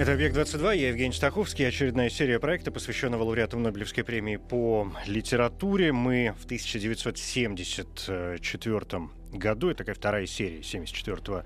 Это 0.00 0.14
«Объект-22», 0.14 0.76
я 0.78 0.88
Евгений 0.88 1.12
Стаховский. 1.12 1.68
Очередная 1.68 2.08
серия 2.08 2.40
проекта, 2.40 2.72
посвященного 2.72 3.22
лауреатам 3.22 3.62
Нобелевской 3.62 4.02
премии 4.02 4.36
по 4.36 4.90
литературе. 5.06 5.92
Мы 5.92 6.34
в 6.40 6.46
1974 6.46 9.10
году, 9.30 9.68
это 9.68 9.76
такая 9.76 9.94
вторая 9.94 10.24
серия 10.24 10.60
1974 10.60 11.44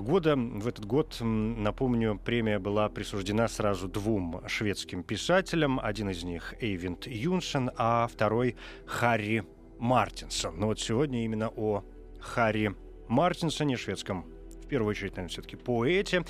года. 0.00 0.36
В 0.36 0.66
этот 0.66 0.86
год, 0.86 1.18
напомню, 1.20 2.18
премия 2.24 2.58
была 2.58 2.88
присуждена 2.88 3.46
сразу 3.46 3.88
двум 3.88 4.40
шведским 4.46 5.02
писателям. 5.02 5.78
Один 5.78 6.08
из 6.08 6.24
них 6.24 6.54
Эйвинд 6.62 7.06
Юнсен, 7.06 7.72
а 7.76 8.08
второй 8.10 8.56
Харри 8.86 9.44
Мартинсон. 9.78 10.58
Но 10.58 10.68
вот 10.68 10.80
сегодня 10.80 11.26
именно 11.26 11.50
о 11.54 11.84
Харри 12.20 12.74
Мартинсоне, 13.08 13.76
шведском 13.76 14.31
первую 14.72 14.92
очередь, 14.92 15.10
наверное, 15.12 15.28
все-таки 15.28 15.56
поэте. 15.56 16.24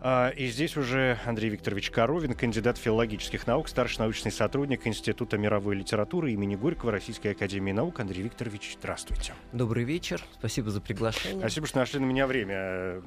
А, 0.00 0.28
и 0.28 0.48
здесь 0.48 0.76
уже 0.76 1.18
Андрей 1.24 1.48
Викторович 1.48 1.90
Коровин, 1.90 2.34
кандидат 2.34 2.76
филологических 2.76 3.46
наук, 3.46 3.66
старший 3.66 4.00
научный 4.00 4.30
сотрудник 4.30 4.86
Института 4.86 5.38
мировой 5.38 5.74
литературы 5.74 6.32
имени 6.32 6.54
Горького 6.54 6.92
Российской 6.92 7.28
Академии 7.28 7.72
Наук. 7.72 7.98
Андрей 7.98 8.24
Викторович, 8.24 8.76
здравствуйте. 8.78 9.32
Добрый 9.54 9.84
вечер. 9.84 10.22
Спасибо 10.38 10.70
за 10.70 10.82
приглашение. 10.82 11.40
Спасибо, 11.40 11.66
что 11.66 11.78
нашли 11.78 11.98
на 11.98 12.04
меня 12.04 12.26
время 12.26 13.00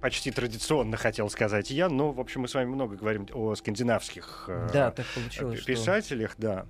почти 0.00 0.30
традиционно 0.30 0.96
хотел 0.96 1.30
сказать 1.30 1.70
я, 1.70 1.88
но, 1.88 2.12
в 2.12 2.20
общем, 2.20 2.42
мы 2.42 2.48
с 2.48 2.54
вами 2.54 2.68
много 2.68 2.96
говорим 2.96 3.26
о 3.32 3.54
скандинавских 3.54 4.44
э, 4.48 4.68
да, 4.72 4.94
получилось, 5.14 5.62
писателях, 5.62 6.32
что... 6.32 6.42
да. 6.42 6.66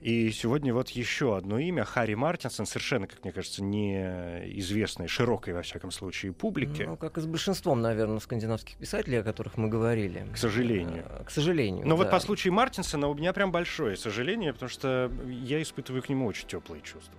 И 0.00 0.30
сегодня 0.30 0.74
вот 0.74 0.90
еще 0.90 1.36
одно 1.36 1.58
имя, 1.58 1.84
Харри 1.84 2.14
Мартинсон, 2.14 2.66
совершенно, 2.66 3.06
как 3.06 3.24
мне 3.24 3.32
кажется, 3.32 3.62
неизвестное, 3.62 5.08
широкой, 5.08 5.54
во 5.54 5.62
всяком 5.62 5.90
случае, 5.90 6.32
публике. 6.32 6.86
Ну, 6.86 6.96
как 6.96 7.18
и 7.18 7.20
с 7.20 7.26
большинством, 7.26 7.80
наверное, 7.80 8.20
скандинавских 8.20 8.76
писателей, 8.76 9.20
о 9.20 9.22
которых 9.22 9.56
мы 9.56 9.68
говорили. 9.68 10.26
К 10.32 10.36
сожалению. 10.36 11.04
Э, 11.08 11.24
к 11.24 11.30
сожалению, 11.30 11.86
Но 11.86 11.96
да. 11.96 12.02
вот 12.02 12.10
по 12.10 12.20
случаю 12.20 12.52
Мартинсона 12.52 13.08
у 13.08 13.14
меня 13.14 13.32
прям 13.32 13.52
большое 13.52 13.96
сожаление, 13.96 14.52
потому 14.52 14.68
что 14.68 15.10
я 15.26 15.62
испытываю 15.62 16.02
к 16.02 16.08
нему 16.08 16.26
очень 16.26 16.46
теплые 16.46 16.82
чувства. 16.82 17.16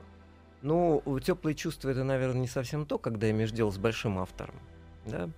Ну, 0.61 1.01
теплые 1.23 1.55
чувства 1.55 1.89
это, 1.89 2.03
наверное, 2.03 2.41
не 2.41 2.47
совсем 2.47 2.85
то, 2.85 2.97
когда 2.97 3.29
имеешь 3.29 3.51
дело 3.51 3.71
с 3.71 3.77
большим 3.77 4.17
автором. 4.17 4.55
Да? 5.11 5.29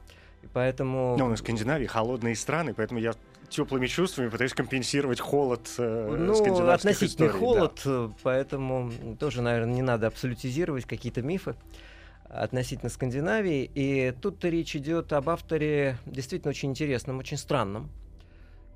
И 0.41 0.47
поэтому... 0.51 1.15
Ну, 1.17 1.27
на 1.27 1.35
Скандинавии 1.35 1.85
холодные 1.85 2.35
страны, 2.35 2.73
поэтому 2.73 2.99
я 2.99 3.13
теплыми 3.49 3.87
чувствами 3.87 4.29
пытаюсь 4.29 4.53
компенсировать 4.53 5.19
холод 5.19 5.67
э, 5.77 6.15
ну, 6.19 6.35
скандинавских 6.35 6.91
относительный 6.91 7.29
историй, 7.29 7.39
холод, 7.39 7.81
да. 7.83 8.11
поэтому 8.21 8.91
тоже, 9.19 9.41
наверное, 9.41 9.73
не 9.73 9.81
надо 9.81 10.07
абсолютизировать 10.07 10.85
какие-то 10.85 11.21
мифы 11.21 11.55
относительно 12.25 12.89
Скандинавии. 12.89 13.69
И 13.73 14.13
тут 14.21 14.43
речь 14.45 14.75
идет 14.75 15.11
об 15.13 15.29
авторе 15.29 15.97
действительно 16.05 16.51
очень 16.51 16.69
интересном, 16.69 17.17
очень 17.17 17.37
странном. 17.37 17.89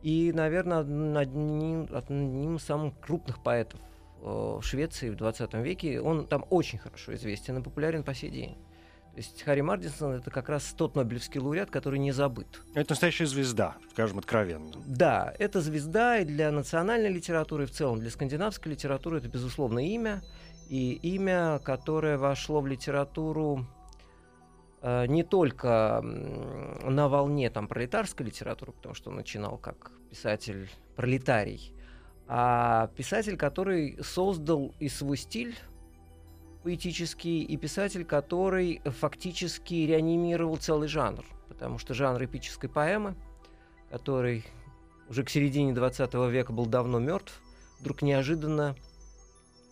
И, 0.01 0.31
наверное, 0.33 0.79
одним, 0.79 1.87
одним 1.93 2.55
из 2.57 2.63
самых 2.63 2.99
крупных 2.99 3.41
поэтов 3.41 3.79
в 4.21 4.61
Швеции 4.61 5.09
в 5.09 5.15
20 5.15 5.53
веке. 5.55 6.01
Он 6.01 6.25
там 6.25 6.45
очень 6.49 6.79
хорошо 6.79 7.13
известен 7.13 7.57
и 7.57 7.61
популярен 7.61 8.03
по 8.03 8.13
сей 8.13 8.29
день. 8.29 8.57
То 9.13 9.19
есть 9.19 9.43
Харри 9.43 9.61
Мардинсон 9.61 10.13
это 10.13 10.31
как 10.31 10.49
раз 10.49 10.73
тот 10.75 10.95
Нобелевский 10.95 11.39
лауреат, 11.39 11.69
который 11.69 11.99
не 11.99 12.11
забыт. 12.11 12.47
Это 12.73 12.93
настоящая 12.93 13.27
звезда, 13.27 13.75
скажем 13.91 14.17
откровенно. 14.17 14.71
Да, 14.87 15.31
это 15.37 15.61
звезда 15.61 16.17
и 16.17 16.25
для 16.25 16.51
национальной 16.51 17.09
литературы, 17.09 17.65
и 17.65 17.67
в 17.67 17.71
целом 17.71 17.99
для 17.99 18.09
скандинавской 18.09 18.71
литературы 18.71 19.19
это, 19.19 19.27
безусловно, 19.27 19.87
имя. 19.87 20.23
И 20.67 20.93
имя, 20.93 21.59
которое 21.59 22.17
вошло 22.17 22.61
в 22.61 22.65
литературу 22.65 23.67
э, 24.81 25.05
не 25.05 25.21
только 25.21 26.01
на 26.01 27.07
волне 27.07 27.51
там, 27.51 27.67
пролетарской 27.67 28.25
литературы, 28.25 28.71
потому 28.71 28.95
что 28.95 29.11
он 29.11 29.17
начинал 29.17 29.57
как 29.57 29.91
писатель 30.09 30.71
пролетарий, 30.95 31.71
а 32.27 32.87
писатель, 32.95 33.37
который 33.37 33.99
создал 34.01 34.73
и 34.79 34.89
свой 34.89 35.17
стиль 35.17 35.55
поэтический 36.63 37.43
и 37.43 37.57
писатель, 37.57 38.05
который 38.05 38.81
фактически 38.85 39.73
реанимировал 39.73 40.57
целый 40.57 40.87
жанр, 40.87 41.25
потому 41.49 41.77
что 41.77 41.93
жанр 41.93 42.23
эпической 42.23 42.69
поэмы, 42.69 43.15
который 43.91 44.45
уже 45.09 45.23
к 45.23 45.29
середине 45.29 45.73
20 45.73 46.13
века 46.31 46.53
был 46.53 46.65
давно 46.65 46.99
мертв, 46.99 47.41
вдруг 47.79 48.01
неожиданно 48.01 48.75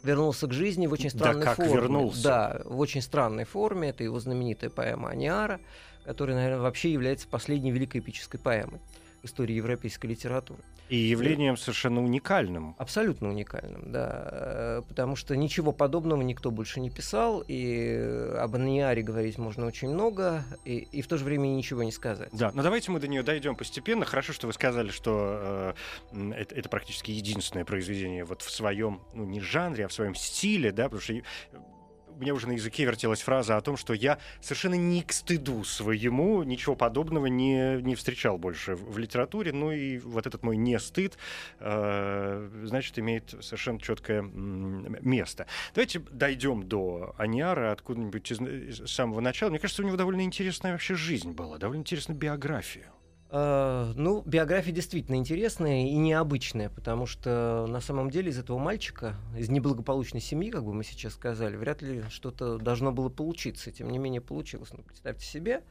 вернулся 0.04 0.48
к 0.48 0.54
жизни 0.54 0.88
в 0.88 0.94
очень 0.94 1.10
странной 1.10 1.46
да, 1.46 1.56
как 1.56 1.58
форме. 1.58 1.74
Вернулся. 1.74 2.24
Да, 2.24 2.62
в 2.66 2.80
очень 2.80 3.02
странной 3.02 3.46
форме. 3.46 3.90
Это 3.90 4.04
его 4.04 4.20
знаменитая 4.20 4.70
поэма 4.70 5.10
Аниара, 5.10 5.62
которая, 6.04 6.36
наверное, 6.36 6.62
вообще 6.62 6.92
является 6.92 7.28
последней 7.28 7.72
великой 7.72 8.02
эпической 8.02 8.40
поэмой 8.40 8.82
истории 9.24 9.54
европейской 9.54 10.08
литературы. 10.08 10.62
И 10.90 10.98
явлением 10.98 11.56
совершенно 11.56 12.04
уникальным. 12.04 12.76
Абсолютно 12.78 13.30
уникальным, 13.30 13.92
да. 13.92 14.30
Э, 14.32 14.82
потому 14.88 15.16
что 15.16 15.36
ничего 15.36 15.72
подобного 15.72 16.22
никто 16.22 16.52
больше 16.52 16.82
не 16.82 16.90
писал, 16.90 17.44
и 17.48 18.34
об 18.38 18.56
Аниаре 18.56 19.02
говорить 19.02 19.38
можно 19.38 19.66
очень 19.66 19.90
много, 19.90 20.44
и, 20.66 20.78
и 20.78 21.02
в 21.02 21.08
то 21.08 21.18
же 21.18 21.24
время 21.24 21.48
ничего 21.48 21.84
не 21.84 21.92
сказать. 21.92 22.30
Да, 22.34 22.52
но 22.54 22.62
давайте 22.62 22.92
мы 22.92 23.00
до 23.00 23.08
нее 23.08 23.24
дойдем 23.24 23.56
постепенно. 23.56 24.06
Хорошо, 24.06 24.34
что 24.34 24.48
вы 24.48 24.54
сказали, 24.54 24.90
что 24.90 25.76
э, 26.12 26.32
это, 26.36 26.56
это 26.56 26.70
практически 26.70 27.12
единственное 27.12 27.64
произведение 27.64 28.26
вот 28.26 28.42
в 28.42 28.52
своем, 28.52 29.02
ну 29.14 29.24
не 29.26 29.40
жанре, 29.40 29.86
а 29.86 29.88
в 29.88 29.94
своем 29.94 30.16
стиле, 30.16 30.72
да, 30.72 30.86
потому 30.86 31.02
что 31.02 31.14
у 31.14 31.81
меня 32.18 32.34
уже 32.34 32.48
на 32.48 32.54
языке 32.54 32.86
вертелась 32.86 33.22
фраза 33.22 33.58
о 33.58 33.62
том, 33.62 33.78
что 33.78 33.94
я 33.94 34.20
совершенно 34.40 34.76
не 34.76 35.02
к 35.02 35.12
стыду 35.14 35.64
своему 35.64 36.44
ничего 36.44 36.76
подобного 36.76 37.28
не, 37.28 37.82
не 37.82 37.96
встречал 37.96 38.38
больше 38.38 38.76
в, 38.76 38.94
в 38.94 38.98
литературе. 38.98 39.52
Ну 39.52 39.72
и 39.72 39.98
вот 40.00 40.28
этот 40.28 40.44
мой 40.44 40.58
не 40.58 40.80
стыд, 40.80 41.18
э, 41.60 42.50
значит, 42.64 42.98
имеет 43.00 43.36
совершенно 43.42 43.80
четкое 43.80 44.22
место. 44.22 45.48
Давайте 45.74 46.00
дойдем 46.00 46.64
до 46.68 47.16
Аниара 47.18 47.72
откуда-нибудь 47.72 48.32
из, 48.32 48.42
из 48.42 48.92
самого 48.92 49.22
начала. 49.22 49.50
Мне 49.50 49.60
кажется, 49.60 49.84
у 49.84 49.86
него 49.86 49.98
довольно 49.98 50.22
интересная 50.22 50.74
вообще 50.74 50.96
жизнь 50.96 51.32
была, 51.32 51.58
довольно 51.58 51.82
интересная 51.82 52.16
биография. 52.16 52.92
Uh, 53.32 53.94
ну, 53.96 54.24
биография 54.26 54.74
действительно 54.74 55.16
интересная 55.16 55.86
и 55.86 55.96
необычная, 55.96 56.70
потому 56.70 57.06
что 57.06 57.66
на 57.70 57.80
самом 57.80 58.10
деле 58.10 58.30
из 58.30 58.38
этого 58.38 58.58
мальчика, 58.58 59.16
из 59.38 59.48
неблагополучной 59.48 60.20
семьи, 60.20 60.52
как 60.52 60.66
бы 60.66 60.74
мы 60.74 60.84
сейчас 60.84 61.14
сказали, 61.14 61.56
вряд 61.56 61.82
ли 61.82 62.04
что-то 62.10 62.58
должно 62.58 62.92
было 62.92 63.08
получиться. 63.08 63.72
Тем 63.72 63.90
не 63.90 64.00
менее, 64.00 64.20
получилось. 64.20 64.72
Ну, 64.74 64.84
представьте 64.84 65.26
себе, 65.26 65.64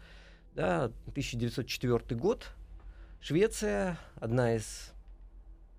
да, 0.55 0.85
1904 1.09 2.19
год, 2.19 2.47
Швеция, 3.21 3.99
одна 4.15 4.57
из, 4.57 4.93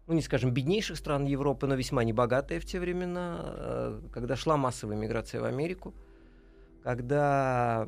ну, 0.05 0.13
не 0.13 0.21
скажем, 0.21 0.51
беднейших 0.51 0.97
стран 0.97 1.25
Европы, 1.25 1.65
но 1.65 1.73
весьма 1.73 2.03
небогатая 2.03 2.59
в 2.59 2.65
те 2.65 2.79
времена, 2.79 3.99
когда 4.13 4.35
шла 4.35 4.55
массовая 4.55 4.97
миграция 4.97 5.41
в 5.41 5.45
Америку 5.45 5.95
когда 6.83 7.87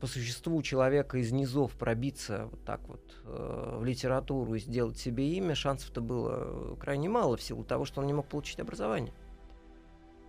по 0.00 0.06
существу 0.06 0.62
человека 0.62 1.18
из 1.18 1.32
низов 1.32 1.72
пробиться 1.72 2.48
вот 2.50 2.64
так 2.64 2.80
вот 2.88 3.00
э, 3.24 3.78
в 3.80 3.84
литературу 3.84 4.54
и 4.54 4.60
сделать 4.60 4.96
себе 4.98 5.32
имя, 5.34 5.54
шансов-то 5.54 6.00
было 6.00 6.76
крайне 6.76 7.08
мало 7.08 7.36
в 7.36 7.42
силу 7.42 7.64
того, 7.64 7.84
что 7.84 8.00
он 8.00 8.06
не 8.06 8.12
мог 8.12 8.26
получить 8.26 8.60
образование. 8.60 9.12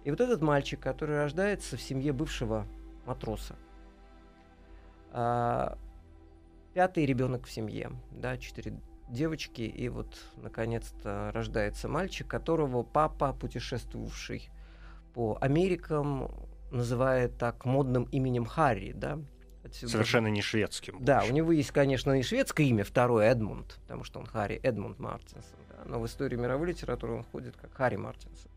И 0.03 0.11
вот 0.11 0.21
этот 0.21 0.41
мальчик, 0.41 0.79
который 0.79 1.17
рождается 1.17 1.77
в 1.77 1.81
семье 1.81 2.13
бывшего 2.13 2.65
матроса, 3.05 3.55
э, 5.11 5.75
пятый 6.73 7.05
ребенок 7.05 7.45
в 7.45 7.51
семье, 7.51 7.91
да, 8.11 8.37
четыре 8.37 8.79
девочки, 9.09 9.61
и 9.61 9.89
вот 9.89 10.17
наконец-то 10.37 11.31
рождается 11.33 11.87
мальчик, 11.87 12.27
которого 12.27 12.83
папа, 12.83 13.33
путешествовавший 13.33 14.49
по 15.13 15.37
Америкам, 15.41 16.31
называет 16.71 17.37
так 17.37 17.65
модным 17.65 18.03
именем 18.11 18.45
Харри, 18.45 18.93
да. 18.95 19.19
Совершенно 19.71 20.27
не 20.27 20.41
шведским. 20.41 20.97
Да, 20.99 21.23
у 21.27 21.31
него 21.31 21.51
есть, 21.51 21.71
конечно, 21.71 22.17
и 22.17 22.23
шведское 22.23 22.65
имя, 22.67 22.83
второе 22.83 23.29
Эдмунд, 23.29 23.77
потому 23.83 24.03
что 24.03 24.19
он 24.19 24.25
Харри 24.25 24.59
Эдмунд 24.63 24.99
Мартинсон. 24.99 25.59
Да, 25.69 25.83
но 25.85 25.99
в 25.99 26.05
историю 26.05 26.39
мировой 26.39 26.69
литературы 26.69 27.13
он 27.13 27.23
входит 27.23 27.55
как 27.57 27.73
Харри 27.73 27.97
Мартинсон. 27.97 28.49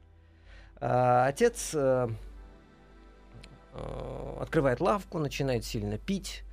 А, 0.80 1.26
отец 1.26 1.72
а, 1.74 2.10
а, 3.72 4.38
открывает 4.40 4.80
лавку, 4.80 5.18
начинает 5.18 5.64
сильно 5.64 5.98
пить, 5.98 6.44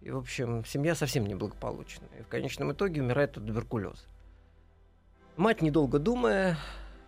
И, 0.00 0.10
в 0.10 0.18
общем, 0.18 0.64
семья 0.64 0.94
совсем 0.94 1.26
неблагополучная. 1.26 2.08
И 2.20 2.22
в 2.22 2.28
конечном 2.28 2.72
итоге 2.72 3.02
умирает 3.02 3.36
от 3.36 3.46
туберкулеза. 3.46 4.04
Мать, 5.36 5.62
недолго 5.62 5.98
думая, 5.98 6.58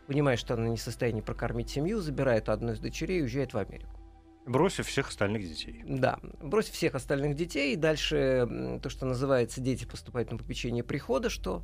понимая, 0.07 0.37
что 0.37 0.55
она 0.55 0.69
не 0.69 0.77
в 0.77 0.81
состоянии 0.81 1.21
прокормить 1.21 1.71
семью, 1.71 2.01
забирает 2.01 2.49
одну 2.49 2.73
из 2.73 2.79
дочерей 2.79 3.19
и 3.19 3.23
уезжает 3.23 3.55
в 3.55 3.59
Америку. 3.59 4.00
Бросив 4.47 4.87
всех 4.87 5.09
остальных 5.09 5.43
детей. 5.43 5.83
Да, 5.87 6.19
бросив 6.41 6.73
всех 6.73 6.95
остальных 6.95 7.37
детей. 7.37 7.75
И 7.75 7.77
дальше 7.77 8.79
то, 8.83 8.89
что 8.89 9.07
называется 9.07 9.61
«дети 9.61 9.85
поступают 9.85 10.33
на 10.33 10.39
попечение 10.39 10.83
прихода», 10.83 11.29
что 11.29 11.63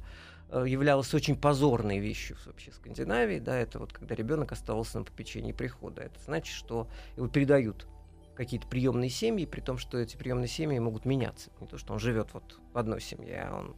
э, 0.51 0.65
являлось 0.69 1.13
очень 1.15 1.37
позорной 1.37 1.99
вещью 1.99 2.37
вообще 2.45 2.71
в 2.71 2.75
Скандинавии. 2.75 3.39
Да, 3.39 3.57
это 3.57 3.79
вот 3.79 3.93
когда 3.93 4.15
ребенок 4.15 4.53
оставался 4.53 4.99
на 4.99 5.05
попечении 5.05 5.53
прихода. 5.53 6.03
Это 6.03 6.21
значит, 6.21 6.55
что 6.55 6.89
его 7.17 7.29
передают 7.29 7.89
какие-то 8.37 8.67
приемные 8.69 9.09
семьи, 9.11 9.47
при 9.47 9.61
том, 9.61 9.79
что 9.79 9.99
эти 9.99 10.17
приемные 10.17 10.49
семьи 10.49 10.79
могут 10.79 11.07
меняться. 11.07 11.51
Не 11.61 11.67
то, 11.67 11.79
что 11.79 11.95
он 11.95 11.99
живет 11.99 12.35
вот 12.35 12.61
в 12.73 12.79
одной 12.79 13.01
семье, 13.01 13.49
а 13.49 13.57
он 13.57 13.77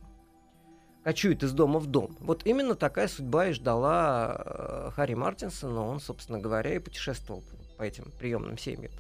кочует 1.05 1.43
из 1.43 1.53
дома 1.53 1.79
в 1.79 1.87
дом. 1.87 2.17
Вот 2.21 2.45
именно 2.45 2.75
такая 2.75 3.09
судьба 3.09 3.47
и 3.47 3.53
ждала 3.53 4.43
э, 4.45 4.91
Харри 4.95 5.15
Мартинсона. 5.15 5.87
Он, 5.87 6.01
собственно 6.01 6.41
говоря, 6.41 6.75
и 6.75 6.81
путешествовал 6.81 7.41
этим 7.83 8.13
приемным 8.19 8.59
семьям. 8.59 8.93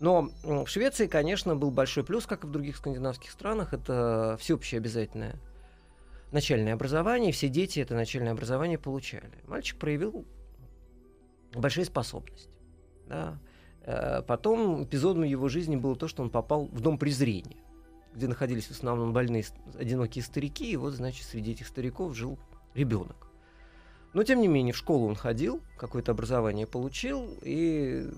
Но 0.00 0.30
в 0.42 0.66
Швеции, 0.66 1.06
конечно, 1.06 1.54
был 1.54 1.70
большой 1.70 2.04
плюс, 2.04 2.26
как 2.26 2.44
и 2.44 2.46
в 2.46 2.50
других 2.50 2.76
скандинавских 2.76 3.30
странах. 3.30 3.72
Это 3.72 4.36
всеобщее 4.40 4.78
обязательное 4.78 5.36
начальное 6.32 6.74
образование. 6.74 7.30
И 7.30 7.32
все 7.32 7.48
дети 7.48 7.78
это 7.78 7.94
начальное 7.94 8.32
образование 8.32 8.78
получали. 8.78 9.30
Мальчик 9.46 9.78
проявил 9.78 10.24
большие 11.54 11.84
способности. 11.84 12.50
Да. 13.06 13.38
Э, 13.82 14.22
потом 14.22 14.84
эпизодом 14.84 15.22
его 15.22 15.48
жизни 15.48 15.76
было 15.76 15.94
то, 15.94 16.08
что 16.08 16.22
он 16.22 16.30
попал 16.30 16.66
в 16.66 16.80
дом 16.80 16.98
презрения 16.98 17.62
где 18.14 18.28
находились 18.28 18.66
в 18.66 18.72
основном 18.72 19.12
больные 19.12 19.44
одинокие 19.78 20.22
старики, 20.22 20.70
и 20.70 20.76
вот, 20.76 20.94
значит, 20.94 21.26
среди 21.26 21.52
этих 21.52 21.66
стариков 21.66 22.14
жил 22.14 22.38
ребенок. 22.74 23.28
Но, 24.14 24.22
тем 24.24 24.40
не 24.40 24.48
менее, 24.48 24.72
в 24.72 24.76
школу 24.76 25.08
он 25.08 25.14
ходил, 25.14 25.60
какое-то 25.78 26.12
образование 26.12 26.66
получил, 26.66 27.38
и, 27.42 28.10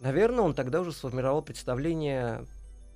наверное, 0.00 0.42
он 0.44 0.54
тогда 0.54 0.80
уже 0.80 0.92
сформировал 0.92 1.42
представление 1.42 2.46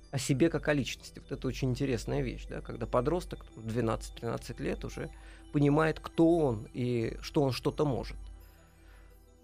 о 0.09 0.17
себе 0.17 0.49
как 0.49 0.67
о 0.67 0.73
личности. 0.73 1.19
Вот 1.19 1.31
это 1.31 1.47
очень 1.47 1.69
интересная 1.69 2.21
вещь, 2.21 2.45
да, 2.49 2.61
когда 2.61 2.85
подросток 2.85 3.45
12-13 3.55 4.61
лет 4.61 4.83
уже 4.83 5.09
понимает, 5.53 5.99
кто 5.99 6.37
он 6.37 6.67
и 6.73 7.17
что 7.21 7.43
он 7.43 7.51
что-то 7.51 7.85
может. 7.85 8.17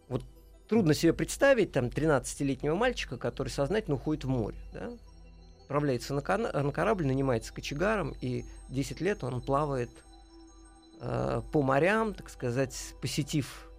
Вот 0.09 0.23
трудно 0.67 0.93
себе 0.93 1.13
представить 1.13 1.71
там 1.71 1.85
13-летнего 1.85 2.75
мальчика, 2.75 3.17
который 3.17 3.49
сознательно 3.49 3.95
уходит 3.95 4.25
в 4.25 4.29
море, 4.29 4.57
да, 4.73 4.91
отправляется 5.61 6.13
на, 6.13 6.21
кон- 6.21 6.49
на 6.51 6.71
корабль, 6.71 7.05
нанимается 7.05 7.53
кочегаром, 7.53 8.15
и 8.19 8.45
10 8.69 8.99
лет 8.99 9.23
он 9.23 9.41
плавает 9.41 9.91
э, 10.99 11.41
по 11.51 11.61
морям, 11.61 12.13
так 12.13 12.29
сказать, 12.29 12.95
посетив 13.01 13.69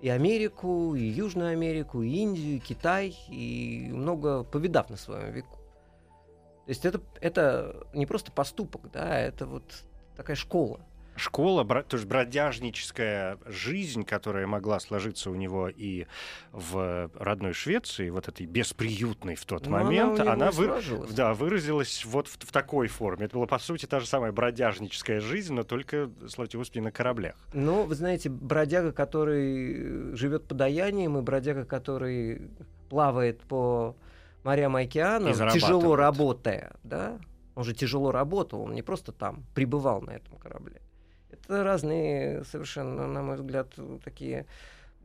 и 0.00 0.08
Америку, 0.08 0.94
и 0.94 1.02
Южную 1.02 1.52
Америку, 1.52 2.02
и 2.02 2.10
Индию, 2.10 2.56
и 2.56 2.60
Китай, 2.60 3.16
и 3.28 3.88
много 3.92 4.44
повидав 4.44 4.90
на 4.90 4.96
своем 4.96 5.32
веку. 5.32 5.56
То 6.66 6.70
есть 6.70 6.84
это, 6.84 7.00
это 7.20 7.86
не 7.94 8.06
просто 8.06 8.32
поступок, 8.32 8.90
да, 8.92 9.18
это 9.18 9.46
вот 9.46 9.84
такая 10.16 10.36
школа 10.36 10.80
школа, 11.16 11.64
то 11.64 11.96
есть 11.96 12.06
бродяжническая 12.06 13.38
жизнь, 13.46 14.04
которая 14.04 14.46
могла 14.46 14.80
сложиться 14.80 15.30
у 15.30 15.34
него 15.34 15.68
и 15.68 16.06
в 16.52 17.10
родной 17.14 17.52
Швеции, 17.52 18.10
вот 18.10 18.28
этой 18.28 18.46
бесприютной 18.46 19.34
в 19.34 19.44
тот 19.44 19.66
Но 19.66 19.72
момент, 19.72 20.20
она, 20.20 20.32
она 20.32 20.50
вы, 20.50 20.70
да, 21.10 21.34
выразилась 21.34 22.04
вот 22.04 22.28
в, 22.28 22.38
в 22.38 22.52
такой 22.52 22.88
форме. 22.88 23.26
Это 23.26 23.36
была, 23.36 23.46
по 23.46 23.58
сути, 23.58 23.86
та 23.86 24.00
же 24.00 24.06
самая 24.06 24.32
бродяжническая 24.32 25.20
жизнь, 25.20 25.54
но 25.54 25.62
только, 25.62 26.10
слава 26.28 26.48
Господи, 26.52 26.80
на 26.80 26.92
кораблях. 26.92 27.36
Ну, 27.52 27.84
вы 27.84 27.94
знаете, 27.94 28.28
бродяга, 28.28 28.92
который 28.92 30.14
живет 30.14 30.46
подаянием, 30.46 31.18
и 31.18 31.22
бродяга, 31.22 31.64
который 31.64 32.50
плавает 32.88 33.40
по 33.42 33.96
морям 34.44 34.78
и 34.78 34.84
океанам, 34.84 35.32
тяжело 35.50 35.96
работая, 35.96 36.72
да, 36.84 37.18
он 37.54 37.64
же 37.64 37.74
тяжело 37.74 38.12
работал, 38.12 38.62
он 38.62 38.74
не 38.74 38.82
просто 38.82 39.12
там 39.12 39.44
пребывал 39.54 40.02
на 40.02 40.10
этом 40.10 40.36
корабле. 40.36 40.80
Это 41.46 41.62
разные 41.62 42.44
совершенно, 42.44 43.06
на 43.06 43.22
мой 43.22 43.36
взгляд, 43.36 43.72
такие 44.02 44.46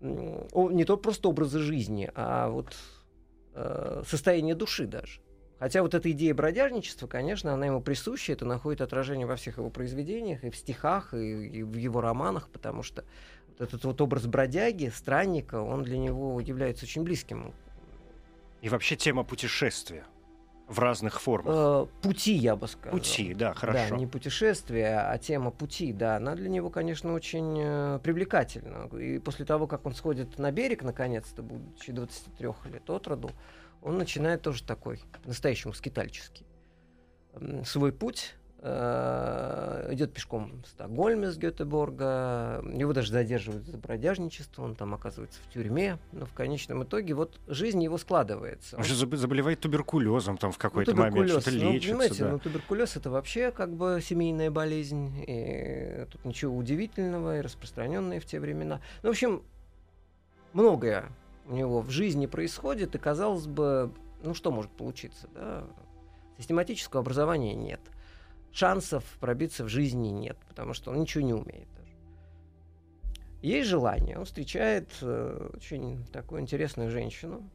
не 0.01 0.83
то 0.83 0.97
просто 0.97 1.29
образы 1.29 1.59
жизни, 1.59 2.09
а 2.15 2.49
вот 2.49 2.75
э, 3.53 4.01
состояние 4.07 4.55
души 4.55 4.87
даже. 4.87 5.21
Хотя 5.59 5.83
вот 5.83 5.93
эта 5.93 6.09
идея 6.09 6.33
бродяжничества, 6.33 7.05
конечно, 7.05 7.53
она 7.53 7.67
ему 7.67 7.81
присуща, 7.81 8.33
это 8.33 8.45
находит 8.45 8.81
отражение 8.81 9.27
во 9.27 9.35
всех 9.35 9.59
его 9.59 9.69
произведениях, 9.69 10.43
и 10.43 10.49
в 10.49 10.55
стихах, 10.55 11.13
и, 11.13 11.59
и 11.59 11.61
в 11.61 11.75
его 11.75 12.01
романах, 12.01 12.49
потому 12.49 12.81
что 12.81 13.05
вот 13.47 13.61
этот 13.61 13.85
вот 13.85 14.01
образ 14.01 14.25
бродяги, 14.25 14.87
странника, 14.89 15.61
он 15.61 15.83
для 15.83 15.99
него 15.99 16.39
является 16.39 16.85
очень 16.85 17.03
близким. 17.03 17.53
И 18.63 18.69
вообще 18.69 18.95
тема 18.95 19.23
путешествия 19.23 20.03
в 20.71 20.79
разных 20.79 21.21
формах. 21.21 21.53
Э, 21.55 21.85
пути, 22.01 22.33
я 22.33 22.55
бы 22.55 22.67
сказал. 22.67 22.97
Пути, 22.97 23.33
да, 23.33 23.53
хорошо. 23.53 23.89
Да, 23.89 23.97
не 23.97 24.07
путешествие, 24.07 24.99
а 24.99 25.17
тема 25.17 25.51
пути, 25.51 25.91
да, 25.91 26.15
она 26.15 26.35
для 26.35 26.49
него, 26.49 26.69
конечно, 26.69 27.13
очень 27.13 27.57
э, 27.59 27.99
привлекательна. 28.01 28.89
И 28.97 29.19
после 29.19 29.45
того, 29.45 29.67
как 29.67 29.85
он 29.85 29.93
сходит 29.93 30.39
на 30.39 30.51
берег, 30.51 30.83
наконец-то, 30.83 31.43
будучи 31.43 31.91
23 31.91 32.47
лет 32.71 32.89
от 32.89 33.07
роду, 33.07 33.31
он 33.81 33.97
начинает 33.97 34.41
тоже 34.41 34.63
такой, 34.63 35.01
настоящий 35.25 35.71
скитальческий, 35.73 36.45
свой 37.65 37.91
путь 37.91 38.35
идет 38.63 40.13
пешком 40.13 40.61
в 40.63 40.67
Стокгольме 40.67 41.31
с 41.31 41.37
Гетеборга, 41.37 42.63
его 42.71 42.93
даже 42.93 43.11
задерживают 43.11 43.65
за 43.65 43.77
бродяжничество, 43.79 44.63
он 44.63 44.75
там 44.75 44.93
оказывается 44.93 45.39
в 45.41 45.51
тюрьме, 45.51 45.97
но 46.11 46.27
в 46.27 46.33
конечном 46.33 46.83
итоге 46.83 47.15
вот 47.15 47.39
жизнь 47.47 47.83
его 47.83 47.97
складывается. 47.97 48.77
Он 48.77 48.83
же 48.83 48.95
заболевает 48.95 49.61
туберкулезом 49.61 50.37
там 50.37 50.51
в 50.51 50.59
какой-то 50.59 50.91
ну, 50.91 51.01
момент, 51.01 51.29
что-то 51.29 51.49
ну, 51.51 51.71
лечится. 51.71 51.89
Понимаете, 51.89 52.23
да. 52.23 52.31
ну, 52.31 52.39
туберкулез 52.39 52.95
это 52.95 53.09
вообще 53.09 53.49
как 53.49 53.73
бы 53.73 53.99
семейная 54.03 54.51
болезнь, 54.51 55.23
и 55.27 56.05
тут 56.11 56.23
ничего 56.23 56.55
удивительного 56.55 57.39
и 57.39 57.41
распространенное 57.41 58.19
в 58.19 58.25
те 58.25 58.39
времена. 58.39 58.79
Ну, 59.01 59.09
в 59.09 59.11
общем, 59.11 59.41
многое 60.53 61.09
у 61.47 61.55
него 61.55 61.81
в 61.81 61.89
жизни 61.89 62.27
происходит, 62.27 62.93
и 62.93 62.99
казалось 62.99 63.47
бы, 63.47 63.91
ну 64.21 64.35
что 64.35 64.51
может 64.51 64.69
получиться, 64.69 65.27
да? 65.33 65.63
Систематического 66.37 67.01
образования 67.01 67.55
нет– 67.55 67.81
шансов 68.51 69.03
пробиться 69.19 69.63
в 69.63 69.67
жизни 69.67 70.09
нет, 70.09 70.37
потому 70.47 70.73
что 70.73 70.91
он 70.91 70.99
ничего 70.99 71.23
не 71.23 71.33
умеет 71.33 71.67
даже. 71.75 71.91
Есть 73.41 73.69
желание, 73.69 74.17
он 74.17 74.25
встречает 74.25 74.89
э, 75.01 75.49
очень 75.55 76.05
такую 76.07 76.41
интересную 76.41 76.89
женщину, 76.89 77.49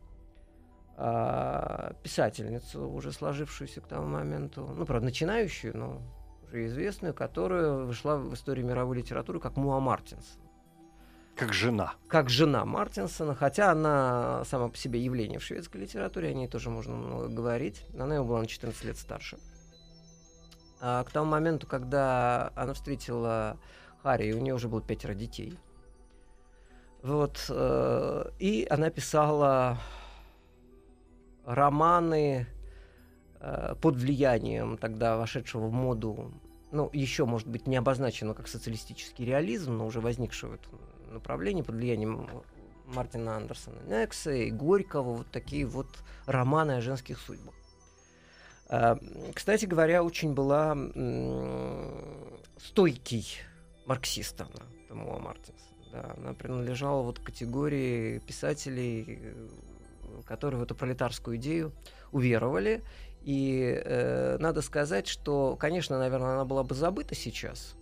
э, 0.97 1.93
писательницу, 2.03 2.88
уже 2.88 3.12
сложившуюся 3.12 3.81
к 3.81 3.87
тому 3.87 4.07
моменту, 4.07 4.69
ну, 4.76 4.85
правда, 4.85 5.07
начинающую, 5.07 5.76
но 5.76 6.03
уже 6.43 6.67
известную, 6.67 7.15
которая 7.15 7.73
вышла 7.73 8.17
в 8.17 8.35
историю 8.35 8.67
мировой 8.67 8.99
литературы 8.99 9.41
как 9.41 9.57
Муа 9.57 9.81
Мартинсон. 9.81 10.41
Как 11.37 11.53
жена. 11.53 11.93
Как 12.09 12.31
жена 12.31 12.65
Мартинсона, 12.65 13.35
хотя 13.35 13.71
она 13.73 14.43
сама 14.47 14.69
по 14.69 14.76
себе 14.76 15.00
явление 15.00 15.38
в 15.38 15.43
шведской 15.43 15.83
литературе, 15.83 16.31
о 16.31 16.33
ней 16.33 16.49
тоже 16.49 16.71
можно 16.71 16.95
много 16.95 17.29
говорить. 17.29 17.85
Она 17.99 18.15
его 18.15 18.25
была 18.25 18.41
на 18.41 18.47
14 18.47 18.85
лет 18.85 18.97
старше. 18.97 19.37
А, 20.80 21.04
к 21.04 21.11
тому 21.11 21.30
моменту, 21.30 21.66
когда 21.66 22.52
она 22.54 22.75
встретила 22.75 23.56
Харри, 24.02 24.33
у 24.33 24.40
нее 24.40 24.54
уже 24.54 24.68
было 24.68 24.83
пятеро 24.83 25.14
детей. 25.14 25.59
Вот, 27.02 27.47
э, 27.49 28.30
и 28.38 28.66
она 28.68 28.90
писала 28.90 29.78
романы 31.45 32.47
э, 33.40 33.75
под 33.80 33.97
влиянием 33.97 34.76
тогда 34.76 35.16
вошедшего 35.16 35.68
в 35.68 35.73
моду, 35.73 36.33
ну, 36.73 36.90
еще, 36.92 37.25
может 37.25 37.47
быть, 37.47 37.68
не 37.68 37.76
обозначенного 37.76 38.35
как 38.35 38.49
социалистический 38.49 39.25
реализм, 39.25 39.76
но 39.76 39.87
уже 39.87 40.00
возникшего 40.00 40.59
в 41.09 41.12
направлении 41.12 41.62
под 41.62 41.76
влиянием 41.76 42.28
Мартина 42.87 43.37
Андерсона 43.37 43.80
Некса 43.87 44.33
и 44.33 44.50
Горького, 44.50 45.18
вот 45.18 45.26
такие 45.30 45.64
вот 45.64 45.88
романы 46.26 46.73
о 46.73 46.80
женских 46.80 47.21
судьбах. 47.21 47.54
А, 48.68 48.99
кстати 49.35 49.64
говоря, 49.64 50.02
очень 50.02 50.35
была 50.35 50.76
стойкий 52.58 53.26
марксист 53.87 54.40
она, 54.40 54.66
Тамуа 54.88 55.18
Мартинс. 55.18 55.61
Да, 55.92 56.14
она 56.16 56.35
принадлежала 56.35 57.02
вот 57.02 57.20
к 57.20 57.25
категории 57.25 58.18
писателей, 58.18 59.20
которые 60.25 60.61
в 60.61 60.62
эту 60.64 60.75
пролетарскую 60.75 61.37
идею 61.37 61.73
уверовали. 62.11 62.82
И 63.23 63.80
э, 63.85 64.37
надо 64.38 64.62
сказать, 64.62 65.06
что, 65.08 65.56
конечно, 65.56 65.99
наверное, 65.99 66.35
она 66.35 66.44
была 66.44 66.62
бы 66.62 66.75
забыта 66.75 67.14
сейчас, 67.14 67.75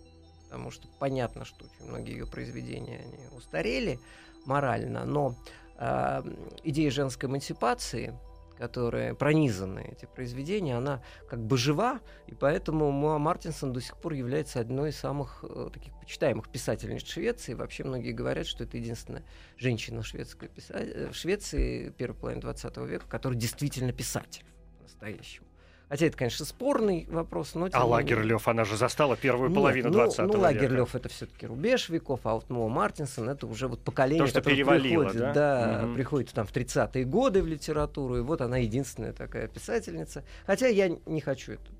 потому 0.45 0.71
что 0.71 0.87
понятно, 0.99 1.45
что 1.45 1.65
очень 1.65 1.87
многие 1.87 2.13
ее 2.13 2.25
произведения 2.25 2.99
они 2.99 3.37
устарели 3.37 3.99
морально, 4.45 5.05
но 5.05 5.35
э, 5.77 6.23
идея 6.63 6.91
женской 6.91 7.27
эмансипации– 7.27 8.13
которые 8.57 9.15
пронизаны 9.15 9.89
эти 9.91 10.05
произведения, 10.05 10.77
она 10.77 11.01
как 11.29 11.43
бы 11.43 11.57
жива, 11.57 11.99
и 12.27 12.33
поэтому 12.33 12.91
Муа 12.91 13.17
Мартинсон 13.17 13.73
до 13.73 13.81
сих 13.81 13.97
пор 13.97 14.13
является 14.13 14.59
одной 14.59 14.89
из 14.89 14.97
самых 14.97 15.43
э, 15.43 15.69
таких 15.73 15.93
почитаемых 15.99 16.49
писательниц 16.49 17.05
Швеции. 17.05 17.53
Вообще 17.53 17.83
многие 17.83 18.11
говорят, 18.11 18.47
что 18.47 18.63
это 18.63 18.77
единственная 18.77 19.23
женщина 19.57 20.03
шведская 20.03 20.47
писа... 20.47 20.73
Э, 20.73 21.09
в 21.11 21.15
Швеции 21.15 21.89
первой 21.89 22.15
половины 22.15 22.41
20 22.41 22.77
века, 22.77 23.07
которая 23.07 23.39
действительно 23.39 23.91
писатель 23.91 24.45
по-настоящему. 24.77 25.47
Хотя 25.87 26.07
это, 26.07 26.17
конечно, 26.17 26.45
спорный 26.45 27.05
вопрос, 27.09 27.53
но... 27.53 27.69
А 27.71 27.85
Лагерлёв, 27.85 28.47
она 28.47 28.65
же 28.65 28.75
застала 28.75 29.15
первую 29.15 29.49
Нет, 29.49 29.55
половину 29.55 29.91
20 29.91 30.19
ну, 30.19 30.33
ну, 30.33 30.39
Лагерлёв 30.39 30.95
это 30.95 31.09
все-таки 31.09 31.45
рубеж 31.45 31.89
веков, 31.89 32.21
а 32.23 32.33
вот 32.33 32.49
Мо 32.49 32.67
Мартинсон 32.67 33.29
это 33.29 33.45
уже 33.45 33.67
вот 33.67 33.81
поколение, 33.81 34.23
То, 34.23 34.29
что 34.29 34.41
которое 34.41 34.79
приходит, 34.79 35.17
да, 35.17 35.33
да 35.33 35.81
угу. 35.85 35.95
приходит 35.95 36.31
там 36.31 36.47
в 36.47 36.53
30-е 36.53 37.05
годы 37.05 37.43
в 37.43 37.47
литературу, 37.47 38.17
и 38.17 38.21
вот 38.21 38.41
она 38.41 38.57
единственная 38.57 39.13
такая 39.13 39.47
писательница. 39.47 40.23
Хотя 40.45 40.67
я 40.67 40.89
не 41.05 41.21
хочу 41.21 41.53
это 41.53 41.75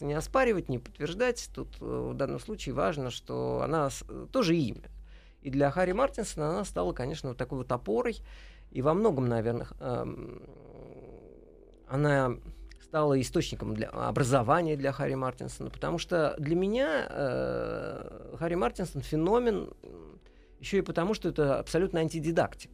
не 0.00 0.14
оспаривать, 0.14 0.68
не 0.68 0.78
подтверждать. 0.78 1.48
Тут 1.54 1.68
э, 1.80 2.10
в 2.12 2.14
данном 2.14 2.38
случае 2.38 2.74
важно, 2.74 3.10
что 3.10 3.62
она 3.62 3.88
тоже 4.30 4.56
имя. 4.56 4.90
И 5.42 5.50
для 5.50 5.70
Харри 5.70 5.92
Мартинсона 5.92 6.50
она 6.50 6.64
стала, 6.64 6.92
конечно, 6.92 7.30
вот 7.30 7.38
такой 7.38 7.58
вот 7.58 7.72
опорой. 7.72 8.18
И 8.70 8.82
во 8.82 8.94
многом, 8.94 9.28
наверное, 9.28 9.68
эм, 9.80 10.42
она 11.86 12.36
стала 12.94 13.20
источником 13.20 13.74
для 13.74 13.88
образования 13.88 14.76
для 14.76 14.92
Харри 14.92 15.14
Мартинсона, 15.14 15.68
потому 15.68 15.98
что 15.98 16.36
для 16.38 16.54
меня 16.54 17.08
э, 17.10 18.36
Харри 18.38 18.54
Мартинсон 18.54 19.02
феномен 19.02 19.68
еще 20.60 20.78
и 20.78 20.80
потому, 20.80 21.12
что 21.14 21.28
это 21.28 21.58
абсолютно 21.58 21.98
антидидактик. 21.98 22.70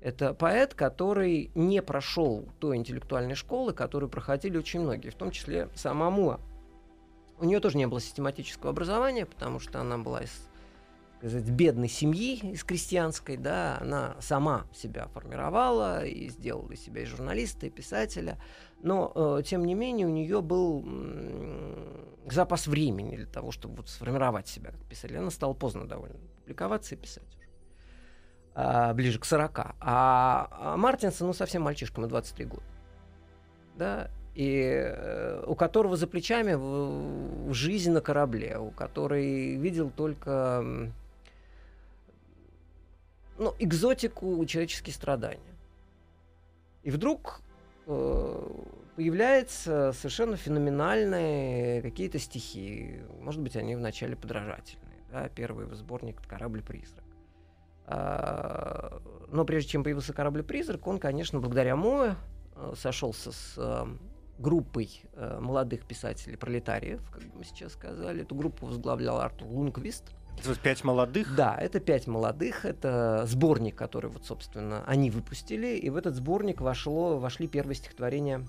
Это 0.00 0.32
поэт, 0.32 0.74
который 0.74 1.50
не 1.56 1.82
прошел 1.82 2.48
той 2.60 2.76
интеллектуальной 2.76 3.34
школы, 3.34 3.72
которую 3.72 4.08
проходили 4.08 4.56
очень 4.56 4.78
многие, 4.78 5.10
в 5.10 5.16
том 5.16 5.32
числе 5.32 5.68
сама 5.74 6.08
Муа. 6.08 6.38
У 7.40 7.44
нее 7.44 7.58
тоже 7.58 7.78
не 7.78 7.88
было 7.88 8.00
систематического 8.00 8.70
образования, 8.70 9.26
потому 9.26 9.58
что 9.58 9.80
она 9.80 9.98
была 9.98 10.20
из 10.20 10.48
сказать, 11.18 11.50
бедной 11.50 11.88
семьи, 11.88 12.38
из 12.52 12.64
крестьянской, 12.64 13.36
да, 13.36 13.78
она 13.80 14.16
сама 14.20 14.66
себя 14.74 15.08
формировала 15.08 16.04
и 16.04 16.28
сделала 16.28 16.70
из 16.70 16.80
себя 16.80 17.02
и 17.02 17.06
журналиста, 17.06 17.66
и 17.66 17.70
писателя 17.70 18.38
но, 18.80 19.12
э, 19.14 19.42
тем 19.44 19.64
не 19.64 19.74
менее, 19.74 20.06
у 20.06 20.10
нее 20.10 20.40
был 20.40 20.84
э, 20.86 22.04
запас 22.30 22.66
времени 22.66 23.16
для 23.16 23.26
того, 23.26 23.50
чтобы 23.50 23.76
вот 23.76 23.88
сформировать 23.88 24.46
себя 24.46 24.70
как 24.70 24.84
писатель. 24.84 25.18
Она 25.18 25.30
стала 25.30 25.52
поздно 25.52 25.88
довольно 25.88 26.16
публиковаться 26.40 26.94
и 26.94 26.98
писать 26.98 27.26
уже. 27.36 27.48
А, 28.54 28.94
ближе 28.94 29.18
к 29.18 29.24
40. 29.24 29.58
А, 29.58 29.74
а 29.80 30.76
Мартинсон, 30.76 31.28
ну, 31.28 31.32
совсем 31.32 31.62
мальчишка, 31.62 32.00
ему 32.00 32.08
23 32.08 32.44
года. 32.44 32.62
Да, 33.76 34.10
и 34.34 34.62
э, 34.62 35.44
у 35.46 35.56
которого 35.56 35.96
за 35.96 36.06
плечами 36.06 36.54
в, 36.54 37.52
жизнь 37.52 37.90
на 37.90 38.00
корабле, 38.00 38.58
у 38.58 38.70
которой 38.70 39.56
видел 39.56 39.90
только 39.90 40.92
ну, 43.38 43.54
экзотику 43.58 44.44
человеческие 44.46 44.94
страдания. 44.94 45.54
И 46.82 46.90
вдруг 46.90 47.42
Э, 47.90 48.50
появляются 48.96 49.92
совершенно 49.92 50.36
феноменальные 50.36 51.80
какие-то 51.80 52.18
стихи. 52.18 53.00
Может 53.20 53.40
быть, 53.40 53.56
они 53.56 53.76
вначале 53.76 54.14
подражательные. 54.14 54.98
Да? 55.10 55.28
Первый 55.30 55.72
сборник 55.74 56.20
«Корабль-призрак». 56.26 57.04
А, 57.86 59.00
но 59.28 59.44
прежде 59.46 59.70
чем 59.70 59.84
появился 59.84 60.12
«Корабль-призрак», 60.12 60.86
он, 60.86 60.98
конечно, 60.98 61.38
благодаря 61.40 61.76
Мое 61.76 62.16
э, 62.56 62.74
сошелся 62.76 63.32
с 63.32 63.54
э, 63.56 63.86
группой 64.38 65.02
молодых 65.40 65.84
писателей, 65.86 66.36
пролетариев, 66.36 67.00
как 67.10 67.22
мы 67.34 67.44
сейчас 67.44 67.72
сказали. 67.72 68.22
Эту 68.22 68.34
группу 68.34 68.66
возглавлял 68.66 69.18
Артур 69.20 69.48
Лунквист– 69.48 70.04
это 70.38 70.50
вот 70.50 70.58
пять 70.58 70.84
молодых? 70.84 71.34
Да, 71.34 71.56
это 71.56 71.80
пять 71.80 72.06
молодых. 72.06 72.64
Это 72.64 73.24
сборник, 73.26 73.74
который 73.74 74.10
вот, 74.10 74.24
собственно, 74.24 74.84
они 74.86 75.10
выпустили. 75.10 75.76
И 75.76 75.90
в 75.90 75.96
этот 75.96 76.14
сборник 76.14 76.60
вошло, 76.60 77.18
вошли 77.18 77.48
первые 77.48 77.76
стихотворения 77.76 78.46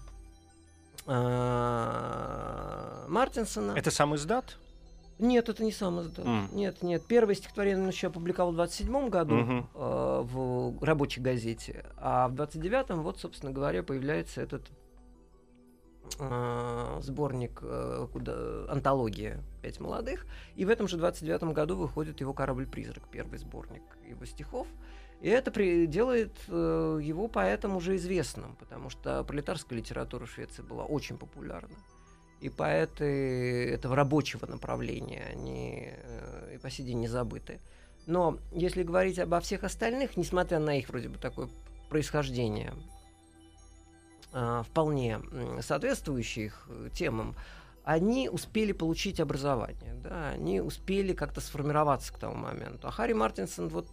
а, 1.05 3.05
Мартинсона. 3.07 3.73
Это 3.75 3.91
сам 3.91 4.15
издат? 4.15 4.57
Нет, 5.17 5.49
это 5.49 5.63
не 5.63 5.71
сам 5.71 6.01
издат. 6.01 6.25
Mm. 6.25 6.53
Нет, 6.53 6.81
нет. 6.81 7.03
Первое 7.05 7.35
стихотворение 7.35 7.83
он 7.83 7.89
еще 7.89 8.07
опубликовал 8.07 8.53
в 8.53 8.55
27 8.55 9.09
году 9.09 9.35
mm-hmm. 9.35 9.65
э, 9.75 10.21
в 10.23 10.83
рабочей 10.83 11.19
газете. 11.19 11.85
А 11.97 12.29
в 12.29 12.35
29-м, 12.35 13.03
вот, 13.03 13.19
собственно 13.19 13.51
говоря, 13.51 13.83
появляется 13.83 14.41
этот 14.41 14.71
э, 16.19 16.99
сборник, 17.01 17.59
э, 17.61 18.07
куда, 18.13 18.65
антология 18.69 19.43
«Пять 19.61 19.79
молодых». 19.79 20.25
И 20.55 20.65
в 20.65 20.69
этом 20.69 20.87
же 20.87 20.97
29 20.97 21.43
году 21.53 21.75
выходит 21.75 22.19
его 22.21 22.33
«Корабль-призрак», 22.33 23.03
первый 23.11 23.39
сборник 23.39 23.83
его 24.07 24.25
стихов. 24.25 24.67
И 25.21 25.29
это 25.29 25.51
при, 25.51 25.85
делает 25.85 26.33
э, 26.47 26.99
его 27.01 27.27
поэтом 27.27 27.75
уже 27.75 27.97
известным, 27.97 28.55
потому 28.55 28.89
что 28.89 29.23
пролетарская 29.23 29.77
литература 29.77 30.25
в 30.25 30.31
Швеции 30.31 30.61
была 30.61 30.85
очень 30.85 31.17
популярна. 31.17 31.75
И 32.39 32.47
поэты 32.47 33.69
этого 33.73 33.97
рабочего 33.97 34.45
направления, 34.45 35.25
они 35.29 35.89
э, 35.91 36.53
и 36.55 36.57
по 36.57 36.69
сей 36.69 36.85
день 36.85 36.99
не 36.99 37.09
забыты. 37.09 37.59
Но 38.05 38.39
если 38.53 38.83
говорить 38.83 39.19
обо 39.19 39.41
всех 39.41 39.65
остальных, 39.65 40.15
несмотря 40.15 40.59
на 40.59 40.77
их 40.77 40.87
вроде 40.87 41.09
бы 41.09 41.17
такое 41.17 41.49
происхождение, 41.89 42.73
э, 44.31 44.63
вполне 44.65 45.19
соответствующие 45.59 46.45
их 46.45 46.65
э, 46.69 46.89
темам, 46.93 47.35
они 47.89 48.29
успели 48.29 48.71
получить 48.71 49.19
образование, 49.19 49.95
да, 49.95 50.29
они 50.29 50.61
успели 50.61 51.13
как-то 51.13 51.41
сформироваться 51.41 52.13
к 52.13 52.19
тому 52.19 52.35
моменту. 52.35 52.87
А 52.87 52.91
Харри 52.91 53.13
Мартинсон 53.13 53.67
вот 53.69 53.87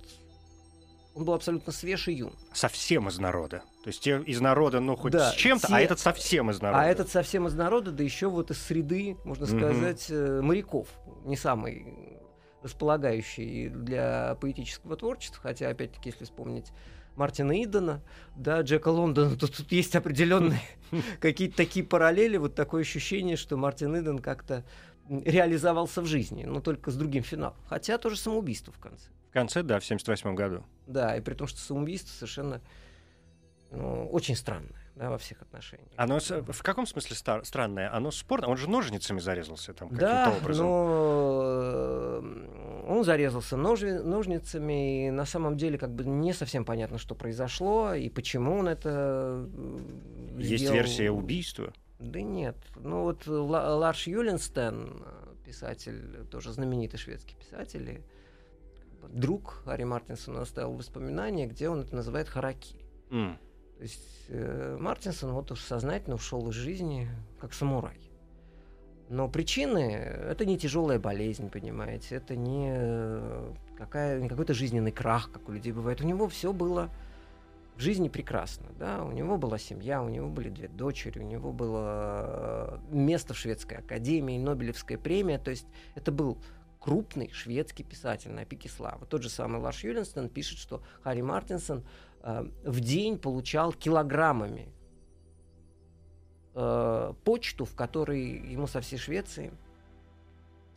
он 1.14 1.24
был 1.24 1.32
абсолютно 1.32 1.72
свеж 1.72 2.08
и 2.08 2.12
юн. 2.12 2.34
Совсем 2.52 3.08
из 3.08 3.18
народа. 3.18 3.62
То 3.84 3.88
есть 3.88 4.02
те 4.02 4.20
из 4.20 4.38
народа, 4.42 4.80
ну, 4.80 4.96
хоть 4.96 5.12
да, 5.12 5.30
с 5.30 5.34
чем-то, 5.34 5.68
а 5.68 5.70
те... 5.70 5.76
а 5.76 5.80
этот 5.80 5.98
совсем 5.98 6.50
из 6.50 6.60
народа. 6.60 6.82
А 6.82 6.86
этот 6.86 7.08
совсем 7.08 7.46
из 7.46 7.54
народа, 7.54 7.90
да 7.90 8.04
еще 8.04 8.28
вот 8.28 8.50
из 8.50 8.60
среды, 8.60 9.16
можно 9.24 9.46
сказать, 9.46 10.10
mm-hmm. 10.10 10.42
моряков. 10.42 10.88
Не 11.24 11.38
самый 11.38 12.18
располагающий 12.62 13.70
для 13.70 14.36
поэтического 14.42 14.96
творчества, 14.96 15.40
хотя, 15.42 15.70
опять-таки, 15.70 16.10
если 16.10 16.24
вспомнить 16.24 16.70
Мартина 17.16 17.62
Идона, 17.62 18.02
да, 18.36 18.60
Джека 18.60 18.88
Лондона, 18.88 19.36
то 19.36 19.46
тут 19.46 19.72
есть 19.72 19.96
определенные 19.96 20.60
какие-то 21.20 21.56
такие 21.56 21.84
параллели, 21.84 22.36
вот 22.36 22.54
такое 22.54 22.82
ощущение, 22.82 23.36
что 23.36 23.56
Мартин 23.56 23.98
Идон 23.98 24.18
как-то 24.18 24.64
реализовался 25.08 26.02
в 26.02 26.06
жизни, 26.06 26.44
но 26.44 26.60
только 26.60 26.90
с 26.90 26.96
другим 26.96 27.22
финалом. 27.22 27.56
Хотя 27.68 27.98
тоже 27.98 28.16
самоубийство 28.16 28.72
в 28.72 28.78
конце. 28.78 29.08
В 29.30 29.32
конце, 29.32 29.62
да, 29.62 29.78
в 29.80 29.84
78 29.84 30.34
году. 30.34 30.64
Да, 30.86 31.16
и 31.16 31.20
при 31.20 31.34
том, 31.34 31.46
что 31.46 31.58
самоубийство 31.58 32.12
совершенно 32.12 32.60
ну, 33.70 34.08
очень 34.08 34.36
странное 34.36 34.86
да, 34.96 35.10
во 35.10 35.18
всех 35.18 35.42
отношениях. 35.42 35.90
Оно 35.96 36.18
в 36.18 36.62
каком 36.62 36.86
смысле 36.86 37.14
стар- 37.16 37.44
странное? 37.44 37.94
Оно 37.94 38.10
спорно? 38.10 38.48
Он 38.48 38.56
же 38.56 38.68
ножницами 38.68 39.20
зарезался 39.20 39.74
там 39.74 39.88
каким-то 39.88 40.06
да, 40.06 40.34
образом. 40.40 40.66
но 40.66 42.20
э, 42.22 42.22
он 42.86 43.04
зарезался 43.04 43.56
нож... 43.56 43.82
ножницами, 43.82 45.08
и 45.08 45.10
на 45.10 45.24
самом 45.24 45.56
деле 45.56 45.78
как 45.78 45.94
бы 45.94 46.04
не 46.04 46.32
совсем 46.32 46.64
понятно, 46.64 46.98
что 46.98 47.14
произошло 47.14 47.94
и 47.94 48.08
почему 48.08 48.58
он 48.58 48.68
это 48.68 49.48
Есть 50.38 50.62
сделал. 50.62 50.74
версия 50.74 51.10
убийства? 51.10 51.72
Да 51.98 52.20
нет. 52.20 52.56
Ну 52.76 53.02
вот 53.02 53.26
Ларш 53.26 54.06
Юленстен, 54.06 55.04
писатель, 55.44 56.26
тоже 56.30 56.52
знаменитый 56.52 56.98
шведский 56.98 57.34
писатель, 57.34 58.02
друг 59.08 59.62
Харри 59.64 59.84
Мартинсона 59.84 60.42
оставил 60.42 60.72
воспоминания, 60.72 61.46
где 61.46 61.68
он 61.68 61.80
это 61.80 61.94
называет 61.94 62.28
харакири. 62.28 62.84
Mm. 63.10 63.36
То 63.76 63.82
есть 63.82 64.26
э, 64.28 64.76
Мартинсон 64.78 65.32
вот 65.32 65.50
уж 65.52 65.60
сознательно 65.60 66.16
ушел 66.16 66.48
из 66.48 66.54
жизни 66.54 67.08
как 67.40 67.52
самурай. 67.52 68.05
Но 69.08 69.28
причины 69.28 69.80
это 69.80 70.44
не 70.44 70.58
тяжелая 70.58 70.98
болезнь, 70.98 71.48
понимаете, 71.48 72.16
это 72.16 72.34
не, 72.34 72.72
э, 72.76 73.52
какая, 73.76 74.20
не 74.20 74.28
какой-то 74.28 74.52
жизненный 74.54 74.92
крах, 74.92 75.30
как 75.32 75.48
у 75.48 75.52
людей 75.52 75.72
бывает. 75.72 76.00
У 76.00 76.06
него 76.06 76.28
все 76.28 76.52
было 76.52 76.90
в 77.76 77.80
жизни 77.80 78.08
прекрасно. 78.08 78.66
Да? 78.78 79.04
У 79.04 79.12
него 79.12 79.36
была 79.36 79.58
семья, 79.58 80.02
у 80.02 80.08
него 80.08 80.28
были 80.28 80.48
две 80.48 80.68
дочери, 80.68 81.20
у 81.20 81.26
него 81.26 81.52
было 81.52 82.80
э, 82.90 82.94
место 82.96 83.34
в 83.34 83.38
шведской 83.38 83.78
академии, 83.78 84.38
Нобелевская 84.38 84.98
премия. 84.98 85.38
То 85.38 85.50
есть 85.50 85.66
это 85.94 86.10
был 86.10 86.38
крупный 86.80 87.30
шведский 87.32 87.84
писатель 87.84 88.32
на 88.32 88.44
пике 88.44 88.68
славы. 88.68 89.06
Тот 89.06 89.22
же 89.22 89.28
самый 89.28 89.60
Ларш 89.60 89.84
Юленстон 89.84 90.28
пишет, 90.28 90.58
что 90.58 90.82
Харри 91.02 91.20
Мартинсон 91.20 91.84
Э, 92.26 92.44
в 92.64 92.80
день 92.80 93.18
получал 93.18 93.72
килограммами 93.72 94.68
э, 96.56 97.12
почту, 97.24 97.64
в 97.64 97.74
которой 97.74 98.22
ему 98.22 98.66
со 98.66 98.80
всей 98.80 98.96
Швеции 98.96 99.52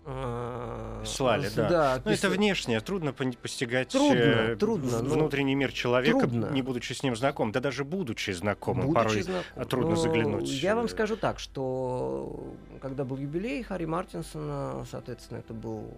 э, 0.06 1.04
Слали, 1.06 1.50
да. 1.56 1.70
да 1.70 2.02
ну, 2.04 2.12
это 2.12 2.30
внешнее, 2.30 2.82
трудно 2.82 3.14
постигать 3.14 3.90
трудно, 3.90 4.14
э, 4.14 4.56
трудно, 4.58 5.00
внутренний 5.00 5.56
мир 5.56 5.72
человека, 5.72 6.20
трудно. 6.20 6.50
не 6.52 6.62
будучи 6.62 6.94
с 6.94 7.02
ним 7.02 7.16
знаком. 7.16 7.52
Да 7.52 7.62
даже 7.62 7.84
будучи 7.86 8.32
знакомым, 8.32 8.88
будучи 8.88 9.04
порой 9.04 9.22
знаком. 9.22 9.66
трудно 9.66 9.90
Но 9.92 9.96
заглянуть. 9.96 10.50
Я 10.50 10.76
вам 10.76 10.90
скажу 10.90 11.16
так, 11.16 11.40
что 11.40 12.54
когда 12.82 13.06
был 13.06 13.18
юбилей 13.18 13.64
Харри 13.64 13.86
Мартинсона, 13.86 14.86
соответственно, 14.90 15.40
это 15.40 15.54
был 15.54 15.94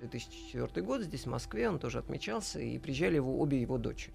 2004 0.00 0.84
год 0.84 1.02
здесь, 1.02 1.24
в 1.24 1.28
Москве, 1.30 1.68
он 1.68 1.78
тоже 1.78 1.98
отмечался, 1.98 2.58
и 2.58 2.78
приезжали 2.78 3.16
его, 3.16 3.38
обе 3.40 3.60
его 3.60 3.78
дочери. 3.78 4.14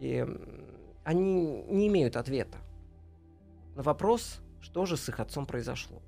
И 0.00 0.26
они 1.04 1.62
не 1.68 1.88
имеют 1.88 2.16
ответа 2.16 2.56
вопрос, 3.82 4.40
что 4.60 4.86
же 4.86 4.96
с 4.96 5.08
их 5.08 5.20
отцом 5.20 5.46
произошло 5.46 6.02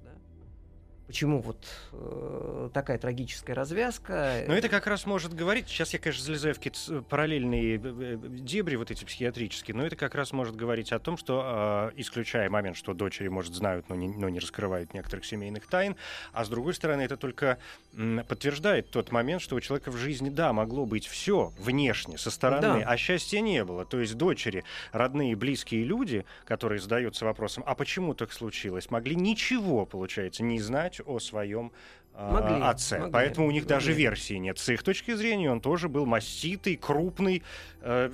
почему 1.07 1.41
вот 1.41 1.67
э, 1.93 2.71
такая 2.73 2.99
трагическая 2.99 3.55
развязка. 3.55 4.45
Но 4.47 4.55
это 4.55 4.69
как 4.69 4.87
раз 4.87 5.07
может 5.07 5.35
говорить, 5.35 5.69
сейчас 5.69 5.93
я, 5.93 5.99
конечно, 5.99 6.25
залезаю 6.25 6.55
в 6.55 6.59
какие-то 6.59 7.03
параллельные 7.03 7.77
э, 7.77 7.81
э, 7.85 8.19
дебри 8.29 8.77
вот 8.77 8.91
эти 8.91 9.05
психиатрические, 9.05 9.77
но 9.77 9.85
это 9.85 9.97
как 9.97 10.15
раз 10.15 10.33
может 10.33 10.57
говорить 10.57 10.93
о 10.93 10.99
том, 10.99 11.17
что, 11.17 11.91
э, 11.95 12.01
исключая 12.01 12.49
момент, 12.49 12.77
что 12.77 12.95
дочери, 12.95 13.29
может, 13.29 13.55
знают, 13.55 13.89
но 13.89 13.95
не, 13.95 14.09
но 14.09 14.29
не 14.29 14.39
раскрывают 14.39 14.95
некоторых 14.95 15.25
семейных 15.25 15.67
тайн, 15.67 15.97
а 16.33 16.45
с 16.45 16.49
другой 16.49 16.75
стороны, 16.75 17.03
это 17.03 17.17
только 17.17 17.59
м, 17.95 18.25
подтверждает 18.27 18.91
тот 18.91 19.13
момент, 19.13 19.43
что 19.43 19.57
у 19.57 19.61
человека 19.61 19.91
в 19.91 19.97
жизни, 19.97 20.31
да, 20.31 20.53
могло 20.53 20.87
быть 20.87 21.07
все 21.07 21.53
внешне, 21.59 22.19
со 22.19 22.31
стороны, 22.31 22.81
да. 22.81 22.85
а 22.87 22.97
счастья 22.97 23.41
не 23.41 23.65
было. 23.65 23.85
То 23.85 24.01
есть 24.01 24.17
дочери, 24.17 24.65
родные, 24.93 25.37
близкие 25.37 25.85
люди, 25.85 26.25
которые 26.45 26.81
задаются 26.81 27.25
вопросом, 27.25 27.65
а 27.67 27.75
почему 27.75 28.15
так 28.15 28.33
случилось, 28.33 28.91
могли 28.91 29.17
ничего, 29.17 29.85
получается, 29.85 30.43
не 30.43 30.61
знать 30.61 30.92
о 31.01 31.19
своем 31.19 31.73
а, 32.15 32.31
могли, 32.31 32.63
отце. 32.63 32.99
Могли, 32.99 33.13
Поэтому 33.13 33.47
у 33.47 33.51
них 33.51 33.63
могли. 33.63 33.77
даже 33.77 33.93
версии 33.93 34.35
нет. 34.35 34.59
С 34.59 34.69
их 34.69 34.83
точки 34.83 35.15
зрения 35.15 35.51
он 35.51 35.61
тоже 35.61 35.89
был 35.89 36.05
маститый, 36.05 36.77
крупный, 36.77 37.43
э, 37.81 38.11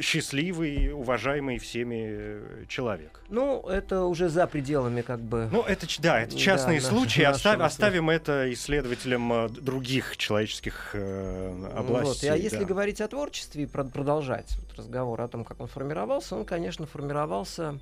счастливый, 0.00 0.92
уважаемый 0.92 1.58
всеми 1.58 2.06
э, 2.08 2.64
человек. 2.68 3.22
Ну, 3.30 3.62
это 3.62 4.02
уже 4.02 4.28
за 4.28 4.46
пределами 4.46 5.00
как 5.00 5.20
бы... 5.20 5.48
Ну, 5.50 5.62
это, 5.62 5.86
да, 6.00 6.20
это 6.20 6.36
частные 6.36 6.80
да, 6.80 6.86
случаи. 6.86 7.22
Наш, 7.22 7.36
Остав, 7.36 7.60
оставим 7.60 8.10
это 8.10 8.52
исследователям 8.52 9.32
э, 9.32 9.48
других 9.48 10.18
человеческих 10.18 10.90
э, 10.92 11.70
областей. 11.74 12.30
Вот. 12.30 12.34
А 12.34 12.38
если 12.38 12.64
говорить 12.64 13.00
о 13.00 13.08
творчестве 13.08 13.62
и 13.62 13.66
продолжать 13.66 14.58
вот 14.60 14.78
разговор 14.78 15.22
о 15.22 15.28
том, 15.28 15.44
как 15.44 15.58
он 15.60 15.68
формировался, 15.68 16.36
он, 16.36 16.44
конечно, 16.44 16.86
формировался 16.86 17.80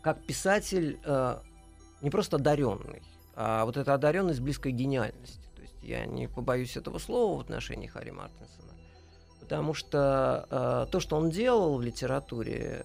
как 0.00 0.22
писатель 0.24 0.98
э, 1.04 1.36
не 2.00 2.10
просто 2.10 2.36
одаренный, 2.36 3.02
а 3.34 3.64
вот 3.64 3.76
эта 3.76 3.94
одаренность 3.94 4.40
близкой 4.40 4.72
гениальности. 4.72 5.40
То 5.54 5.62
есть 5.62 5.76
я 5.82 6.06
не 6.06 6.28
побоюсь 6.28 6.76
этого 6.76 6.98
слова 6.98 7.38
в 7.38 7.40
отношении 7.40 7.86
Харри 7.86 8.10
Мартинсона, 8.10 8.72
потому 9.40 9.74
что 9.74 10.46
э, 10.50 10.90
то, 10.90 11.00
что 11.00 11.16
он 11.16 11.30
делал 11.30 11.76
в 11.76 11.82
литературе, 11.82 12.84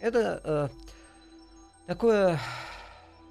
это 0.00 0.40
э, 0.44 0.68
такое, 1.86 2.40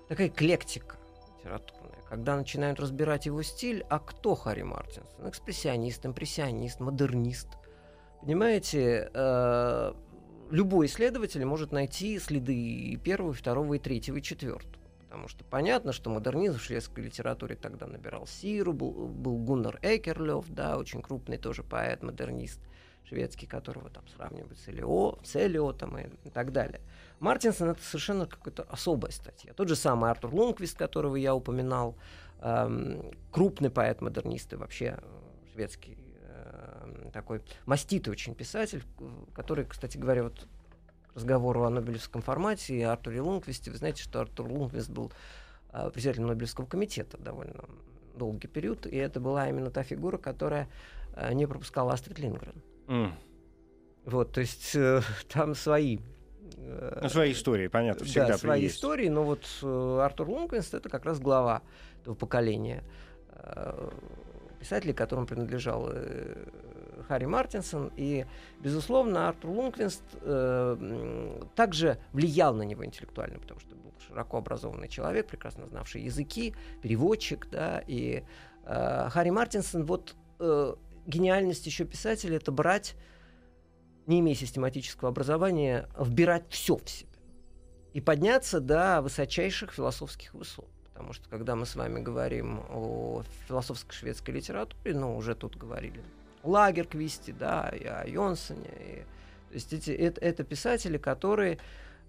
такая 0.08 0.28
эклектика 0.28 0.98
литературная, 1.38 2.02
когда 2.10 2.36
начинают 2.36 2.80
разбирать 2.80 3.26
его 3.26 3.42
стиль, 3.44 3.86
а 3.90 4.00
кто 4.00 4.36
Харри 4.36 4.64
Мартинсон? 4.64 5.30
Экспрессионист, 5.30 6.06
импрессионист, 6.06 6.80
модернист. 6.80 7.48
Понимаете, 8.22 9.10
э, 9.14 9.94
любой 10.54 10.86
исследователь 10.86 11.44
может 11.46 11.72
найти 11.72 12.20
следы 12.20 12.96
первого, 13.04 13.34
второго 13.34 13.74
и 13.74 13.80
третьего 13.80 14.18
и 14.18 14.22
четвертого. 14.22 14.84
Потому 15.00 15.28
что 15.28 15.44
понятно, 15.44 15.94
что 15.94 16.10
модернизм 16.10 16.58
в 16.58 16.64
шведской 16.64 17.04
литературе 17.04 17.56
тогда 17.56 17.88
набирал 17.88 18.28
сиру, 18.28 18.72
был, 18.72 18.92
был 19.08 19.38
Гуннар 19.38 19.80
Экерлёв, 19.82 20.46
да, 20.50 20.78
очень 20.78 21.02
крупный 21.02 21.38
тоже 21.38 21.64
поэт-модернист 21.64 22.60
шведский, 23.08 23.48
которого 23.48 23.90
там 23.90 24.08
сравнивают 24.08 24.58
с, 24.58 24.70
Элио, 24.70 25.18
с 25.24 25.36
Элиотом 25.36 25.98
и, 25.98 26.06
и 26.24 26.30
так 26.30 26.52
далее. 26.52 26.82
Мартинсон 27.20 27.70
это 27.70 27.82
совершенно 27.82 28.28
какая-то 28.28 28.64
особая 28.64 29.12
статья. 29.12 29.54
Тот 29.54 29.68
же 29.68 29.76
самый 29.76 30.12
Артур 30.12 30.34
Лунквист, 30.34 30.78
которого 30.78 31.16
я 31.16 31.36
упоминал, 31.36 31.96
эм, 32.42 33.12
крупный 33.32 33.70
поэт-модернист 33.70 34.54
и 34.54 34.56
вообще 34.56 34.98
э, 35.00 35.52
шведский 35.54 35.98
такой 37.12 37.42
маститый 37.66 38.12
очень 38.12 38.36
писатель, 38.36 38.84
который, 39.34 39.66
кстати 39.66 39.98
говоря, 39.98 40.24
вот 40.24 40.48
разговору 41.16 41.64
о 41.64 41.70
Нобелевском 41.70 42.22
формате 42.22 42.76
и 42.76 42.82
Артуре 42.82 43.22
Лунгвисте, 43.22 43.72
вы 43.72 43.78
знаете, 43.78 44.02
что 44.02 44.20
Артур 44.20 44.52
Лунгвист 44.52 44.90
был 44.90 45.12
э, 45.72 45.90
председателем 45.92 46.28
Нобелевского 46.28 46.66
комитета 46.66 47.18
довольно 47.18 47.66
долгий 48.16 48.48
период, 48.48 48.86
и 48.86 48.96
это 48.96 49.20
была 49.20 49.48
именно 49.50 49.70
та 49.70 49.84
фигура, 49.84 50.18
которая 50.18 50.68
э, 51.16 51.34
не 51.34 51.46
пропускала 51.46 51.94
Астрид 51.94 52.20
Лингрен. 52.20 52.62
Mm. 52.88 53.12
Вот, 54.06 54.32
то 54.32 54.42
есть 54.42 54.76
э, 54.76 55.02
там 55.30 55.56
свои 55.56 56.00
ну, 57.02 57.10
свои 57.10 57.32
истории, 57.34 57.68
понятно, 57.68 58.06
всегда 58.06 58.30
да, 58.30 58.38
свои 58.38 58.64
есть. 58.64 58.76
истории, 58.76 59.10
но 59.10 59.24
вот 59.24 59.46
э, 59.62 60.00
Артур 60.02 60.30
Лунгвист 60.30 60.74
это 60.74 60.90
как 60.90 61.06
раз 61.06 61.20
глава 61.20 61.62
этого 62.02 62.16
поколения 62.16 62.84
э, 63.30 63.90
писателей, 64.64 64.94
которому 64.94 65.28
принадлежал 65.28 65.90
э, 65.92 66.46
Харри 67.08 67.26
Мартинсон. 67.26 67.92
И, 67.98 68.26
безусловно, 68.62 69.28
Артур 69.28 69.52
Лунквинст 69.52 70.04
э, 70.22 71.42
также 71.56 71.98
влиял 72.14 72.54
на 72.54 72.64
него 72.64 72.86
интеллектуально, 72.86 73.40
потому 73.40 73.60
что 73.60 73.76
был 73.76 73.92
широко 74.08 74.38
образованный 74.38 74.88
человек, 74.88 75.28
прекрасно 75.28 75.68
знавший 75.68 76.04
языки, 76.04 76.56
переводчик, 76.82 77.50
да, 77.52 77.84
и 77.86 78.24
э, 78.66 79.10
Харри 79.10 79.30
Мартинсон, 79.32 79.84
вот 79.86 80.16
гениальность 81.06 81.66
еще 81.66 81.86
писателя— 81.86 82.36
это 82.38 82.52
брать, 82.52 82.96
не 84.08 84.20
имея 84.20 84.36
систематического 84.36 85.10
образования, 85.10 85.88
вбирать 85.98 86.44
все 86.50 86.76
в 86.76 86.90
себя 86.90 87.12
и 87.94 88.02
подняться 88.02 88.60
до 88.60 89.02
высочайших 89.02 89.72
философских 89.72 90.34
высот. 90.34 90.73
Потому 90.94 91.14
что 91.14 91.28
когда 91.30 91.56
мы 91.56 91.66
с 91.66 91.76
вами 91.76 92.00
говорим 92.00 92.62
о 92.70 93.24
философской 93.48 93.94
шведской 93.94 94.36
литературе, 94.36 94.94
ну, 94.94 95.18
уже 95.18 95.34
тут 95.34 95.58
говорили 95.58 96.02
Лагерквисте, 96.44 97.34
да, 97.34 97.70
и 97.70 97.86
о 97.86 98.06
Йонсоне. 98.06 98.70
И, 98.80 98.96
то 99.50 99.54
есть 99.54 99.74
эти, 99.74 99.92
это, 99.92 100.22
это 100.22 100.44
писатели, 100.44 100.98
которые 100.98 101.58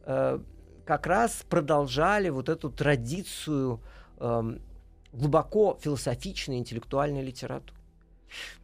э, 0.05 0.39
как 0.85 1.07
раз 1.07 1.45
продолжали 1.49 2.29
вот 2.29 2.49
эту 2.49 2.71
традицию 2.71 3.81
э, 4.19 4.59
глубоко 5.13 5.79
философичной 5.81 6.59
интеллектуальной 6.59 7.23
литературы. 7.23 7.79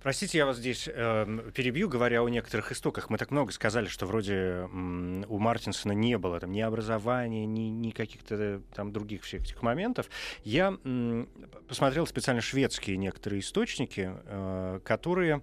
Простите, 0.02 0.38
я 0.38 0.46
вас 0.46 0.56
здесь 0.56 0.88
э, 0.92 1.50
перебью, 1.54 1.88
говоря 1.88 2.22
о 2.22 2.28
некоторых 2.28 2.72
истоках. 2.72 3.10
Мы 3.10 3.18
так 3.18 3.30
много 3.30 3.52
сказали, 3.52 3.86
что 3.86 4.06
вроде 4.06 4.34
э, 4.34 4.66
у 5.28 5.38
Мартинсона 5.38 5.92
не 5.92 6.18
было 6.18 6.40
там 6.40 6.52
ни 6.52 6.60
образования, 6.60 7.46
ни, 7.46 7.68
ни 7.70 7.90
каких-то 7.90 8.62
там 8.74 8.92
других 8.92 9.22
всех 9.22 9.42
этих 9.42 9.62
моментов. 9.62 10.08
Я 10.44 10.76
э, 10.82 11.26
посмотрел 11.68 12.06
специально 12.06 12.40
шведские 12.40 12.96
некоторые 12.96 13.40
источники, 13.40 14.12
э, 14.24 14.80
которые 14.84 15.42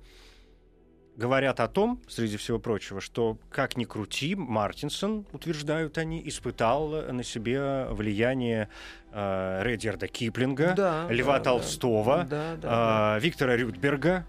говорят 1.17 1.59
о 1.59 1.67
том, 1.67 1.99
среди 2.07 2.37
всего 2.37 2.59
прочего, 2.59 3.01
что, 3.01 3.37
как 3.49 3.75
ни 3.75 3.83
крути, 3.83 4.35
Мартинсон, 4.35 5.25
утверждают 5.33 5.97
они, 5.97 6.21
испытал 6.25 6.89
на 7.11 7.23
себе 7.23 7.85
влияние 7.89 8.69
э, 9.11 9.63
Редерда 9.63 10.07
Киплинга, 10.07 10.73
да, 10.77 11.07
Льва 11.09 11.39
да, 11.39 11.43
Толстого, 11.43 12.25
да, 12.29 12.55
да, 12.55 12.61
да, 12.61 13.17
э, 13.17 13.21
Виктора 13.21 13.57
Рюдберга. 13.57 14.25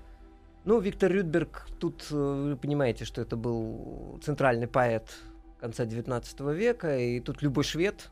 Ну, 0.64 0.80
Виктор 0.80 1.12
Рюдберг, 1.12 1.68
тут 1.78 2.06
э, 2.10 2.14
вы 2.14 2.56
понимаете, 2.56 3.04
что 3.04 3.20
это 3.20 3.36
был 3.36 4.18
центральный 4.24 4.66
поэт 4.66 5.10
конца 5.60 5.84
XIX 5.84 6.54
века, 6.54 6.98
и 6.98 7.20
тут 7.20 7.42
любой 7.42 7.64
швед 7.64 8.10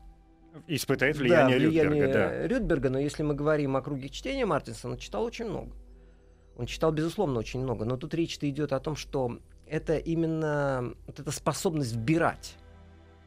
испытает 0.67 1.17
влияние, 1.17 1.59
да, 1.59 1.65
влияние 1.65 2.01
Рюдберга. 2.01 2.13
Да. 2.13 2.47
Рюдберга, 2.47 2.89
но 2.91 2.99
если 2.99 3.23
мы 3.23 3.33
говорим 3.33 3.75
о 3.75 3.81
круге 3.81 4.09
чтения 4.09 4.45
Мартинсона, 4.45 4.97
читал 4.97 5.23
очень 5.23 5.45
много. 5.45 5.71
Он 6.57 6.65
читал, 6.65 6.91
безусловно, 6.91 7.39
очень 7.39 7.61
много, 7.61 7.85
но 7.85 7.97
тут 7.97 8.13
речь-то 8.13 8.49
идет 8.49 8.73
о 8.73 8.79
том, 8.79 8.95
что 8.95 9.39
это 9.67 9.97
именно 9.97 10.93
вот 11.05 11.19
эта 11.19 11.31
способность 11.31 11.93
вбирать. 11.93 12.55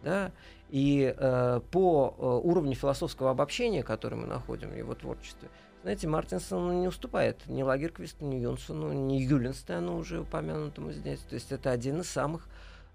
Да? 0.02 0.32
И 0.70 1.14
э, 1.16 1.60
по 1.70 2.14
э, 2.18 2.46
уровню 2.46 2.74
философского 2.74 3.30
обобщения, 3.30 3.82
который 3.82 4.18
мы 4.18 4.26
находим 4.26 4.70
в 4.70 4.76
его 4.76 4.94
творчестве, 4.94 5.48
знаете, 5.82 6.08
Мартинсон 6.08 6.80
не 6.80 6.88
уступает 6.88 7.46
ни 7.46 7.62
Лагерквисту, 7.62 8.26
ни 8.26 8.36
Юнсону, 8.36 8.92
ни 8.92 9.14
Юленстену, 9.14 9.96
уже 9.96 10.20
упомянутому 10.20 10.92
здесь. 10.92 11.20
То 11.20 11.34
есть 11.34 11.52
это 11.52 11.70
один 11.70 12.00
из 12.00 12.10
самых 12.10 12.48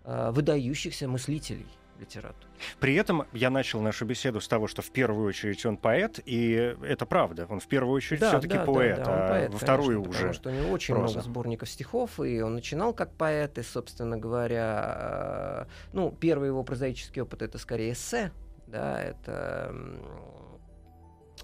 э, 0.04 0.32
выдающихся 0.32 1.08
мыслителей 1.08 1.68
литературы. 2.00 2.48
При 2.80 2.96
этом 2.96 3.26
я 3.34 3.50
начал 3.50 3.82
нашу 3.82 4.06
беседу 4.06 4.42
с 4.42 4.48
того, 4.48 4.68
что 4.68 4.82
в 4.82 4.92
первую 4.92 5.28
очередь 5.28 5.66
он 5.66 5.78
поэт, 5.78 6.20
и 6.26 6.76
это 6.84 7.06
правда. 7.06 7.48
Он 7.50 7.60
в 7.60 7.68
первую 7.68 7.96
очередь 7.96 8.22
да, 8.22 8.30
все-таки 8.30 8.58
да, 8.58 8.66
поэт, 8.66 8.98
да, 8.98 9.06
да, 9.06 9.26
а 9.26 9.30
поэт, 9.30 9.54
во 9.54 9.58
вторую 9.60 10.04
конечно, 10.04 10.10
уже. 10.10 10.18
Потому 10.20 10.34
что 10.34 10.50
у 10.50 10.54
него 10.54 10.72
очень 10.72 10.96
проза. 10.96 11.14
много 11.14 11.30
сборников 11.30 11.70
стихов, 11.70 12.20
и 12.20 12.42
он 12.42 12.56
начинал 12.56 12.94
как 12.94 13.14
поэт, 13.14 13.58
и, 13.58 13.64
собственно 13.64 14.18
говоря, 14.18 15.68
э, 15.68 15.94
ну, 15.94 16.12
первый 16.12 16.48
его 16.48 16.64
прозаический 16.64 17.22
опыт 17.22 17.42
это 17.42 17.58
скорее 17.58 17.94
эссе, 17.94 18.32
да, 18.68 19.02
это 19.02 19.74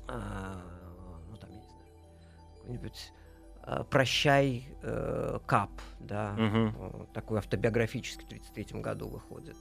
э, 0.08 0.72
какой-нибудь 2.72 3.12
э, 3.64 3.84
«Прощай, 3.90 4.68
э, 4.82 5.40
Кап», 5.46 5.72
да, 6.00 6.36
э, 6.38 6.72
такой 7.14 7.40
автобиографический 7.40 8.24
в 8.24 8.50
1933 8.52 8.82
году 8.82 9.08
выходит. 9.08 9.58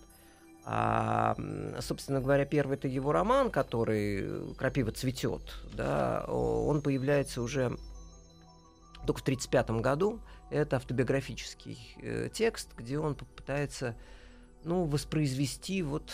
А, 0.72 1.34
собственно 1.80 2.20
говоря, 2.20 2.44
первый 2.44 2.76
это 2.76 2.86
его 2.86 3.10
роман, 3.10 3.50
который 3.50 4.20
э, 4.22 4.54
«Крапива 4.56 4.92
цветет», 4.92 5.42
да, 5.74 6.24
он 6.28 6.80
появляется 6.80 7.42
уже 7.42 7.76
только 9.04 9.18
в 9.18 9.22
1935 9.22 9.70
году. 9.82 10.20
Это 10.48 10.76
автобиографический 10.76 11.96
э, 12.00 12.28
текст, 12.32 12.68
где 12.76 13.00
он 13.00 13.16
попытается 13.16 13.96
ну, 14.62 14.84
воспроизвести 14.84 15.82
вот 15.82 16.12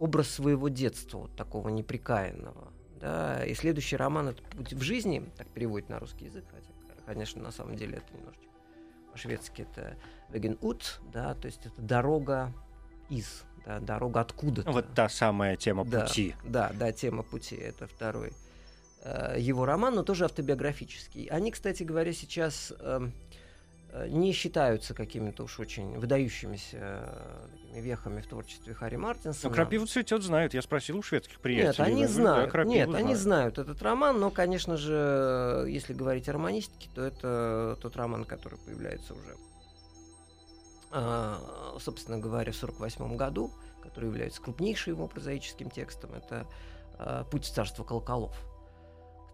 образ 0.00 0.30
своего 0.30 0.68
детства, 0.68 1.18
вот 1.18 1.36
такого 1.36 1.68
неприкаянного. 1.68 2.72
Да? 3.00 3.44
И 3.44 3.54
следующий 3.54 3.96
роман 3.96 4.30
это 4.30 4.42
«Путь 4.42 4.72
в 4.72 4.82
жизни», 4.82 5.22
так 5.36 5.46
переводит 5.50 5.90
на 5.90 6.00
русский 6.00 6.24
язык, 6.24 6.44
хотя, 6.50 6.72
конечно, 7.06 7.40
на 7.40 7.52
самом 7.52 7.76
деле 7.76 7.98
это 7.98 8.18
немножечко 8.18 8.46
по-шведски 9.12 9.62
это 9.62 9.96
«Веген 10.28 10.58
ут», 10.60 11.00
да, 11.12 11.34
то 11.34 11.46
есть 11.46 11.64
это 11.64 11.80
дорога 11.80 12.52
из, 13.08 13.44
да, 13.66 13.80
дорога 13.80 14.20
откуда-то. 14.20 14.70
Вот 14.70 14.86
та 14.94 15.08
самая 15.08 15.56
тема 15.56 15.84
Да. 15.84 16.02
пути. 16.06 16.34
Да, 16.44 16.70
да, 16.74 16.92
тема 16.92 17.22
пути 17.22 17.56
это 17.56 17.86
второй 17.86 18.32
э, 19.02 19.36
его 19.38 19.64
роман, 19.66 19.94
но 19.94 20.02
тоже 20.02 20.24
автобиографический. 20.24 21.26
Они, 21.26 21.50
кстати 21.50 21.82
говоря, 21.82 22.12
сейчас 22.12 22.72
эм, 22.80 23.12
э, 23.90 24.08
не 24.08 24.32
считаются 24.32 24.94
какими-то 24.94 25.44
уж 25.44 25.58
очень 25.60 25.98
выдающимися 25.98 26.76
э, 27.74 27.80
вехами 27.80 28.20
в 28.20 28.26
творчестве 28.26 28.72
Харри 28.74 28.96
Ну, 28.96 29.02
Мартинсона. 29.02 29.54
крапиву 29.54 29.86
цветет 29.86 30.22
знают. 30.22 30.54
Я 30.54 30.62
спросил 30.62 30.98
у 30.98 31.02
шведских 31.02 31.40
приятелей. 31.40 31.68
Нет, 31.68 31.80
они 31.80 32.02
Да, 32.02 32.08
знают. 32.08 32.50
крапиву 32.52 32.72
Нет, 32.74 32.88
они 32.88 33.14
знают. 33.14 33.54
знают 33.54 33.58
этот 33.58 33.82
роман, 33.82 34.18
но, 34.20 34.30
конечно 34.30 34.76
же, 34.76 35.66
если 35.68 35.92
говорить 35.92 36.28
о 36.28 36.32
романистике, 36.32 36.88
то 36.94 37.02
это 37.02 37.76
тот 37.82 37.96
роман, 37.96 38.24
который 38.24 38.58
появляется 38.58 39.12
уже, 39.14 39.34
собственно 40.90 42.18
говоря, 42.18 42.52
в 42.52 42.56
1948 42.56 43.16
году, 43.16 43.50
который 43.82 44.06
является 44.06 44.40
крупнейшим 44.40 44.94
его 44.94 45.08
прозаическим 45.08 45.70
текстом. 45.70 46.14
Это 46.14 46.46
а, 46.98 47.24
«Путь 47.24 47.44
в 47.44 47.52
царство 47.52 47.84
колоколов». 47.84 48.36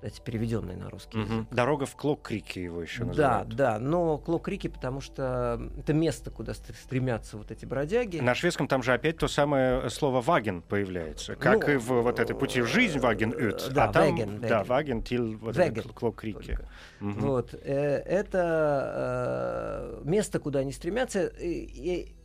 Кстати, 0.02 0.20
переведенный 0.20 0.74
на 0.74 0.90
русский 0.90 1.16
Мгм. 1.16 1.32
язык. 1.42 1.48
Дорога 1.52 1.86
в 1.86 1.94
Клок-Крике 1.94 2.64
его 2.64 2.82
еще 2.82 3.02
Да, 3.02 3.06
называют. 3.06 3.48
да, 3.54 3.78
но 3.78 4.18
Клок 4.18 4.48
Рики, 4.48 4.66
потому 4.66 5.00
что 5.00 5.70
это 5.78 5.92
место, 5.94 6.32
куда 6.32 6.54
ст- 6.54 6.74
стремятся 6.76 7.38
вот 7.38 7.52
эти 7.52 7.64
бродяги. 7.66 8.18
На 8.18 8.34
шведском 8.34 8.66
там 8.66 8.82
же 8.82 8.94
опять 8.94 9.18
то 9.18 9.28
самое 9.28 9.88
слово 9.90 10.20
«ваген» 10.20 10.60
появляется. 10.62 11.36
Как 11.36 11.68
Ну, 11.68 11.74
и 11.74 11.76
в 11.76 12.02
вот 12.02 12.18
этой 12.18 12.34
пути 12.34 12.62
в 12.62 12.66
жизнь 12.66 12.98
«ваген 12.98 13.30
ют». 13.38 13.70
да, 13.72 13.90
а 13.90 13.92
там, 13.92 14.16
«веген», 14.16 14.40
да. 14.40 14.64
«ваген» 14.64 15.02
тил 15.04 15.38
вот 15.38 15.54
только. 15.54 16.68
Мгм. 16.98 17.20
Вот. 17.20 17.54
э, 17.54 18.02
Это 18.04 20.00
э, 20.02 20.04
место, 20.04 20.40
куда 20.40 20.58
они 20.60 20.72
стремятся. 20.72 21.26
И, 21.28 21.48
и, 21.48 22.16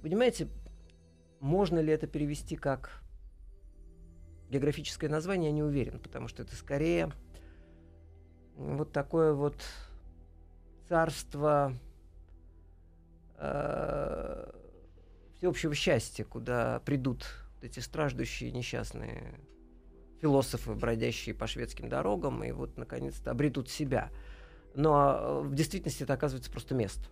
понимаете, 0.00 0.46
можно 1.40 1.80
ли 1.80 1.92
это 1.92 2.06
перевести 2.06 2.54
как 2.54 3.02
географическое 4.50 5.10
название, 5.10 5.50
я 5.50 5.54
не 5.54 5.62
уверен, 5.62 5.98
потому 5.98 6.28
что 6.28 6.42
это 6.42 6.54
скорее 6.56 7.12
вот 8.56 8.92
такое 8.92 9.32
вот 9.32 9.56
царство 10.88 11.72
э, 13.36 14.50
всеобщего 15.36 15.74
счастья, 15.74 16.24
куда 16.24 16.80
придут 16.80 17.26
вот 17.54 17.64
эти 17.64 17.80
страждущие 17.80 18.50
несчастные 18.52 19.38
философы, 20.20 20.74
бродящие 20.74 21.34
по 21.34 21.46
шведским 21.46 21.88
дорогам, 21.88 22.42
и 22.42 22.50
вот 22.52 22.78
наконец-то 22.78 23.30
обретут 23.30 23.68
себя. 23.68 24.10
Но 24.74 25.16
э, 25.18 25.40
в 25.48 25.54
действительности 25.54 26.04
это 26.04 26.14
оказывается 26.14 26.50
просто 26.50 26.74
место. 26.74 27.08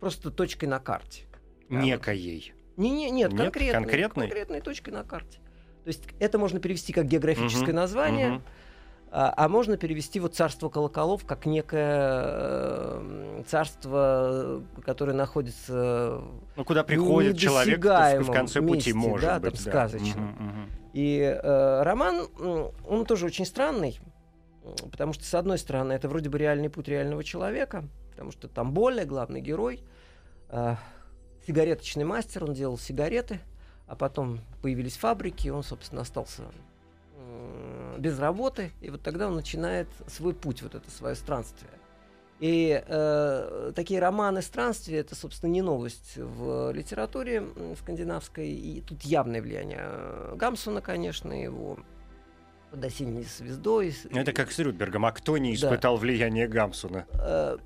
Просто 0.00 0.30
точкой 0.30 0.66
на 0.66 0.78
карте. 0.78 1.24
Да, 1.68 1.80
Некоей. 1.80 2.52
Не, 2.76 2.90
не, 2.90 3.10
нет, 3.10 3.32
Нет? 3.32 3.40
конкретной, 3.40 3.82
Конкретной? 3.82 4.24
конкретной 4.26 4.60
точкой 4.60 4.90
на 4.90 5.04
карте. 5.04 5.40
То 5.84 5.88
есть 5.88 6.02
это 6.18 6.38
можно 6.38 6.60
перевести 6.60 6.92
как 6.94 7.06
географическое 7.06 7.68
Мгм, 7.68 7.76
название, 7.76 8.30
мгм. 8.30 8.42
а, 9.10 9.34
а 9.36 9.48
можно 9.50 9.76
перевести 9.76 10.18
вот 10.18 10.34
царство 10.34 10.70
колоколов 10.70 11.26
как 11.26 11.44
некое 11.44 12.22
э, 12.24 13.42
царство, 13.46 14.62
которое 14.82 15.12
находится 15.12 16.22
Ну, 16.56 16.64
куда 16.64 16.84
приходит 16.84 17.36
человек 17.36 17.78
в- 18.30 18.32
конце 18.32 18.60
пути, 18.62 18.92
месте, 18.94 18.94
может 18.94 19.28
да, 19.28 19.38
быть. 19.40 19.54
там, 19.56 19.64
да. 19.64 19.70
сказочном. 19.70 20.24
Мгм, 20.24 20.44
мгм. 20.48 20.70
И 20.94 21.18
э, 21.20 21.82
роман, 21.82 22.28
он 22.88 23.04
тоже 23.04 23.26
очень 23.26 23.44
странный, 23.44 23.98
потому 24.90 25.12
что, 25.12 25.24
с 25.24 25.34
одной 25.34 25.58
стороны, 25.58 25.92
это 25.92 26.08
вроде 26.08 26.30
бы 26.30 26.38
реальный 26.38 26.70
путь 26.70 26.88
реального 26.88 27.22
человека, 27.22 27.84
потому 28.10 28.30
что 28.32 28.48
там 28.48 28.72
более 28.72 29.04
главный 29.04 29.42
герой, 29.42 29.82
э, 30.48 30.76
сигареточный 31.46 32.04
мастер, 32.04 32.44
он 32.44 32.54
делал 32.54 32.78
сигареты, 32.78 33.40
а 33.86 33.96
потом 33.96 34.40
появились 34.62 34.96
фабрики, 34.96 35.48
и 35.48 35.50
он, 35.50 35.62
собственно, 35.62 36.02
остался 36.02 36.42
без 37.98 38.18
работы, 38.18 38.72
и 38.80 38.90
вот 38.90 39.02
тогда 39.02 39.28
он 39.28 39.34
начинает 39.36 39.88
свой 40.08 40.34
путь, 40.34 40.62
вот 40.62 40.74
это 40.74 40.90
свое 40.90 41.14
странствие. 41.14 41.70
И 42.40 42.82
э, 42.86 43.72
такие 43.74 44.00
романы 44.00 44.42
странствия 44.42 45.00
это, 45.00 45.14
собственно, 45.14 45.50
не 45.50 45.62
новость 45.62 46.16
в 46.16 46.72
литературе 46.72 47.44
скандинавской. 47.80 48.48
И 48.50 48.80
тут 48.80 49.02
явное 49.02 49.40
влияние 49.40 50.34
Гамсона, 50.34 50.80
конечно, 50.80 51.32
его 51.32 51.78
под 52.72 52.84
осенней 52.84 53.22
звездой. 53.22 53.94
Ну, 54.10 54.18
Это 54.20 54.32
как 54.32 54.50
с 54.50 54.58
Рюдбергом. 54.58 55.06
А 55.06 55.12
кто 55.12 55.38
не 55.38 55.50
Да. 55.56 55.68
испытал 55.68 55.96
влияние 55.96 56.48
Гамсуна? 56.48 57.06
Э, 57.12 57.56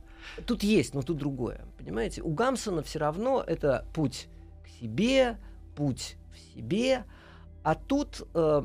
Тут 0.47 0.63
есть, 0.63 0.95
но 0.95 1.01
тут 1.01 1.17
другое. 1.17 1.63
Понимаете, 1.79 2.21
у 2.21 2.31
Гамсона 2.35 2.83
все 2.83 2.99
равно 2.99 3.43
это 3.45 3.87
путь 3.95 4.29
к 4.63 4.69
себе, 4.81 5.39
путь 5.79 6.17
в 6.33 6.39
себе. 6.57 7.05
А 7.63 7.77
тут, 7.77 8.27
э, 8.35 8.63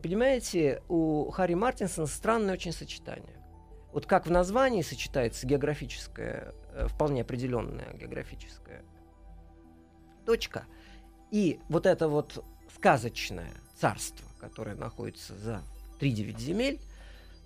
понимаете, 0.00 0.80
у 0.88 1.28
Харри 1.30 1.54
Мартинсона 1.54 2.06
странное 2.06 2.54
очень 2.54 2.72
сочетание. 2.72 3.36
Вот 3.92 4.06
как 4.06 4.26
в 4.26 4.30
названии 4.30 4.82
сочетается 4.82 5.44
географическая, 5.44 6.54
э, 6.72 6.86
вполне 6.86 7.22
определенная 7.22 7.92
географическая 7.94 8.84
точка, 10.24 10.66
и 11.32 11.58
вот 11.68 11.84
это 11.84 12.06
вот 12.06 12.44
сказочное 12.76 13.52
царство, 13.76 14.24
которое 14.38 14.76
находится 14.76 15.36
за 15.36 15.62
3-9 15.98 16.38
земель, 16.38 16.80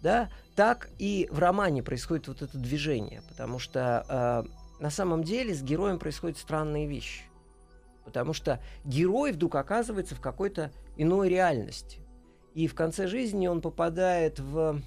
да, 0.02 0.28
так 0.54 0.90
и 0.98 1.26
в 1.30 1.38
романе 1.38 1.82
происходит 1.82 2.28
вот 2.28 2.42
это 2.42 2.58
движение, 2.58 3.22
потому 3.30 3.58
что 3.58 4.04
э, 4.06 4.82
на 4.82 4.90
самом 4.90 5.24
деле 5.24 5.54
с 5.54 5.62
героем 5.62 5.98
происходят 5.98 6.36
странные 6.36 6.86
вещи. 6.86 7.22
Потому 8.06 8.32
что 8.32 8.60
герой 8.84 9.32
вдруг 9.32 9.56
оказывается 9.56 10.14
в 10.14 10.20
какой-то 10.20 10.70
иной 10.96 11.28
реальности. 11.28 11.98
И 12.54 12.68
в 12.68 12.74
конце 12.74 13.08
жизни 13.08 13.48
он 13.48 13.60
попадает 13.60 14.38
в... 14.38 14.80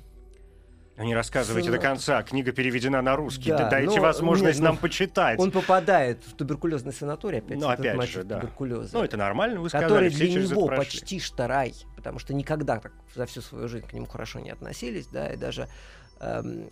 Ну, 0.98 1.04
Не 1.04 1.14
рассказывайте 1.14 1.68
Сына- 1.70 1.78
до 1.78 1.82
конца. 1.84 2.24
Книга 2.24 2.52
переведена 2.52 3.02
на 3.02 3.16
русский. 3.16 3.50
Да, 3.52 3.70
Дайте 3.70 3.98
но- 3.98 4.02
возможность 4.02 4.60
нет, 4.60 4.64
ну, 4.64 4.74
нам 4.74 4.78
почитать. 4.78 5.40
Он 5.40 5.52
попадает 5.52 6.24
в 6.26 6.34
туберкулезный 6.36 6.92
санаторий, 6.94 7.40
опять, 7.40 7.60
Ну, 7.60 7.68
опять 7.70 8.02
же, 8.10 8.24
да. 8.24 8.40
туберкулеза. 8.40 8.98
Ну, 8.98 9.04
это 9.04 9.16
нормально, 9.18 9.62
вы 9.62 9.70
сказали. 9.70 9.88
который 9.88 10.10
для 10.10 10.42
него 10.42 10.68
почти 10.68 11.20
что 11.20 11.48
рай, 11.48 11.74
потому 11.96 12.20
что 12.20 12.34
никогда 12.34 12.80
так 12.80 12.94
за 13.16 13.26
всю 13.26 13.42
свою 13.42 13.68
жизнь 13.68 13.86
к 13.86 13.94
нему 13.94 14.08
хорошо 14.08 14.40
не 14.40 14.50
относились, 14.50 15.08
да, 15.08 15.28
и 15.28 15.38
даже 15.38 15.68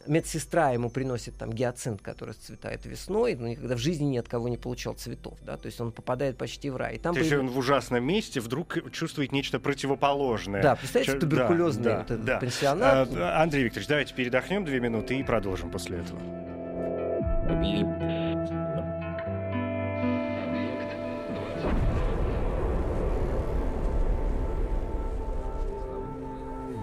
медсестра 0.08 0.72
ему 0.72 0.90
приносит 0.90 1.38
там 1.38 1.54
гиацинт, 1.54 2.02
который 2.02 2.30
расцветает 2.32 2.86
весной, 2.86 3.36
но 3.36 3.48
никогда 3.48 3.76
в 3.76 3.80
жизни 3.80 4.06
ни 4.06 4.18
от 4.18 4.28
кого 4.28 4.50
не 4.50 4.58
получал 4.58 4.94
цветов, 4.94 5.38
да, 5.46 5.58
то 5.58 5.68
есть 5.68 5.80
он 5.80 5.92
попадает 5.92 6.38
почти 6.38 6.70
в 6.70 6.76
рай. 6.78 6.96
И 6.96 7.00
там 7.00 7.14
То 7.14 7.22
есть 7.22 7.32
он 7.32 7.50
в 7.50 7.58
ужасном 7.58 8.04
месте 8.04 8.42
вдруг 8.42 8.92
чувствует 8.92 9.32
нечто 9.32 9.60
противоположное. 9.60 10.62
Да, 10.62 10.76
представляете, 10.76 11.14
Чё- 11.14 11.20
туберкулезный 11.20 11.84
да, 11.84 11.98
вот 12.00 12.12
этот 12.12 12.26
да. 12.26 12.40
пансионат. 12.40 13.10
А, 13.16 13.42
Андрей 13.42 13.64
Викторович, 13.64 13.88
давайте 13.88 14.14
передохнем 14.14 14.66
две 14.66 14.80
минуты 14.80 15.18
и 15.18 15.24
продолжим 15.24 15.72
после 15.72 16.00
этого. 16.00 16.20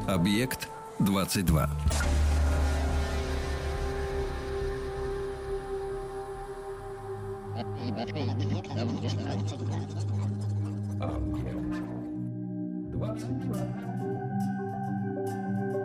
Объект 0.06 0.68
22. 0.98 1.70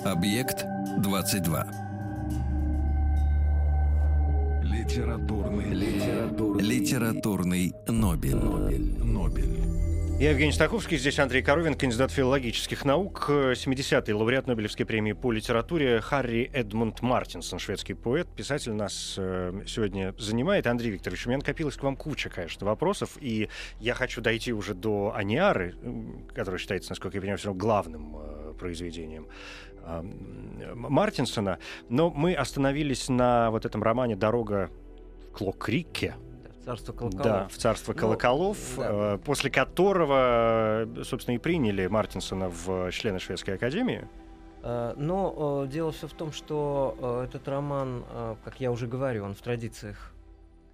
Объект 0.04 0.66
22. 0.98 1.68
Литературный, 4.64 5.66
литературный, 5.66 6.64
литературный 6.64 7.74
Нобель. 7.88 8.36
Нобель. 8.36 9.04
Нобель. 9.04 9.89
Я 10.20 10.32
Евгений 10.32 10.52
Стаховский, 10.52 10.98
здесь 10.98 11.18
Андрей 11.18 11.42
Коровин, 11.42 11.76
кандидат 11.76 12.12
филологических 12.12 12.84
наук, 12.84 13.30
70-й 13.30 14.12
лауреат 14.12 14.48
Нобелевской 14.48 14.86
премии 14.86 15.14
по 15.14 15.32
литературе 15.32 16.02
Харри 16.02 16.52
Эдмунд 16.54 17.02
Мартинсон, 17.02 17.58
шведский 17.58 17.94
поэт, 17.94 18.28
писатель 18.36 18.74
нас 18.74 19.16
э, 19.18 19.64
сегодня 19.66 20.14
занимает. 20.18 20.68
Андрей 20.68 20.90
Викторович, 20.92 21.26
у 21.26 21.30
меня 21.30 21.38
накопилось 21.38 21.78
к 21.78 21.84
вам 21.84 21.96
куча, 21.96 22.30
конечно, 22.30 22.68
вопросов, 22.68 23.12
и 23.22 23.48
я 23.80 23.94
хочу 23.94 24.20
дойти 24.20 24.52
уже 24.52 24.74
до 24.74 25.14
Аниары, 25.16 25.76
которая 26.36 26.60
считается, 26.60 26.92
насколько 26.92 27.16
я 27.16 27.22
понимаю, 27.22 27.38
все 27.38 27.48
равно 27.48 27.62
главным 27.62 28.18
э, 28.18 28.54
произведением 28.60 29.30
э, 29.86 30.02
Мартинсона, 30.76 31.60
но 31.88 32.10
мы 32.10 32.34
остановились 32.34 33.08
на 33.08 33.52
вот 33.52 33.66
этом 33.66 33.82
романе 33.82 34.18
«Дорога 34.18 34.70
в 35.30 35.32
Клокрике», 35.32 36.16
Царство 36.70 36.94
колоколов. 36.94 37.24
Да, 37.24 37.48
в 37.48 37.58
царство 37.58 37.94
ну, 37.94 38.00
колоколов, 38.00 38.58
да. 38.78 39.16
Э, 39.16 39.18
после 39.18 39.50
которого, 39.50 40.88
собственно, 41.04 41.34
и 41.34 41.40
приняли 41.40 41.88
Мартинсона 41.88 42.50
в 42.50 42.92
члены 42.92 43.18
Шведской 43.18 43.56
академии. 43.56 44.08
Э, 44.62 44.94
но 44.96 45.66
дело 45.66 45.92
все 45.92 46.08
в 46.08 46.14
том, 46.14 46.32
что 46.32 47.24
этот 47.26 47.48
роман, 47.48 48.04
как 48.44 48.60
я 48.60 48.72
уже 48.72 48.86
говорю, 48.86 49.26
он 49.26 49.34
в 49.34 49.42
традициях 49.42 50.14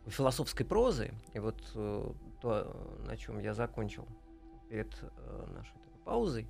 философской 0.08 0.66
прозы, 0.66 1.14
и 1.34 1.40
вот 1.40 1.56
то, 2.42 2.76
на 3.08 3.16
чем 3.16 3.40
я 3.40 3.54
закончил 3.54 4.06
перед 4.70 4.94
нашей 5.56 5.76
паузой, 6.04 6.46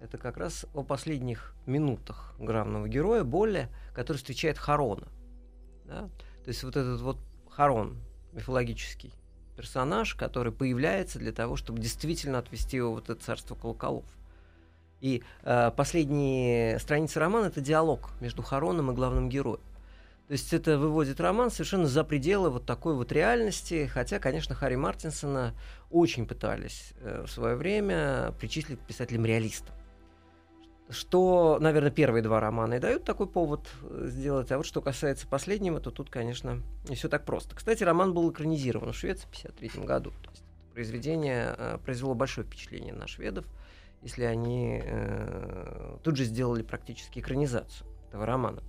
это 0.00 0.18
как 0.18 0.36
раз 0.36 0.66
о 0.74 0.82
последних 0.82 1.54
минутах 1.64 2.34
главного 2.40 2.88
героя, 2.88 3.22
Болля, 3.22 3.68
который 3.94 4.16
встречает 4.16 4.58
Харона. 4.58 5.06
Да? 5.84 6.08
То 6.42 6.48
есть 6.48 6.64
вот 6.64 6.76
этот 6.76 7.00
вот 7.02 7.18
Харон, 7.48 7.96
мифологический 8.32 9.12
персонаж, 9.56 10.14
который 10.14 10.52
появляется 10.52 11.18
для 11.18 11.32
того, 11.32 11.56
чтобы 11.56 11.80
действительно 11.80 12.38
отвести 12.38 12.78
его 12.78 12.94
в 12.94 12.98
это 12.98 13.14
царство 13.14 13.54
колоколов. 13.54 14.06
И 15.00 15.22
э, 15.42 15.70
последние 15.76 16.78
страницы 16.78 17.20
романа 17.20 17.46
это 17.46 17.60
диалог 17.60 18.10
между 18.20 18.42
Хароном 18.42 18.90
и 18.90 18.94
главным 18.94 19.28
героем. 19.28 19.60
То 20.28 20.32
есть 20.32 20.52
это 20.52 20.78
выводит 20.78 21.20
роман 21.20 21.50
совершенно 21.50 21.86
за 21.86 22.04
пределы 22.04 22.50
вот 22.50 22.64
такой 22.64 22.94
вот 22.94 23.10
реальности, 23.10 23.90
хотя, 23.92 24.20
конечно, 24.20 24.54
Харри 24.54 24.76
Мартинсона 24.76 25.54
очень 25.90 26.26
пытались 26.26 26.92
э, 27.00 27.24
в 27.26 27.30
свое 27.30 27.56
время 27.56 28.32
причислить 28.38 28.78
к 28.78 28.86
писателям-реалистам. 28.86 29.74
Что, 30.90 31.58
наверное, 31.60 31.92
первые 31.92 32.22
два 32.22 32.40
романа 32.40 32.74
и 32.74 32.78
дают 32.80 33.04
такой 33.04 33.28
повод 33.28 33.68
э, 33.82 34.06
сделать. 34.08 34.50
А 34.50 34.56
вот 34.56 34.66
что 34.66 34.82
касается 34.82 35.28
последнего, 35.28 35.78
то 35.78 35.92
тут, 35.92 36.10
конечно, 36.10 36.62
не 36.88 36.96
все 36.96 37.08
так 37.08 37.24
просто. 37.24 37.54
Кстати, 37.54 37.84
роман 37.84 38.12
был 38.12 38.30
экранизирован 38.30 38.92
в 38.92 38.96
Швеции 38.96 39.26
в 39.26 39.30
1953 39.30 39.84
году. 39.84 40.10
То 40.22 40.30
есть 40.30 40.42
произведение 40.72 41.54
э, 41.56 41.78
произвело 41.84 42.14
большое 42.14 42.44
впечатление 42.44 42.92
на 42.92 43.06
шведов, 43.06 43.46
если 44.02 44.24
они 44.24 44.82
э, 44.84 45.98
тут 46.02 46.16
же 46.16 46.24
сделали 46.24 46.62
практически 46.62 47.20
экранизацию 47.20 47.86
этого 48.08 48.26
романа. 48.26 48.62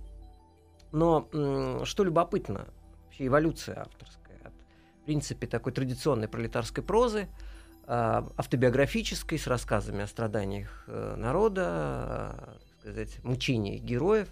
Но 0.92 1.28
э, 1.32 1.80
что 1.84 2.04
любопытно, 2.04 2.68
вообще 3.04 3.26
эволюция 3.26 3.80
авторская 3.80 4.38
от, 4.44 4.52
в 5.02 5.04
принципе, 5.06 5.48
такой 5.48 5.72
традиционной 5.72 6.28
пролетарской 6.28 6.84
прозы– 6.84 7.28
автобиографической, 7.86 9.38
с 9.38 9.46
рассказами 9.46 10.02
о 10.02 10.06
страданиях 10.06 10.84
э, 10.86 11.14
народа, 11.16 12.58
сказать, 12.80 13.22
мучениях 13.24 13.82
героев, 13.82 14.28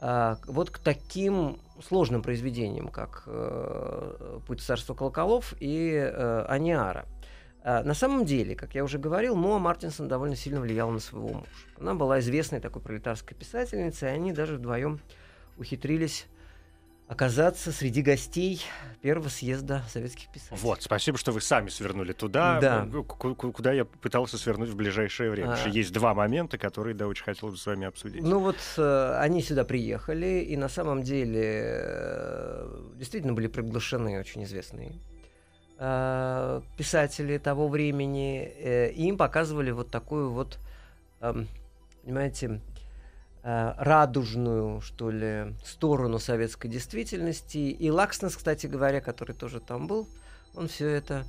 вот 0.00 0.70
к 0.70 0.78
таким 0.78 1.60
сложным 1.80 2.22
произведениям, 2.22 2.88
как 2.88 3.22
э, 3.26 4.40
«Путь 4.48 4.60
в 4.60 4.64
царство 4.64 4.94
колоколов» 4.94 5.54
и 5.60 5.92
э, 5.94 6.44
«Аниара». 6.48 7.06
На 7.64 7.94
самом 7.94 8.24
деле, 8.24 8.56
как 8.56 8.74
я 8.74 8.82
уже 8.82 8.98
говорил, 8.98 9.36
Моа 9.36 9.60
Мартинсон 9.60 10.08
довольно 10.08 10.34
сильно 10.34 10.60
влияла 10.60 10.90
на 10.90 10.98
своего 10.98 11.28
мужа. 11.28 11.46
Она 11.78 11.94
была 11.94 12.18
известной 12.18 12.58
такой 12.58 12.82
пролетарской 12.82 13.36
писательницей, 13.36 14.08
и 14.08 14.12
они 14.12 14.32
даже 14.32 14.56
вдвоем 14.56 14.98
ухитрились 15.56 16.26
оказаться 17.12 17.72
среди 17.72 18.02
гостей 18.02 18.62
первого 19.02 19.28
съезда 19.28 19.82
советских 19.88 20.28
писателей. 20.28 20.58
Вот, 20.62 20.82
спасибо, 20.82 21.18
что 21.18 21.32
вы 21.32 21.40
сами 21.40 21.68
свернули 21.68 22.12
туда, 22.12 22.58
да. 22.60 22.88
куда 22.88 23.72
я 23.72 23.84
пытался 23.84 24.38
свернуть 24.38 24.70
в 24.70 24.76
ближайшее 24.76 25.30
время. 25.30 25.56
А... 25.62 25.68
есть 25.68 25.92
два 25.92 26.14
момента, 26.14 26.56
которые, 26.58 26.94
да, 26.94 27.06
очень 27.06 27.24
хотел 27.24 27.50
бы 27.50 27.56
с 27.56 27.66
вами 27.66 27.86
обсудить. 27.86 28.22
Ну 28.22 28.38
вот 28.38 28.56
э, 28.78 29.16
они 29.18 29.42
сюда 29.42 29.64
приехали, 29.64 30.40
и 30.40 30.56
на 30.56 30.68
самом 30.68 31.02
деле 31.02 31.42
э, 31.44 32.80
действительно 32.96 33.34
были 33.34 33.46
приглашены 33.46 34.18
очень 34.18 34.44
известные 34.44 34.92
э, 35.78 36.62
писатели 36.78 37.36
того 37.38 37.68
времени, 37.68 38.50
э, 38.58 38.90
и 38.90 39.06
им 39.06 39.18
показывали 39.18 39.70
вот 39.70 39.90
такую 39.90 40.30
вот, 40.30 40.58
э, 41.20 41.44
понимаете, 42.04 42.60
Э, 42.71 42.71
радужную, 43.42 44.80
что 44.80 45.10
ли, 45.10 45.54
сторону 45.64 46.18
советской 46.18 46.68
действительности. 46.68 47.58
И 47.58 47.90
Лакснес, 47.90 48.36
кстати 48.36 48.66
говоря, 48.66 49.00
который 49.00 49.34
тоже 49.34 49.60
там 49.60 49.86
был, 49.86 50.08
он 50.54 50.68
все 50.68 50.88
это 50.88 51.24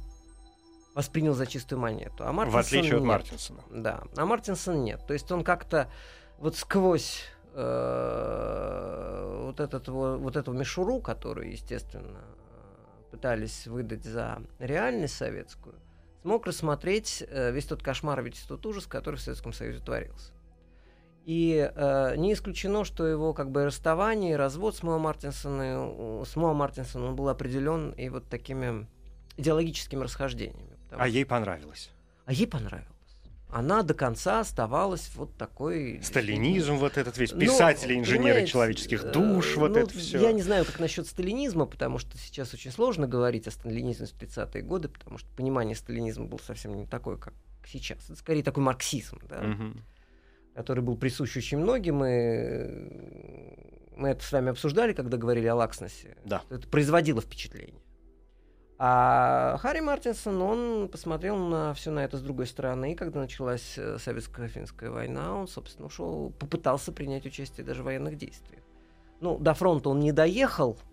воспринял 0.94 1.34
за 1.34 1.46
чистую 1.48 1.80
монету. 1.80 2.24
А 2.26 2.32
Мартинсон 2.32 2.62
В 2.62 2.66
отличие 2.66 2.92
нет. 2.92 3.02
от 3.02 3.08
Мартинсона. 3.08 3.64
Да, 3.72 4.04
а 4.16 4.26
Мартинсон 4.26 4.84
нет. 4.84 5.02
То 5.08 5.14
есть 5.14 5.32
он 5.32 5.44
как-то 5.44 5.90
вот 6.38 6.56
сквозь 6.56 7.24
э, 7.54 9.42
вот, 9.46 9.60
этот, 9.60 9.88
вот 9.88 10.36
эту 10.36 10.54
мишуру, 10.54 11.00
которую, 11.00 11.52
естественно, 11.52 12.22
пытались 13.12 13.68
выдать 13.68 14.04
за 14.04 14.42
реальность 14.60 15.16
советскую, 15.16 15.76
смог 16.22 16.46
рассмотреть 16.46 17.24
э, 17.28 17.52
весь 17.52 17.66
тот 17.66 17.82
кошмар, 17.82 18.22
весь 18.22 18.42
тот 18.42 18.66
ужас, 18.66 18.86
который 18.86 19.16
в 19.16 19.22
Советском 19.22 19.54
Союзе 19.54 19.80
творился. 19.80 20.33
И 21.26 21.72
э, 21.74 22.16
не 22.18 22.34
исключено, 22.34 22.84
что 22.84 23.08
его 23.08 23.34
как 23.34 23.50
бы 23.50 23.66
расставание, 23.66 24.36
развод 24.36 24.76
с 24.76 24.84
Моа 24.84 24.98
Мартинсоном, 24.98 26.26
с 26.26 26.36
Моа 26.36 26.54
Мартинсоном 26.54 27.10
он 27.10 27.16
был 27.16 27.30
определен 27.30 27.92
и 27.92 28.10
вот 28.10 28.28
такими 28.28 28.88
идеологическими 29.38 30.04
расхождениями. 30.04 30.78
А 30.92 31.08
ей 31.08 31.26
понравилось? 31.26 31.92
А 32.26 32.34
ей 32.34 32.46
понравилось. 32.46 32.90
Она 33.50 33.84
до 33.84 33.94
конца 33.94 34.40
оставалась 34.40 35.12
вот 35.16 35.38
такой... 35.38 36.02
Сталинизм 36.04 36.76
вот 36.76 36.98
этот 36.98 37.18
весь, 37.20 37.32
писатели, 37.32 37.94
ну, 37.94 38.02
инженеры 38.02 38.48
человеческих 38.48 39.12
душ, 39.12 39.56
вот 39.58 39.72
ну, 39.72 39.78
это 39.78 39.96
все. 39.96 40.20
Я 40.20 40.32
не 40.32 40.42
знаю, 40.42 40.66
как 40.66 40.80
насчет 40.80 41.06
сталинизма, 41.06 41.68
потому 41.68 42.00
что 42.00 42.18
сейчас 42.18 42.54
очень 42.56 42.72
сложно 42.72 43.08
говорить 43.08 43.48
о 43.48 43.52
сталинизме 43.52 44.08
в 44.08 44.14
30-е 44.14 44.64
годы, 44.64 44.90
потому 44.90 45.20
что 45.20 45.30
понимание 45.36 45.76
сталинизма 45.76 46.26
было 46.26 46.40
совсем 46.40 46.74
не 46.74 46.88
такое, 46.88 47.18
как 47.18 47.34
сейчас. 47.68 48.00
Это 48.06 48.16
скорее 48.16 48.44
такой 48.44 48.64
марксизм, 48.64 49.20
да. 49.30 49.42
Угу 49.42 49.74
который 50.56 50.84
был 50.84 50.98
присущ 50.98 51.36
очень 51.38 51.58
многим, 51.60 52.04
и 52.04 53.96
мы 53.96 54.10
это 54.10 54.24
с 54.24 54.32
вами 54.32 54.52
обсуждали, 54.52 54.94
когда 54.94 55.18
говорили 55.18 55.48
о 55.48 55.56
Лакснесе. 55.56 56.18
Да. 56.26 56.44
Это 56.50 56.68
производило 56.68 57.22
впечатление. 57.22 57.82
А 58.80 59.58
Харри 59.62 59.80
Мартинсон, 59.82 60.42
он 60.42 60.90
посмотрел 60.90 61.38
на 61.38 61.74
все 61.74 61.92
на 61.92 62.04
это 62.04 62.18
с 62.18 62.22
другой 62.22 62.48
стороны, 62.48 62.94
и 62.94 62.96
когда 62.96 63.20
началась 63.20 63.78
э, 63.78 63.98
советско-финская 63.98 64.90
война, 64.90 65.36
он, 65.38 65.48
собственно, 65.48 65.88
ушел, 65.88 66.34
попытался 66.40 66.92
принять 66.92 67.26
участие 67.26 67.66
даже 67.66 67.82
в 67.82 67.86
военных 67.86 68.18
действиях. 68.18 68.64
Ну, 69.22 69.38
до 69.38 69.54
фронта 69.54 69.90
он 69.90 70.00
не 70.00 70.12
доехал, 70.12 70.78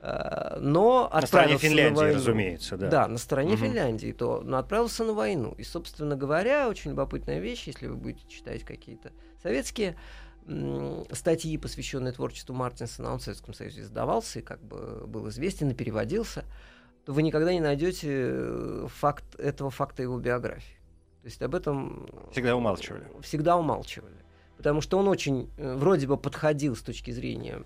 но 0.00 1.10
на 1.12 1.26
стороне 1.26 1.58
Финляндии, 1.58 1.94
на 1.94 1.96
войну. 1.96 2.14
разумеется, 2.16 2.76
да. 2.76 2.88
Да, 2.88 3.08
на 3.08 3.18
стороне 3.18 3.54
угу. 3.54 3.64
Финляндии, 3.64 4.12
то 4.12 4.42
но 4.42 4.58
отправился 4.58 5.04
на 5.04 5.12
войну. 5.12 5.54
И, 5.58 5.64
собственно 5.64 6.16
говоря, 6.16 6.68
очень 6.68 6.92
любопытная 6.92 7.40
вещь, 7.40 7.66
если 7.66 7.88
вы 7.88 7.96
будете 7.96 8.28
читать 8.28 8.62
какие-то 8.62 9.10
советские 9.42 9.96
статьи, 11.12 11.58
посвященные 11.58 12.12
творчеству 12.12 12.54
Мартинсона, 12.54 13.12
он 13.12 13.18
в 13.18 13.22
Советском 13.22 13.54
Союзе 13.54 13.82
издавался 13.82 14.38
и 14.38 14.42
как 14.42 14.62
бы 14.62 15.04
был 15.06 15.28
известен 15.28 15.70
и 15.70 15.74
переводился, 15.74 16.44
то 17.04 17.12
вы 17.12 17.22
никогда 17.22 17.52
не 17.52 17.60
найдете 17.60 18.08
э, 18.10 18.86
факт, 18.88 19.24
этого 19.38 19.70
факта 19.70 20.02
его 20.02 20.18
биографии. 20.18 20.78
То 21.22 21.26
есть 21.26 21.42
об 21.42 21.54
этом... 21.54 22.08
Всегда 22.32 22.56
умалчивали. 22.56 23.04
Всегда 23.20 23.56
умалчивали. 23.56 24.16
Потому 24.56 24.80
что 24.80 24.98
он 24.98 25.08
очень 25.08 25.50
э, 25.58 25.74
вроде 25.74 26.06
бы 26.06 26.16
подходил 26.16 26.76
с 26.76 26.82
точки 26.82 27.10
зрения 27.10 27.62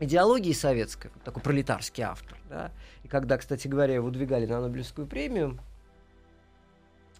идеологии 0.00 0.52
советской, 0.52 1.10
такой 1.24 1.42
пролетарский 1.42 2.02
автор, 2.02 2.36
да, 2.48 2.72
и 3.04 3.08
когда, 3.08 3.38
кстати 3.38 3.68
говоря, 3.68 3.94
его 3.94 4.06
выдвигали 4.06 4.46
на 4.46 4.60
Нобелевскую 4.60 5.06
премию, 5.06 5.58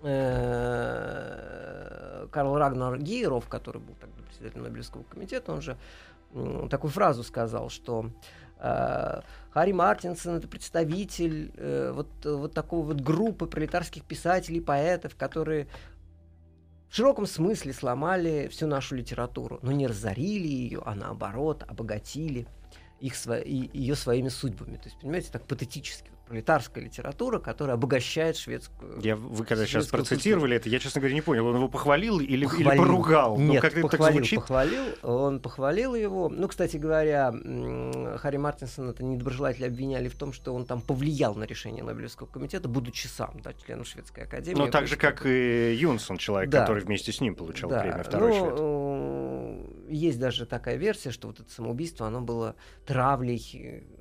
э, 0.02 1.40
Карл 2.30 2.56
Рагнар 2.56 2.98
Гейеров, 2.98 3.48
который 3.48 3.80
был 3.80 3.94
тогда 4.00 4.22
председателем 4.22 4.64
Нобелевского 4.64 5.02
комитета, 5.04 5.52
он 5.52 5.60
же 5.60 5.76
такую 6.70 6.90
фразу 6.90 7.22
сказал, 7.24 7.70
что 7.70 8.10
э, 8.58 9.20
Харри 9.52 9.72
Мартинсон 9.72 10.36
это 10.36 10.48
представитель 10.48 11.52
э, 11.56 11.92
вот, 11.92 12.08
вот 12.24 12.54
такой 12.54 12.82
вот 12.82 13.00
группы 13.00 13.46
пролетарских 13.46 14.04
писателей, 14.04 14.60
поэтов, 14.60 15.16
которые 15.16 15.66
в 16.90 16.96
широком 16.96 17.26
смысле 17.26 17.72
сломали 17.72 18.48
всю 18.48 18.66
нашу 18.66 18.96
литературу, 18.96 19.60
но 19.62 19.70
не 19.70 19.86
разорили 19.86 20.48
ее, 20.48 20.82
а 20.84 20.96
наоборот 20.96 21.64
обогатили 21.68 22.48
их, 22.98 23.14
ее 23.46 23.94
своими 23.94 24.28
судьбами. 24.28 24.76
То 24.76 24.86
есть, 24.86 24.98
понимаете, 25.00 25.30
так 25.30 25.46
патетически 25.46 26.10
пролетарская 26.30 26.84
литература, 26.84 27.40
которая 27.40 27.74
обогащает 27.74 28.36
шведскую. 28.36 29.00
Я, 29.02 29.16
вы 29.16 29.44
когда 29.44 29.66
сейчас 29.66 29.88
процитировали 29.88 30.52
культуру. 30.52 30.60
это, 30.60 30.68
я, 30.68 30.78
честно 30.78 31.00
говоря, 31.00 31.14
не 31.14 31.22
понял, 31.22 31.44
он 31.44 31.56
его 31.56 31.68
похвалил 31.68 32.20
или, 32.20 32.44
похвалил. 32.44 32.70
или 32.70 32.78
поругал? 32.78 33.36
Ну, 33.36 33.52
Нет, 33.52 33.54
ну, 33.54 33.68
как 33.68 33.82
похвалил, 33.82 33.90
так 33.90 34.12
звучит? 34.12 34.38
похвалил, 34.38 34.84
он 35.02 35.40
похвалил 35.40 35.94
его. 35.96 36.28
Ну, 36.28 36.46
кстати 36.46 36.76
говоря, 36.76 37.32
Харри 38.18 38.36
Мартинсон 38.36 38.90
это 38.90 39.02
недоброжелатели 39.02 39.64
обвиняли 39.64 40.06
в 40.06 40.14
том, 40.14 40.32
что 40.32 40.54
он 40.54 40.66
там 40.66 40.80
повлиял 40.80 41.34
на 41.34 41.44
решение 41.44 41.82
Нобелевского 41.82 42.28
комитета, 42.28 42.68
будучи 42.68 43.08
сам 43.08 43.40
да, 43.42 43.52
членом 43.52 43.84
шведской 43.84 44.22
академии. 44.22 44.56
Ну, 44.56 44.70
так 44.70 44.86
же, 44.86 44.96
как 44.96 45.26
и 45.26 45.74
Юнсон, 45.74 46.16
человек, 46.16 46.48
да. 46.50 46.60
который 46.60 46.84
вместе 46.84 47.10
с 47.10 47.20
ним 47.20 47.34
получал 47.34 47.70
да. 47.70 47.80
премию 47.80 48.04
второй 48.04 48.38
ну, 48.38 49.66
швед. 49.66 49.90
Есть 49.90 50.20
даже 50.20 50.46
такая 50.46 50.76
версия, 50.76 51.10
что 51.10 51.26
вот 51.26 51.40
это 51.40 51.50
самоубийство, 51.50 52.06
оно 52.06 52.20
было 52.20 52.54
травлей 52.86 53.44
э, 53.52 53.99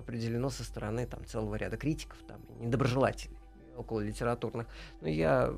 определено 0.00 0.50
со 0.50 0.64
стороны 0.64 1.06
там, 1.06 1.24
целого 1.24 1.54
ряда 1.54 1.76
критиков, 1.76 2.18
там, 2.26 2.40
недоброжелателей 2.58 3.36
около 3.76 4.00
литературных. 4.00 4.66
Но 5.00 5.08
я 5.08 5.54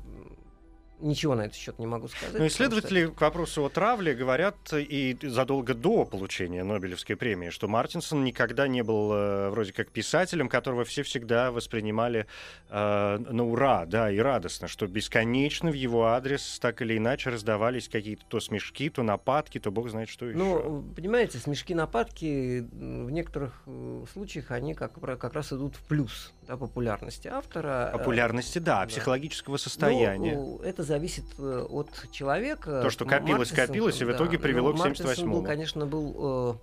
ничего 0.99 1.35
на 1.35 1.43
этот 1.43 1.55
счет 1.55 1.79
не 1.79 1.85
могу 1.85 2.07
сказать. 2.07 2.37
Но 2.37 2.47
исследователи 2.47 3.05
что... 3.05 3.13
к 3.13 3.21
вопросу 3.21 3.65
о 3.65 3.69
травле 3.69 4.13
говорят 4.13 4.55
и 4.73 5.17
задолго 5.21 5.73
до 5.73 6.05
получения 6.05 6.63
Нобелевской 6.63 7.15
премии, 7.15 7.49
что 7.49 7.67
Мартинсон 7.67 8.23
никогда 8.23 8.67
не 8.67 8.83
был 8.83 9.11
э, 9.13 9.49
вроде 9.49 9.73
как 9.73 9.89
писателем, 9.89 10.49
которого 10.49 10.85
все 10.85 11.03
всегда 11.03 11.51
воспринимали 11.51 12.27
э, 12.69 13.17
на 13.17 13.43
ура, 13.45 13.85
да, 13.85 14.11
и 14.11 14.17
радостно, 14.17 14.67
что 14.67 14.87
бесконечно 14.87 15.71
в 15.71 15.75
его 15.75 16.07
адрес 16.07 16.59
так 16.59 16.81
или 16.81 16.97
иначе 16.97 17.29
раздавались 17.29 17.89
какие-то 17.89 18.23
то 18.27 18.39
смешки, 18.39 18.89
то 18.89 19.03
нападки, 19.03 19.59
то 19.59 19.71
бог 19.71 19.89
знает 19.89 20.09
что 20.09 20.25
еще. 20.25 20.37
Ну, 20.37 20.83
понимаете, 20.95 21.37
смешки, 21.37 21.73
нападки 21.75 22.61
в 22.71 23.09
некоторых 23.11 23.61
э, 23.65 24.05
случаях 24.11 24.51
они 24.51 24.73
как, 24.73 24.99
как 24.99 25.33
раз 25.33 25.51
идут 25.51 25.75
в 25.75 25.83
плюс 25.83 26.33
да, 26.47 26.57
популярности 26.57 27.27
автора. 27.27 27.91
Э, 27.93 27.97
популярности, 27.97 28.59
да, 28.59 28.81
да. 28.81 28.87
психологического 28.87 29.57
состояния. 29.57 30.35
Ну, 30.35 30.59
это 30.59 30.82
зависит 30.83 31.25
э, 31.37 31.65
от 31.69 31.89
человека. 32.11 32.81
То, 32.81 32.89
что 32.89 33.05
копилось, 33.05 33.49
Мартинсон, 33.49 33.67
копилось, 33.67 34.01
и 34.01 34.05
в 34.05 34.11
итоге 34.11 34.37
да, 34.37 34.43
привело 34.43 34.73
к 34.73 34.77
78-му. 34.77 35.35
был, 35.35 35.43
конечно, 35.43 35.85
был 35.85 36.15
э, 36.17 36.55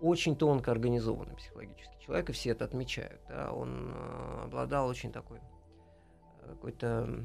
очень 0.00 0.36
тонко 0.36 0.70
организованный 0.70 1.36
психологический 1.36 2.04
человек, 2.04 2.30
и 2.30 2.32
все 2.32 2.50
это 2.50 2.64
отмечают. 2.64 3.20
Да. 3.28 3.52
Он 3.52 3.92
э, 3.94 4.44
обладал 4.44 4.88
очень 4.88 5.12
такой 5.12 5.38
какой-то 6.46 7.24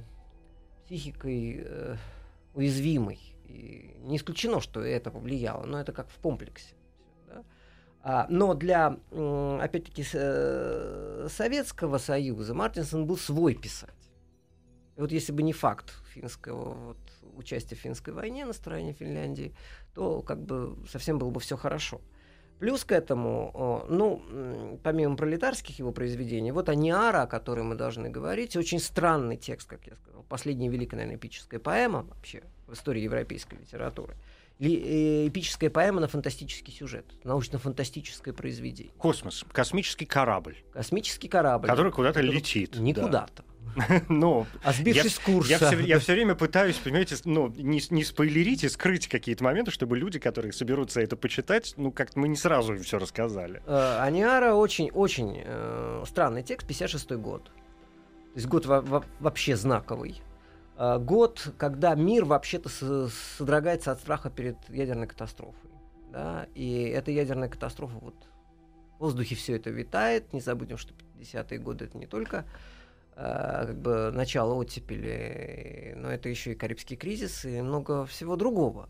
психикой 0.85 1.63
э, 1.65 1.95
уязвимой. 2.53 3.19
И 3.45 3.95
не 3.99 4.17
исключено, 4.17 4.59
что 4.61 4.81
это 4.81 5.11
повлияло, 5.11 5.65
но 5.65 5.79
это 5.79 5.91
как 5.91 6.09
в 6.09 6.17
комплексе. 6.19 6.75
А, 8.05 8.25
но 8.29 8.53
для, 8.53 8.97
опять-таки, 9.11 10.03
Советского 10.03 11.97
Союза 11.99 12.53
Мартинсон 12.53 13.05
был 13.05 13.15
свой 13.17 13.53
писатель. 13.55 14.02
И 14.95 15.01
вот 15.01 15.11
если 15.11 15.31
бы 15.31 15.43
не 15.43 15.53
факт 15.53 15.93
финского 16.13 16.73
вот, 16.73 16.97
участия 17.35 17.75
в 17.75 17.79
финской 17.79 18.13
войне 18.13 18.45
на 18.45 18.53
стороне 18.53 18.93
Финляндии, 18.93 19.53
то 19.93 20.21
как 20.21 20.39
бы 20.43 20.77
совсем 20.87 21.17
было 21.17 21.29
бы 21.29 21.39
все 21.39 21.57
хорошо. 21.57 22.01
Плюс 22.59 22.85
к 22.85 22.91
этому, 22.91 23.85
ну, 23.89 24.79
помимо 24.83 25.17
пролетарских 25.17 25.79
его 25.79 25.91
произведений, 25.91 26.51
вот 26.51 26.69
Аниара, 26.69 27.23
о 27.23 27.27
которой 27.27 27.61
мы 27.61 27.75
должны 27.75 28.09
говорить, 28.09 28.55
очень 28.55 28.79
странный 28.79 29.35
текст, 29.35 29.67
как 29.67 29.85
я 29.87 29.95
сказал, 29.95 30.23
последняя 30.29 30.69
великая, 30.69 30.97
наверное, 30.97 31.17
эпическая 31.17 31.59
поэма 31.59 32.03
вообще 32.03 32.43
в 32.67 32.73
истории 32.73 33.01
европейской 33.01 33.55
литературы– 33.55 34.15
Э, 34.59 35.27
эпическая 35.27 35.69
поэма 35.69 35.99
на 35.99 36.07
фантастический 36.07 36.71
сюжет, 36.73 37.05
научно-фантастическое 37.23 38.33
произведение. 38.33 38.93
Космос, 38.97 39.43
космический 39.51 40.05
корабль. 40.05 40.57
Космический 40.71 41.27
корабль. 41.27 41.67
Который 41.67 41.91
куда-то 41.91 42.21
летит. 42.21 42.77
Не 42.77 42.93
да. 42.93 43.03
куда-то. 43.03 43.43
Ну, 44.09 44.45
а 44.63 44.73
сбившись 44.73 45.15
с 45.15 45.19
курса. 45.19 45.51
Я 45.51 45.99
все, 45.99 46.13
время 46.13 46.35
пытаюсь, 46.35 46.77
понимаете, 46.77 47.15
ну, 47.25 47.53
не, 47.55 48.03
спойлерить 48.03 48.63
и 48.63 48.69
скрыть 48.69 49.07
какие-то 49.07 49.43
моменты, 49.43 49.71
чтобы 49.71 49.97
люди, 49.97 50.19
которые 50.19 50.53
соберутся 50.53 51.01
это 51.01 51.15
почитать, 51.15 51.73
ну, 51.77 51.91
как-то 51.91 52.19
мы 52.19 52.27
не 52.27 52.35
сразу 52.35 52.75
им 52.75 52.83
все 52.83 52.99
рассказали. 52.99 53.61
Э, 53.65 53.99
Аниара 53.99 54.53
очень-очень 54.53 55.41
э, 55.43 56.03
странный 56.07 56.43
текст, 56.43 56.69
56-й 56.69 57.17
год. 57.17 57.45
То 57.45 57.51
есть 58.35 58.47
год 58.47 58.65
во- 58.65 58.81
во- 58.81 59.05
вообще 59.19 59.55
знаковый. 59.55 60.21
Э, 60.77 60.97
год, 60.99 61.53
когда 61.57 61.95
мир 61.95 62.25
вообще-то 62.25 62.69
содрогается 63.37 63.91
от 63.91 63.99
страха 63.99 64.29
перед 64.29 64.57
ядерной 64.69 65.07
катастрофой. 65.07 65.69
Да? 66.11 66.47
И 66.55 66.83
эта 66.83 67.11
ядерная 67.11 67.49
катастрофа, 67.49 67.97
вот 67.99 68.15
в 68.97 68.99
воздухе 68.99 69.35
все 69.35 69.55
это 69.55 69.69
витает. 69.69 70.31
Не 70.33 70.41
забудем, 70.41 70.77
что 70.77 70.93
50-е 71.19 71.57
годы 71.59 71.85
это 71.85 71.97
не 71.97 72.05
только 72.05 72.45
как 73.15 73.77
бы 73.77 74.11
начало 74.11 74.53
оттепели, 74.55 75.93
но 75.97 76.11
это 76.11 76.29
еще 76.29 76.53
и 76.53 76.55
Карибский 76.55 76.95
кризис 76.95 77.45
и 77.45 77.61
много 77.61 78.05
всего 78.05 78.35
другого. 78.35 78.89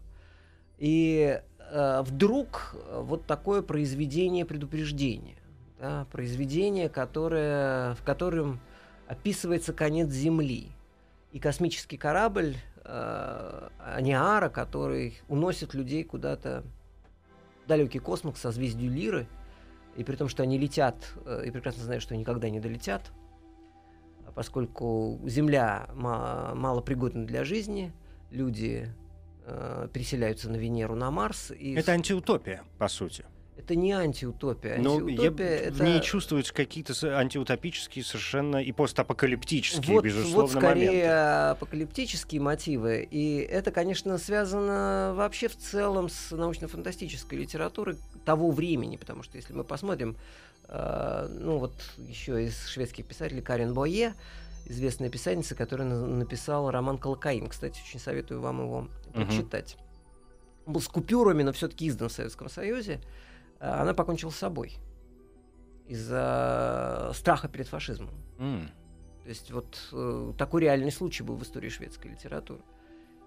И 0.77 1.41
э, 1.59 2.01
вдруг 2.03 2.75
вот 2.91 3.25
такое 3.25 3.61
произведение 3.61 4.45
предупреждения, 4.45 5.37
да, 5.79 6.07
произведение, 6.11 6.89
которое, 6.89 7.95
в 7.95 8.03
котором 8.03 8.59
описывается 9.07 9.73
конец 9.73 10.09
Земли– 10.09 10.69
и 11.33 11.39
космический 11.39 11.97
корабль 11.97 12.55
э, 12.85 13.69
Аниара, 13.79 14.49
который 14.49 15.19
уносит 15.27 15.73
людей 15.73 16.03
куда-то 16.03 16.63
в 17.65 17.67
далекий 17.67 17.97
космос, 17.97 18.37
созвездию 18.37 18.91
Лиры, 18.91 19.27
и 19.97 20.03
при 20.03 20.15
том, 20.15 20.29
что 20.29 20.43
они 20.43 20.59
летят, 20.59 20.95
э, 21.25 21.45
и 21.47 21.51
прекрасно 21.51 21.83
знают, 21.83 22.03
что 22.03 22.15
никогда 22.15 22.51
не 22.51 22.59
долетят, 22.59 23.11
поскольку 24.35 25.19
Земля 25.25 25.89
ма- 25.93 26.53
мало 26.55 26.81
пригодна 26.81 27.25
для 27.25 27.43
жизни, 27.43 27.93
люди 28.31 28.93
э, 29.45 29.87
переселяются 29.93 30.49
на 30.49 30.55
Венеру, 30.55 30.95
на 30.95 31.11
Марс. 31.11 31.51
И... 31.51 31.73
Это 31.73 31.91
антиутопия, 31.91 32.63
по 32.77 32.87
сути. 32.87 33.25
Это 33.55 33.75
не 33.75 33.91
антиутопия. 33.91 34.77
Но 34.77 34.99
ну, 34.99 35.07
антиутопия 35.07 35.47
я, 35.47 35.55
это... 35.55 35.73
в 35.73 35.81
ней 35.83 36.01
чувствуются 36.01 36.53
какие-то 36.53 36.93
антиутопические 37.17 38.03
совершенно 38.03 38.57
и 38.57 38.71
постапокалиптические, 38.71 39.95
вот, 39.95 40.03
безусловно, 40.03 40.41
вот 40.41 40.49
скорее 40.51 40.87
моменты. 40.87 41.07
апокалиптические 41.07 42.41
мотивы. 42.41 43.07
И 43.09 43.37
это, 43.37 43.71
конечно, 43.71 44.17
связано 44.17 45.13
вообще 45.15 45.47
в 45.47 45.55
целом 45.55 46.09
с 46.09 46.31
научно-фантастической 46.31 47.37
литературой 47.37 47.97
того 48.25 48.49
времени, 48.49 48.97
потому 48.97 49.21
что 49.21 49.37
если 49.37 49.53
мы 49.53 49.63
посмотрим, 49.63 50.17
ну 50.69 51.57
вот 51.59 51.73
еще 51.97 52.45
из 52.45 52.67
шведских 52.67 53.05
писателей 53.05 53.41
Карен 53.41 53.73
Бое, 53.73 54.15
известная 54.65 55.09
писательница, 55.09 55.55
которая 55.55 55.87
написала 55.87 56.71
роман 56.71 56.97
«Колокаин». 56.97 57.47
Кстати, 57.47 57.81
очень 57.85 57.99
советую 57.99 58.41
вам 58.41 58.61
его 58.61 58.87
прочитать. 59.13 59.77
Угу. 60.65 60.73
Был 60.73 60.81
с 60.81 60.87
купюрами, 60.87 61.43
но 61.43 61.51
все-таки 61.51 61.87
издан 61.87 62.09
в 62.09 62.13
Советском 62.13 62.49
Союзе. 62.49 63.01
Э, 63.59 63.81
она 63.81 63.93
покончила 63.93 64.29
с 64.29 64.35
собой 64.35 64.73
из-за 65.87 67.11
страха 67.13 67.47
перед 67.47 67.67
фашизмом. 67.67 68.13
Mm. 68.37 68.67
То 69.23 69.29
есть 69.29 69.51
вот 69.51 69.89
э, 69.91 70.33
такой 70.37 70.61
реальный 70.61 70.91
случай 70.91 71.23
был 71.23 71.35
в 71.35 71.43
истории 71.43 71.69
шведской 71.69 72.11
литературы. 72.11 72.61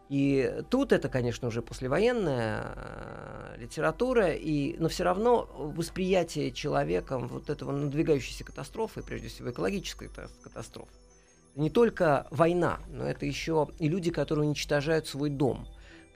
И 0.08 0.62
тут 0.70 0.92
это, 0.92 1.08
конечно, 1.08 1.48
уже 1.48 1.62
послевоенная 1.62 2.62
э, 2.76 3.56
литература, 3.58 4.32
и, 4.32 4.76
но 4.78 4.88
все 4.88 5.02
равно 5.02 5.48
восприятие 5.56 6.52
человеком 6.52 7.26
вот 7.26 7.50
этого 7.50 7.72
надвигающейся 7.72 8.44
катастрофы, 8.44 9.02
прежде 9.02 9.28
всего 9.28 9.50
экологической 9.50 10.08
катастрофы, 10.42 10.92
не 11.56 11.70
только 11.70 12.28
война, 12.30 12.78
но 12.88 13.04
это 13.04 13.26
еще 13.26 13.68
и 13.80 13.88
люди, 13.88 14.12
которые 14.12 14.46
уничтожают 14.46 15.08
свой 15.08 15.30
дом. 15.30 15.66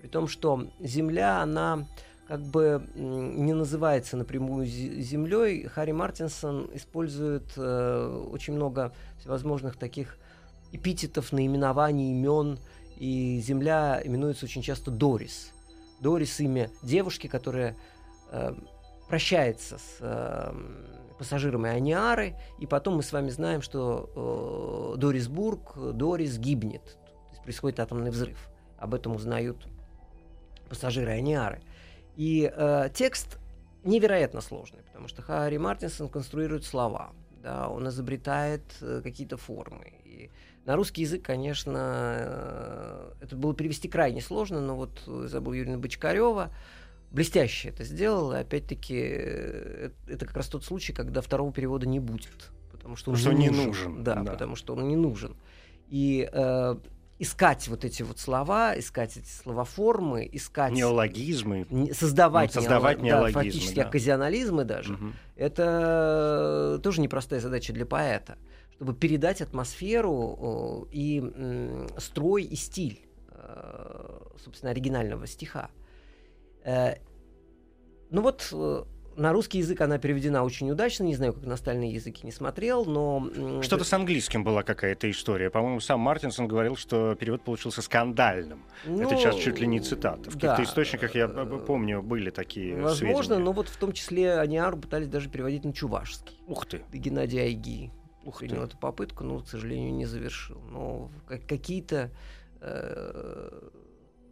При 0.00 0.06
том, 0.06 0.28
что 0.28 0.70
Земля, 0.78 1.40
она 1.40 1.88
как 2.28 2.42
бы 2.42 2.86
не 2.94 3.52
называется 3.54 4.16
напрямую 4.16 4.64
землей, 4.64 5.66
Харри 5.66 5.90
Мартинсон 5.90 6.70
использует 6.74 7.42
э, 7.56 8.24
очень 8.30 8.54
много 8.54 8.92
всевозможных 9.18 9.76
таких 9.76 10.16
эпитетов, 10.70 11.32
наименований, 11.32 12.12
имен, 12.12 12.60
и 13.00 13.40
земля 13.40 14.00
именуется 14.04 14.44
очень 14.44 14.60
часто 14.60 14.90
Дорис. 14.90 15.52
Дорис 16.00 16.38
имя 16.38 16.70
девушки, 16.82 17.28
которая 17.28 17.74
э, 18.30 18.54
прощается 19.08 19.78
с 19.78 19.96
э, 20.00 20.52
пассажирами 21.18 21.70
Аниары, 21.70 22.36
и 22.58 22.66
потом 22.66 22.96
мы 22.96 23.02
с 23.02 23.10
вами 23.12 23.30
знаем, 23.30 23.62
что 23.62 24.92
э, 24.94 24.98
Дорисбург, 24.98 25.76
Дорис 25.94 26.36
гибнет, 26.36 26.84
то 26.84 27.30
есть 27.30 27.42
происходит 27.42 27.80
атомный 27.80 28.10
взрыв. 28.10 28.50
Об 28.76 28.94
этом 28.94 29.16
узнают 29.16 29.66
пассажиры 30.68 31.12
Аниары. 31.12 31.62
И 32.16 32.52
э, 32.54 32.90
текст 32.92 33.38
невероятно 33.82 34.42
сложный, 34.42 34.82
потому 34.82 35.08
что 35.08 35.22
Харри 35.22 35.56
Мартинсон 35.56 36.10
конструирует 36.10 36.64
слова, 36.64 37.12
да, 37.42 37.70
он 37.70 37.88
изобретает 37.88 38.62
э, 38.82 39.00
какие-то 39.02 39.38
формы. 39.38 39.94
И 40.04 40.30
на 40.66 40.76
русский 40.76 41.02
язык, 41.02 41.22
конечно, 41.22 42.14
э, 42.18 43.12
это 43.22 43.36
было 43.36 43.54
перевести 43.54 43.88
крайне 43.88 44.20
сложно, 44.20 44.60
но 44.60 44.76
вот 44.76 45.02
забыл 45.06 45.52
Юрия 45.52 45.76
Бочкарева, 45.76 46.50
блестяще 47.10 47.70
это 47.70 47.84
сделал, 47.84 48.32
и 48.32 48.36
опять-таки 48.38 48.98
э, 49.00 49.90
это 50.06 50.26
как 50.26 50.36
раз 50.36 50.48
тот 50.48 50.64
случай, 50.64 50.92
когда 50.92 51.20
второго 51.20 51.52
перевода 51.52 51.86
не 51.86 52.00
будет 52.00 52.50
потому 52.72 52.96
что 52.96 53.10
он 53.10 53.16
Что 53.18 53.32
не 53.32 53.48
нужен. 53.50 53.66
нужен, 53.66 54.04
Да, 54.04 54.14
да. 54.22 54.32
потому 54.32 54.56
что 54.56 54.72
он 54.74 54.88
не 54.88 54.96
нужен. 54.96 55.36
И 55.88 56.26
э, 56.32 56.76
искать 57.18 57.68
вот 57.68 57.84
эти 57.84 58.02
вот 58.02 58.18
слова, 58.18 58.72
искать 58.78 59.18
эти 59.18 59.28
словоформы, 59.28 60.26
искать... 60.32 60.72
Неологизмы. 60.72 61.66
не- 61.68 61.92
Создавать, 61.92 62.54
Ну, 62.54 62.60
создавать 62.62 62.96
неоло- 62.98 63.02
да, 63.02 63.06
неологизмы, 63.28 63.42
фактически 63.42 63.74
да. 63.76 63.82
оказионализмы 63.86 64.64
даже. 64.64 64.94
Мгм. 64.94 65.14
Это 65.36 66.80
тоже 66.82 67.02
непростая 67.02 67.40
задача 67.40 67.74
для 67.74 67.84
поэта, 67.84 68.38
чтобы 68.80 68.94
передать 68.94 69.42
атмосферу 69.42 70.88
и 70.90 71.22
строй 71.98 72.44
и 72.44 72.56
стиль, 72.56 73.02
э, 73.30 74.20
собственно, 74.42 74.70
оригинального 74.70 75.26
стиха. 75.26 75.68
Э, 76.64 76.94
Ну 78.10 78.22
вот 78.22 78.48
э, 78.50 78.84
на 79.16 79.34
русский 79.34 79.58
язык 79.58 79.82
она 79.82 79.98
переведена 79.98 80.42
очень 80.44 80.70
удачно, 80.70 81.04
не 81.04 81.14
знаю, 81.14 81.34
как 81.34 81.44
на 81.44 81.54
остальные 81.54 81.92
языки 81.92 82.24
не 82.24 82.32
смотрел, 82.32 82.86
но... 82.86 83.28
Что-то 83.60 83.84
с 83.84 83.92
английским 83.92 84.44
была 84.44 84.62
какая-то 84.62 85.10
история. 85.10 85.50
По-моему, 85.50 85.80
сам 85.80 86.00
Мартинсон 86.00 86.48
говорил, 86.48 86.76
что 86.76 87.14
перевод 87.16 87.44
получился 87.44 87.82
скандальным. 87.82 88.64
Это 88.84 88.92
ну, 88.92 89.10
сейчас 89.10 89.36
чуть 89.36 89.60
ли 89.60 89.66
не 89.66 89.80
цитата. 89.80 90.30
В 90.30 90.34
каких-то 90.36 90.56
да, 90.56 90.62
источниках, 90.62 91.14
я 91.14 91.28
помню, 91.28 92.02
были 92.02 92.30
такие 92.30 92.80
Возможно, 92.80 93.22
сведения. 93.22 93.44
но 93.44 93.52
вот 93.52 93.68
в 93.68 93.76
том 93.76 93.92
числе 93.92 94.38
Аниару 94.38 94.78
пытались 94.78 95.08
даже 95.08 95.28
переводить 95.28 95.66
на 95.66 95.74
чувашский. 95.74 96.38
Ух 96.46 96.64
ты. 96.64 96.80
Геннадий 96.94 97.42
Айги 97.42 97.90
Ух 98.24 98.38
принял 98.38 98.60
ты. 98.62 98.68
эту 98.68 98.78
попытку, 98.78 99.24
но, 99.24 99.40
к 99.40 99.48
сожалению, 99.48 99.92
не 99.94 100.06
завершил. 100.06 100.60
Но 100.70 101.10
как- 101.26 101.46
какие-то... 101.46 102.10
э, 102.60 103.68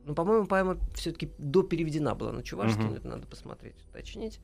ну, 0.05 0.15
по-моему, 0.15 0.47
поэма 0.47 0.79
все-таки 0.95 1.31
допереведена 1.39 2.15
была 2.15 2.33
на 2.33 2.43
чувашский, 2.43 2.83
но 2.85 2.97
это 2.97 3.09
надо 3.09 3.27
посмотреть, 3.27 3.77
уточнить. 3.91 4.41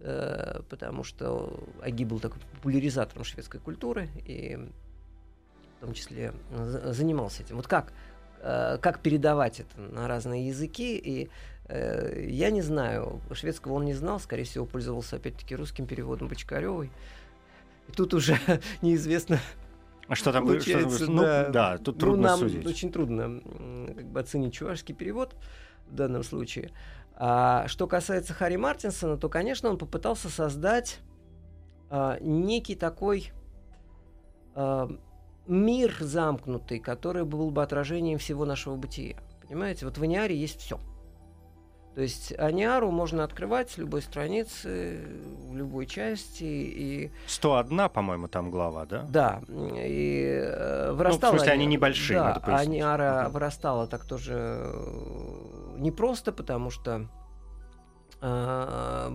э, 0.00 0.60
потому 0.68 1.02
что 1.04 1.58
Аги 1.82 2.04
был 2.04 2.20
такой 2.20 2.40
популяризатором 2.54 3.24
шведской 3.24 3.58
культуры 3.60 4.08
и 4.26 4.56
в 5.78 5.80
том 5.80 5.92
числе 5.94 6.32
за- 6.54 6.92
занимался 6.92 7.42
этим. 7.42 7.56
Вот 7.56 7.66
как, 7.66 7.92
э, 8.40 8.78
как 8.80 9.00
передавать 9.00 9.60
это 9.60 9.80
на 9.80 10.06
разные 10.06 10.46
языки, 10.48 10.96
и 10.96 11.30
э, 11.66 12.26
я 12.28 12.50
не 12.50 12.62
знаю, 12.62 13.20
шведского 13.32 13.72
он 13.74 13.84
не 13.86 13.94
знал, 13.94 14.20
скорее 14.20 14.44
всего, 14.44 14.66
пользовался 14.66 15.16
опять-таки 15.16 15.56
русским 15.56 15.86
переводом 15.86 16.28
Бочкаревой. 16.28 16.90
И 17.88 17.92
тут 17.92 18.14
уже 18.14 18.38
неизвестно, 18.82 19.38
А 20.08 20.14
что 20.14 20.32
там? 20.32 20.44
Что 20.44 20.52
Получается? 20.52 21.10
Ну, 21.10 21.22
да. 21.22 21.48
да, 21.48 21.78
тут 21.78 21.96
ну, 21.96 22.00
трудно 22.00 22.22
нам 22.28 22.38
судить. 22.38 22.66
очень 22.66 22.92
трудно 22.92 23.40
как 23.94 24.06
бы 24.06 24.20
оценить 24.20 24.54
чувашский 24.54 24.94
перевод 24.94 25.34
в 25.88 25.94
данном 25.94 26.22
случае. 26.22 26.70
А 27.14 27.66
что 27.66 27.86
касается 27.86 28.32
Харри 28.32 28.56
Мартинсона, 28.56 29.16
то, 29.16 29.28
конечно, 29.28 29.68
он 29.68 29.76
попытался 29.76 30.28
создать 30.28 31.00
а, 31.90 32.16
некий 32.20 32.76
такой 32.76 33.32
а, 34.54 34.88
мир 35.48 35.96
замкнутый, 35.98 36.78
который 36.78 37.24
был 37.24 37.50
бы 37.50 37.62
отражением 37.62 38.18
всего 38.18 38.44
нашего 38.44 38.76
бытия. 38.76 39.16
Понимаете, 39.42 39.86
вот 39.86 39.98
в 39.98 40.02
Аниаре 40.02 40.36
есть 40.36 40.60
все. 40.60 40.78
То 41.98 42.02
есть 42.02 42.32
Аниару 42.38 42.92
можно 42.92 43.24
открывать 43.24 43.72
с 43.72 43.76
любой 43.76 44.02
страницы, 44.02 45.00
в 45.48 45.56
любой 45.56 45.84
части, 45.86 46.44
и 46.44 47.10
101, 47.26 47.88
по-моему, 47.88 48.28
там 48.28 48.52
глава, 48.52 48.86
да? 48.86 49.04
да, 49.08 49.42
и 49.48 50.22
э, 50.30 50.92
вырастала... 50.92 51.32
Ну, 51.32 51.38
смысле, 51.38 51.54
они 51.54 51.66
небольшие, 51.66 52.20
Да, 52.20 52.24
надо 52.26 52.40
пояснить. 52.40 52.68
Аниара 52.84 53.28
вырастала 53.30 53.88
так 53.88 54.04
тоже 54.04 54.34
э, 54.38 55.74
непросто, 55.78 56.30
потому 56.30 56.70
что 56.70 57.08
э, 58.20 59.10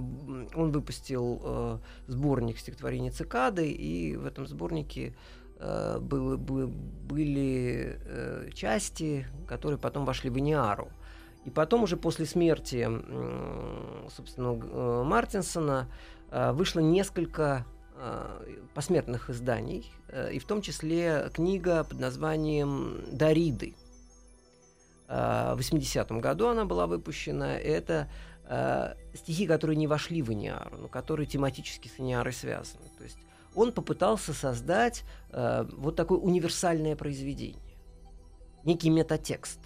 он 0.53 0.71
выпустил 0.73 1.41
э, 1.41 1.77
сборник 2.07 2.57
стихотворений 2.59 3.11
«Цикады», 3.11 3.71
и 3.71 4.17
в 4.17 4.25
этом 4.25 4.45
сборнике 4.45 5.15
э, 5.57 5.99
было- 6.01 6.35
бы- 6.35 6.67
были 6.67 7.97
э, 8.03 8.49
части, 8.53 9.25
которые 9.47 9.79
потом 9.79 10.03
вошли 10.03 10.29
в 10.29 10.35
Аниару. 10.35 10.89
И 11.45 11.49
потом 11.49 11.83
уже 11.83 11.97
после 11.97 12.25
смерти, 12.25 12.89
собственно, 14.09 14.53
э, 14.53 15.03
Мартинсона 15.03 15.89
э, 16.31 16.53
вышло 16.53 16.79
несколько 16.79 17.65
э, 17.95 18.55
посмертных 18.73 19.29
изданий, 19.29 19.91
и 20.31 20.39
в 20.39 20.45
том 20.45 20.61
числе 20.61 21.29
книга 21.33 21.83
под 21.83 21.99
названием 21.99 23.03
«Дариды». 23.11 23.75
В 25.07 25.57
80-м 25.59 26.21
году 26.21 26.47
она 26.47 26.65
была 26.65 26.87
выпущена. 26.87 27.57
Это 27.57 28.09
стихи, 29.15 29.47
которые 29.47 29.75
не 29.75 29.87
вошли 29.87 30.21
в 30.21 30.31
Иниару, 30.31 30.77
но 30.77 30.87
которые 30.87 31.25
тематически 31.25 31.87
с 31.87 31.99
Иниарой 31.99 32.33
связаны. 32.33 32.89
То 32.97 33.03
есть 33.03 33.17
он 33.55 33.73
попытался 33.73 34.33
создать 34.33 35.03
вот 35.31 35.95
такое 35.95 36.19
универсальное 36.19 36.95
произведение, 36.95 37.77
некий 38.63 38.89
метатекст. 38.89 39.59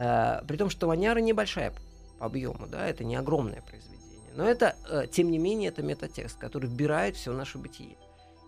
Э, 0.00 0.40
при 0.48 0.56
том, 0.56 0.70
что 0.70 0.88
Ваняра 0.88 1.18
небольшая 1.18 1.72
по 2.18 2.26
объему, 2.26 2.66
да, 2.66 2.86
это 2.86 3.04
не 3.04 3.16
огромное 3.16 3.60
произведение. 3.60 4.00
Но 4.34 4.48
это, 4.48 4.74
э, 4.88 5.06
тем 5.10 5.30
не 5.30 5.38
менее, 5.38 5.68
это 5.68 5.82
метатекст, 5.82 6.38
который 6.38 6.70
вбирает 6.70 7.16
все 7.16 7.32
наше 7.32 7.58
бытие. 7.58 7.96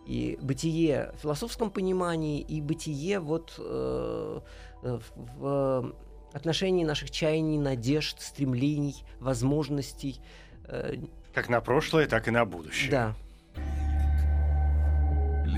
И 0.07 0.39
бытие 0.41 1.13
в 1.19 1.21
философском 1.21 1.71
понимании, 1.71 2.41
и 2.41 2.61
бытие 2.63 3.21
вот 3.21 3.55
э, 3.59 4.41
в, 4.83 5.03
в 5.15 5.95
отношении 6.33 6.85
наших 6.85 7.11
чаяний, 7.11 7.59
надежд, 7.59 8.21
стремлений, 8.21 9.05
возможностей. 9.21 10.21
Как 11.35 11.49
на 11.49 11.61
прошлое, 11.61 12.07
так 12.09 12.29
и 12.29 12.31
на 12.31 12.45
будущее. 12.47 12.91
да. 12.91 13.15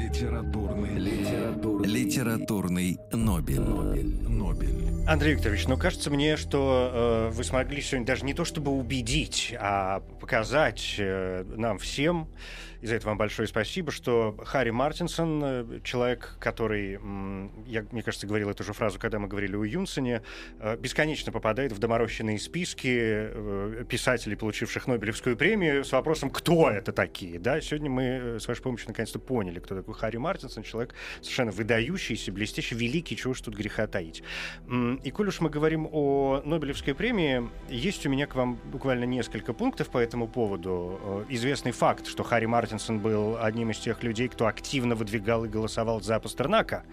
Литературный, 0.05 0.99
литературный, 0.99 1.89
литературный 1.89 2.99
Нобель. 3.11 3.61
Нобель. 3.61 4.29
Нобель. 4.29 5.05
Андрей 5.09 5.33
Викторович, 5.33 5.67
ну 5.67 5.79
кажется 5.79 6.11
мне, 6.11 6.37
что 6.37 6.91
э, 6.93 7.35
вы 7.35 7.43
смогли 7.43 7.81
сегодня 7.81 8.07
даже 8.07 8.27
не 8.27 8.35
то 8.35 8.45
чтобы 8.45 8.71
убедить, 8.71 9.55
а 9.59 10.01
показать 10.21 10.97
э, 10.99 11.45
нам 11.57 11.79
всем, 11.79 12.29
и 12.85 12.87
за 12.87 12.97
это 12.97 13.07
вам 13.07 13.16
большое 13.16 13.49
спасибо, 13.49 13.91
что 13.91 14.37
Харри 14.45 14.68
Мартинсон, 14.68 15.43
э, 15.43 15.80
человек, 15.82 16.37
который, 16.39 17.01
я, 17.66 17.82
мне 17.91 18.03
кажется, 18.03 18.26
говорил 18.26 18.51
эту 18.51 18.62
же 18.62 18.74
фразу, 18.74 18.99
когда 18.99 19.18
мы 19.18 19.26
говорили 19.26 19.57
о 19.57 19.64
Юнсене, 19.64 20.20
э, 20.61 20.76
бесконечно 20.76 21.32
попадает 21.32 21.72
в 21.72 21.78
доморощенные 21.78 22.39
списки 22.39 22.95
э, 22.95 23.85
писателей, 23.89 24.37
получивших 24.37 24.87
Нобелевскую 24.87 25.35
премию, 25.35 25.82
с 25.82 25.93
вопросом, 25.93 26.28
кто 26.28 26.68
это 26.68 26.93
такие. 26.93 27.39
Да? 27.39 27.59
Сегодня 27.62 27.89
мы 27.89 28.39
с 28.39 28.47
вашей 28.47 28.61
помощью 28.61 28.89
наконец-то 28.89 29.18
поняли, 29.18 29.61
кто 29.61 29.76
такой 29.76 29.95
Харри 29.95 30.18
Мартинсон, 30.18 30.62
человек 30.62 30.95
совершенно 31.22 31.53
выдающийся, 31.53 32.32
блестящий, 32.32 32.74
великий, 32.74 33.16
чего 33.16 33.30
уж 33.30 33.41
тут 33.41 33.55
греха 33.55 33.87
таить. 33.87 34.22
И 35.05 35.11
коль 35.11 35.28
уж 35.28 35.41
мы 35.41 35.49
говорим 35.49 35.89
о 35.91 36.43
Нобелевской 36.45 36.95
премии, 36.95 37.49
есть 37.70 38.05
у 38.05 38.11
меня 38.11 38.26
к 38.26 38.35
вам 38.35 38.61
буквально 38.70 39.05
несколько 39.05 39.55
пунктов 39.55 39.89
по 39.89 39.97
этому 39.97 40.28
поводу. 40.28 41.24
Известный 41.30 41.72
факт, 41.72 42.07
что 42.07 42.22
Харри 42.24 42.45
Мартинсон 42.45 42.74
был 43.01 43.37
одним 43.41 43.70
из 43.70 43.79
тех 43.79 44.03
людей, 44.03 44.29
кто 44.29 44.47
активно 44.47 44.95
выдвигал 44.95 45.45
и 45.45 45.49
голосовал 45.49 46.01
за 46.01 46.18
Пастернака, 46.20 46.85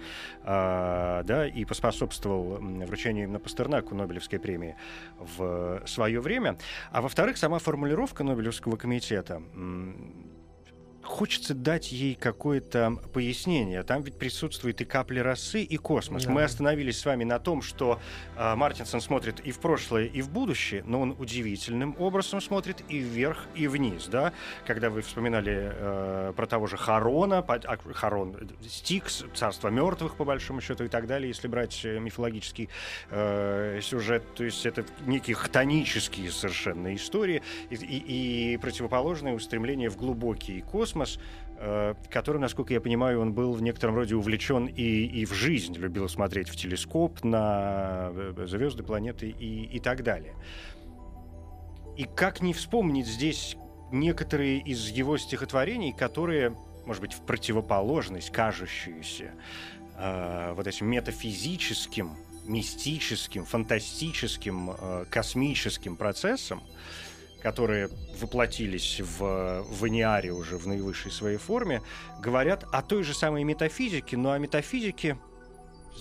а, 0.43 1.23
да, 1.23 1.47
и 1.47 1.65
поспособствовал 1.65 2.59
вручению 2.59 3.25
именно 3.25 3.39
Пастернаку 3.39 3.95
Нобелевской 3.95 4.39
премии 4.39 4.75
в 5.19 5.82
свое 5.86 6.19
время. 6.21 6.57
А 6.91 7.01
во-вторых, 7.01 7.38
сама 7.38 7.59
формулировка 7.59 8.23
Нобелевского 8.23 8.75
комитета 8.75 9.41
Хочется 11.03 11.53
дать 11.55 11.91
ей 11.91 12.15
какое-то 12.15 12.97
пояснение. 13.13 13.83
Там 13.83 14.03
ведь 14.03 14.15
присутствует 14.15 14.81
и 14.81 14.85
капли 14.85 15.19
росы, 15.19 15.61
и 15.63 15.77
космос. 15.77 16.25
Да. 16.25 16.31
Мы 16.31 16.43
остановились 16.43 16.99
с 16.99 17.05
вами 17.05 17.23
на 17.23 17.39
том, 17.39 17.61
что 17.61 17.99
а, 18.35 18.55
Мартинсон 18.55 19.01
смотрит 19.01 19.39
и 19.39 19.51
в 19.51 19.59
прошлое, 19.59 20.05
и 20.05 20.21
в 20.21 20.29
будущее, 20.29 20.83
но 20.85 21.01
он 21.01 21.15
удивительным 21.17 21.95
образом 21.97 22.39
смотрит 22.39 22.83
и 22.87 22.99
вверх, 22.99 23.45
и 23.55 23.67
вниз. 23.67 24.05
Да? 24.07 24.31
Когда 24.67 24.89
вы 24.91 25.01
вспоминали 25.01 25.71
э, 25.73 26.33
про 26.35 26.45
того 26.45 26.67
же 26.67 26.77
Харона, 26.77 27.41
по- 27.41 27.55
а, 27.55 27.77
Харон, 27.93 28.35
э, 28.39 28.45
Стикс, 28.69 29.23
Царство 29.33 29.69
мертвых, 29.69 30.15
по 30.15 30.23
большому 30.23 30.61
счету, 30.61 30.83
и 30.83 30.87
так 30.87 31.07
далее, 31.07 31.29
если 31.29 31.47
брать 31.47 31.81
э, 31.83 31.99
мифологический 31.99 32.69
э, 33.09 33.79
сюжет, 33.81 34.23
то 34.35 34.43
есть 34.43 34.65
это 34.65 34.85
некие 35.05 35.35
хтонические 35.35 36.31
совершенно 36.31 36.93
истории 36.95 37.41
и, 37.69 37.75
и- 37.75 38.53
и 38.53 38.57
противоположное 38.57 39.33
устремление 39.33 39.89
в 39.89 39.97
глубокий 39.97 40.61
космос, 40.61 40.90
э, 41.57 41.95
который, 42.09 42.39
насколько 42.39 42.73
я 42.73 42.81
понимаю, 42.81 43.21
он 43.21 43.33
был 43.33 43.53
в 43.53 43.61
некотором 43.61 43.95
роде 43.95 44.15
увлечен 44.15 44.65
и, 44.67 45.05
и 45.05 45.25
в 45.25 45.33
жизнь, 45.33 45.75
любил 45.75 46.07
смотреть 46.09 46.49
в 46.49 46.55
телескоп 46.55 47.23
на 47.23 48.11
э, 48.13 48.45
звезды, 48.47 48.83
планеты 48.83 49.29
и, 49.29 49.63
и 49.65 49.79
так 49.79 50.03
далее. 50.03 50.35
И 51.97 52.03
как 52.03 52.41
не 52.41 52.53
вспомнить 52.53 53.07
здесь 53.07 53.57
некоторые 53.91 54.59
из 54.59 54.89
его 54.89 55.17
стихотворений, 55.17 55.93
которые, 55.93 56.55
может 56.85 57.01
быть, 57.01 57.13
в 57.13 57.21
противоположность, 57.21 58.31
кажущиеся 58.31 59.31
э, 59.97 60.53
вот 60.55 60.67
этим 60.67 60.87
метафизическим, 60.87 62.15
мистическим, 62.45 63.45
фантастическим, 63.45 64.71
э, 64.71 65.05
космическим 65.09 65.95
процессам, 65.95 66.61
которые 67.41 67.89
воплотились 68.19 68.99
в, 68.99 69.63
в 69.63 69.87
Иниаре 69.87 70.31
уже 70.31 70.57
в 70.57 70.67
наивысшей 70.67 71.11
своей 71.11 71.37
форме, 71.37 71.81
говорят 72.19 72.63
о 72.71 72.81
той 72.81 73.03
же 73.03 73.13
самой 73.13 73.43
метафизике, 73.43 74.15
но 74.17 74.31
о 74.31 74.37
метафизике, 74.37 75.17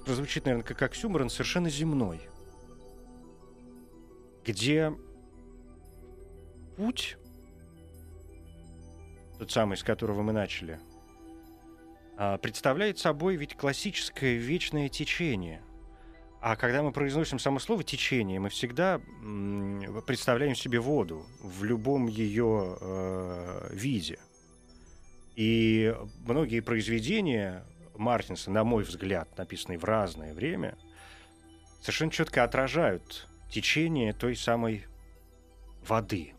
прозвучит, 0.04 0.44
наверное, 0.44 0.66
как 0.66 0.82
оксюморон, 0.82 1.30
совершенно 1.30 1.70
земной, 1.70 2.20
где 4.44 4.92
путь, 6.76 7.16
тот 9.38 9.50
самый, 9.50 9.76
с 9.76 9.82
которого 9.82 10.22
мы 10.22 10.32
начали, 10.32 10.78
а, 12.16 12.36
представляет 12.38 12.98
собой 12.98 13.36
ведь 13.36 13.56
классическое 13.56 14.36
вечное 14.36 14.88
течение– 14.88 15.62
а 16.40 16.56
когда 16.56 16.82
мы 16.82 16.90
произносим 16.90 17.38
само 17.38 17.58
слово 17.58 17.84
течение, 17.84 18.40
мы 18.40 18.48
всегда 18.48 18.98
представляем 20.06 20.54
себе 20.54 20.80
воду 20.80 21.26
в 21.42 21.64
любом 21.64 22.06
ее 22.06 22.78
э, 22.80 23.68
виде. 23.72 24.18
И 25.36 25.94
многие 26.26 26.60
произведения 26.60 27.64
Мартинса, 27.94 28.50
на 28.50 28.64
мой 28.64 28.84
взгляд, 28.84 29.28
написанные 29.36 29.78
в 29.78 29.84
разное 29.84 30.32
время, 30.32 30.78
совершенно 31.80 32.10
четко 32.10 32.42
отражают 32.42 33.28
течение 33.50 34.14
той 34.14 34.34
самой 34.34 34.86
воды. 35.86 36.32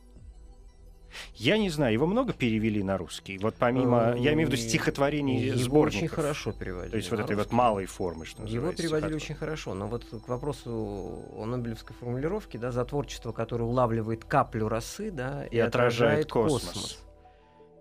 Я 1.35 1.57
не 1.57 1.69
знаю, 1.69 1.93
его 1.93 2.05
много 2.05 2.33
перевели 2.33 2.83
на 2.83 2.97
русский. 2.97 3.37
Вот 3.37 3.55
помимо, 3.55 4.15
я 4.17 4.33
имею 4.33 4.49
в 4.49 4.51
виду 4.51 4.61
стихотворений 4.61 5.45
его 5.45 5.57
сборников. 5.57 6.03
очень 6.03 6.07
хорошо 6.07 6.51
переводили. 6.51 6.91
То 6.91 6.97
есть 6.97 7.11
вот 7.11 7.19
этой 7.19 7.35
русский. 7.35 7.49
вот 7.49 7.51
малой 7.51 7.85
формы, 7.85 8.25
что 8.25 8.43
Его 8.43 8.71
переводили 8.71 9.15
очень 9.15 9.35
хорошо, 9.35 9.73
но 9.73 9.87
вот 9.87 10.05
к 10.05 10.27
вопросу 10.27 11.25
о 11.35 11.45
Нобелевской 11.45 11.95
формулировке, 11.95 12.57
да, 12.57 12.71
за 12.71 12.85
творчество, 12.85 13.31
которое 13.31 13.63
улавливает 13.63 14.25
каплю 14.25 14.67
росы, 14.67 15.11
да, 15.11 15.45
и, 15.45 15.55
и 15.55 15.59
отражает, 15.59 16.27
отражает 16.27 16.31
космос. 16.31 16.73
космос. 16.73 16.99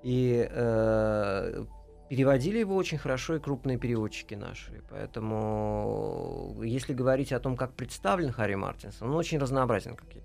И 0.03 0.49
э, 0.51 1.65
переводили 2.09 2.59
его 2.59 2.75
очень 2.75 2.99
хорошо 2.99 3.37
и 3.37 3.39
крупные 3.39 3.79
переводчики 3.79 4.35
наши. 4.35 4.83
Поэтому, 4.91 6.57
если 6.63 6.93
говорить 6.93 7.33
о 7.33 7.41
том, 7.41 7.57
как 7.57 7.75
представлен 7.75 8.33
Харри 8.33 8.55
Мартинсон, 8.55 9.11
он 9.11 9.17
очень 9.17 9.39
разнообразен, 9.39 9.95
как 9.95 10.13
я 10.15 10.21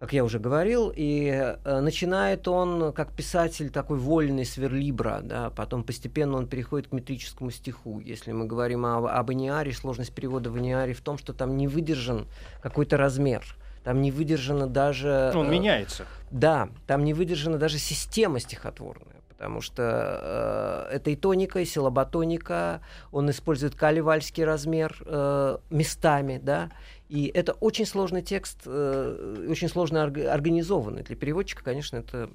как 0.00 0.14
я 0.14 0.24
уже 0.24 0.38
говорил, 0.38 0.90
и 0.96 1.28
э, 1.62 1.80
начинает 1.80 2.48
он 2.48 2.90
как 2.94 3.12
писатель 3.12 3.68
такой 3.68 3.98
вольный 3.98 4.46
сверлибра, 4.46 5.20
да, 5.22 5.50
потом 5.50 5.84
постепенно 5.84 6.38
он 6.38 6.46
переходит 6.46 6.88
к 6.88 6.92
метрическому 6.92 7.50
стиху. 7.50 8.00
Если 8.00 8.32
мы 8.32 8.46
говорим 8.46 8.86
об, 8.86 9.04
об 9.04 9.30
Аниаре, 9.30 9.74
сложность 9.74 10.14
перевода 10.14 10.50
в 10.50 10.56
Аниаре 10.56 10.94
в 10.94 11.02
том, 11.02 11.18
что 11.18 11.34
там 11.34 11.58
не 11.58 11.68
выдержан 11.68 12.26
какой-то 12.62 12.96
размер. 12.96 13.44
Там 13.84 14.00
не 14.00 14.10
выдержана 14.10 14.66
даже... 14.66 15.32
Он 15.34 15.48
э, 15.48 15.50
меняется. 15.50 16.06
Да, 16.30 16.70
там 16.86 17.04
не 17.04 17.12
выдержана 17.12 17.58
даже 17.58 17.78
система 17.78 18.40
стихотворная 18.40 19.20
потому 19.40 19.62
что 19.62 20.90
э, 20.90 20.96
это 20.96 21.08
и 21.08 21.16
тоника, 21.16 21.60
и 21.60 21.64
силоботоника, 21.64 22.82
он 23.10 23.30
использует 23.30 23.74
каливальский 23.74 24.44
размер 24.44 24.94
э, 25.06 25.56
местами, 25.70 26.38
да, 26.42 26.70
и 27.10 27.26
это 27.26 27.54
очень 27.54 27.86
сложный 27.86 28.22
текст, 28.22 28.60
э, 28.66 29.46
очень 29.50 29.68
сложно 29.68 30.04
организованный. 30.04 31.02
Для 31.02 31.16
переводчика, 31.16 31.64
конечно, 31.64 31.96
это 31.96 32.30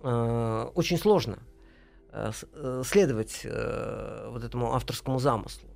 э, 0.00 0.70
очень 0.76 0.96
сложно 0.96 1.40
э, 2.12 2.30
следовать 2.84 3.44
вот 3.44 4.44
этому 4.44 4.74
авторскому 4.74 5.18
замыслу. 5.18 5.68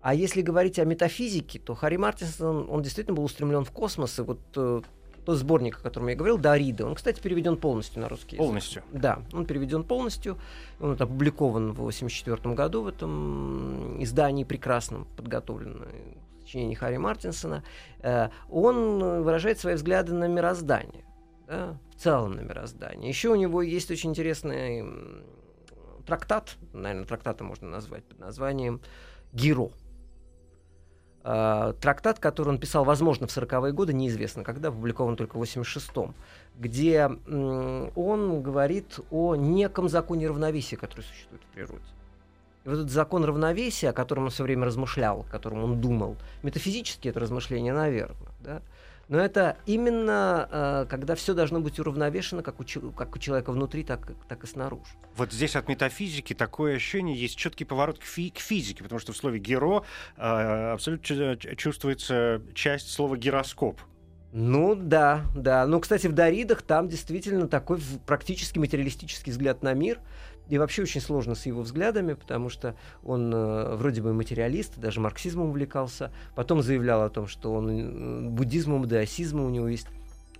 А 0.00 0.14
если 0.14 0.42
говорить 0.42 0.78
о 0.78 0.84
метафизике, 0.84 1.58
то 1.58 1.74
Харри 1.74 1.96
Мартинсон, 1.96 2.68
он 2.70 2.82
действительно 2.82 3.16
был 3.16 3.24
устремлен 3.24 3.64
в 3.64 3.72
космос. 3.72 4.16
И 4.20 4.22
вот 4.22 4.38
тот 4.52 5.36
сборник, 5.36 5.78
о 5.78 5.82
котором 5.82 6.06
я 6.08 6.14
говорил, 6.14 6.38
Дарида, 6.38 6.86
он, 6.86 6.94
кстати, 6.94 7.20
переведен 7.20 7.56
полностью 7.56 8.00
на 8.00 8.08
русский 8.08 8.36
язык. 8.36 8.46
Полностью? 8.46 8.82
Да, 8.92 9.22
он 9.32 9.44
переведен 9.44 9.82
полностью. 9.82 10.38
Он 10.78 10.92
это 10.92 11.02
опубликован 11.02 11.72
в 11.72 11.80
1984 11.80 12.54
году 12.54 12.82
в 12.82 12.86
этом 12.86 14.00
издании 14.00 14.44
прекрасном, 14.44 15.08
подготовленном 15.16 15.88
сочинений 16.44 16.74
Харри 16.74 16.98
Мартинсона, 16.98 17.64
э, 18.00 18.28
он 18.48 19.22
выражает 19.22 19.58
свои 19.58 19.74
взгляды 19.74 20.12
на 20.12 20.28
мироздание, 20.28 21.04
да, 21.46 21.78
в 21.96 22.00
целом 22.00 22.32
на 22.32 22.40
мироздание. 22.40 23.08
Еще 23.08 23.30
у 23.30 23.34
него 23.34 23.62
есть 23.62 23.90
очень 23.90 24.10
интересный 24.10 24.84
трактат, 26.06 26.56
наверное, 26.72 27.06
трактата 27.06 27.44
можно 27.44 27.68
назвать 27.68 28.04
под 28.04 28.18
названием 28.18 28.80
«Гиро». 29.32 29.70
Э, 31.26 31.72
трактат, 31.80 32.18
который 32.18 32.50
он 32.50 32.58
писал, 32.58 32.84
возможно, 32.84 33.26
в 33.26 33.30
40-е 33.30 33.72
годы, 33.72 33.94
неизвестно 33.94 34.44
когда, 34.44 34.68
опубликован 34.68 35.16
только 35.16 35.38
в 35.38 35.42
86-м, 35.42 36.14
где 36.58 37.06
он 37.06 38.42
говорит 38.42 39.00
о 39.10 39.34
неком 39.34 39.88
законе 39.88 40.28
равновесия, 40.28 40.76
который 40.76 41.00
существует 41.00 41.42
в 41.42 41.54
природе. 41.54 41.84
И 42.64 42.68
вот 42.68 42.76
этот 42.76 42.90
закон 42.90 43.24
равновесия, 43.24 43.90
о 43.90 43.92
котором 43.92 44.24
он 44.24 44.30
все 44.30 44.42
время 44.42 44.66
размышлял, 44.66 45.20
о 45.20 45.24
котором 45.24 45.64
он 45.64 45.80
думал, 45.80 46.16
метафизически 46.42 47.08
это 47.08 47.20
размышление, 47.20 47.72
наверное, 47.72 48.32
да? 48.40 48.62
Но 49.08 49.18
это 49.18 49.58
именно 49.66 50.48
э, 50.50 50.86
когда 50.88 51.14
все 51.14 51.34
должно 51.34 51.60
быть 51.60 51.78
уравновешено, 51.78 52.42
как 52.42 52.58
у, 52.58 52.64
как 52.92 53.14
у 53.14 53.18
человека 53.18 53.52
внутри, 53.52 53.84
так, 53.84 54.12
так 54.28 54.44
и 54.44 54.46
снаружи. 54.46 54.82
Вот 55.16 55.30
здесь 55.30 55.56
от 55.56 55.68
метафизики 55.68 56.32
такое 56.32 56.76
ощущение, 56.76 57.14
есть 57.14 57.36
четкий 57.36 57.66
поворот 57.66 57.98
к, 57.98 58.02
фи- 58.02 58.30
к 58.30 58.38
физике, 58.38 58.82
потому 58.82 58.98
что 58.98 59.12
в 59.12 59.16
слове 59.18 59.38
геро 59.40 59.84
э, 60.16 60.72
абсолютно 60.72 61.36
чувствуется 61.36 62.40
часть 62.54 62.90
слова 62.90 63.18
гироскоп. 63.18 63.78
Ну 64.32 64.74
да, 64.74 65.22
да. 65.36 65.64
Ну, 65.64 65.78
кстати, 65.78 66.08
в 66.08 66.12
Даридах 66.12 66.62
там 66.62 66.88
действительно 66.88 67.46
такой 67.46 67.78
практически 68.04 68.58
материалистический 68.58 69.30
взгляд 69.30 69.62
на 69.62 69.74
мир. 69.74 70.00
И 70.48 70.58
вообще 70.58 70.82
очень 70.82 71.00
сложно 71.00 71.34
с 71.34 71.46
его 71.46 71.62
взглядами, 71.62 72.14
потому 72.14 72.50
что 72.50 72.76
он 73.02 73.32
э, 73.34 73.76
вроде 73.76 74.02
бы 74.02 74.12
материалист, 74.12 74.78
даже 74.78 75.00
марксизмом 75.00 75.48
увлекался. 75.48 76.12
Потом 76.34 76.62
заявлял 76.62 77.02
о 77.02 77.10
том, 77.10 77.26
что 77.26 77.54
он 77.54 77.70
э, 77.70 78.28
буддизмом, 78.28 78.86
даосизмом, 78.86 79.46
у 79.46 79.50
него 79.50 79.68
есть 79.68 79.86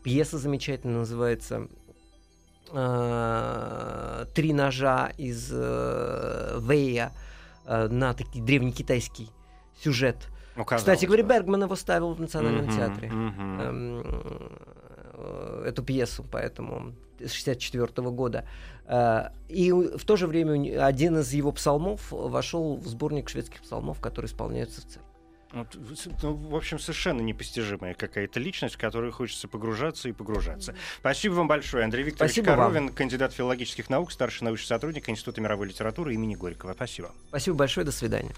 пьеса 0.03 0.37
замечательная, 0.37 0.99
называется 0.99 1.69
э, 2.71 4.27
«Три 4.35 4.53
ножа» 4.53 5.11
из 5.17 5.51
э, 5.53 6.59
Вэя 6.59 7.13
э, 7.67 7.89
на 7.89 8.13
такой 8.13 8.43
древнекитайский 8.43 9.31
сюжет. 9.83 10.17
Ну, 10.57 10.65
Кстати 10.65 11.07
говоря, 11.07 11.25
Бергман 11.25 11.63
его 11.65 11.77
ставил 11.77 12.13
в 12.13 12.21
Национальном 12.21 12.67
mm-hmm, 12.67 12.77
театре. 12.77 13.09
Mm-hmm. 13.09 14.65
Э, 15.17 15.65
эту 15.67 15.83
пьесу, 15.83 16.25
поэтому 16.31 16.93
с 17.21 17.33
64 17.33 18.11
года. 18.11 18.47
Э, 18.87 19.31
и 19.49 19.73
в 19.73 20.05
то 20.05 20.17
же 20.17 20.27
время 20.27 20.85
один 20.85 21.19
из 21.19 21.33
его 21.33 21.53
псалмов 21.53 22.11
вошел 22.11 22.77
в 22.77 22.87
сборник 22.87 23.29
шведских 23.29 23.63
псалмов, 23.63 24.01
которые 24.01 24.29
исполняются 24.29 24.81
в 24.81 24.85
церкви. 24.85 25.15
Ну, 25.53 26.35
в 26.35 26.57
общем, 26.57 26.81
совершенно 26.81 27.21
непостижимая 27.21 27.95
какая-то 27.95 28.41
личность, 28.41 28.75
в 28.75 28.79
которую 28.79 29.13
хочется 29.13 29.47
погружаться 29.47 30.09
и 30.09 30.13
погружаться. 30.13 30.75
Спасибо 30.99 31.35
вам 31.35 31.47
большое. 31.47 31.85
Андрей 31.85 32.03
Викторович 32.03 32.33
Спасибо 32.33 32.57
Коровин, 32.57 32.87
вам. 32.87 32.95
кандидат 32.95 33.33
филологических 33.33 33.89
наук, 33.89 34.11
старший 34.11 34.45
научный 34.45 34.67
сотрудник 34.67 35.09
Института 35.09 35.41
мировой 35.41 35.69
литературы 35.69 36.15
имени 36.15 36.35
Горького. 36.35 36.73
Спасибо. 36.75 37.13
Спасибо 37.29 37.57
большое. 37.57 37.87
До 37.87 37.93
свидания. 37.93 38.33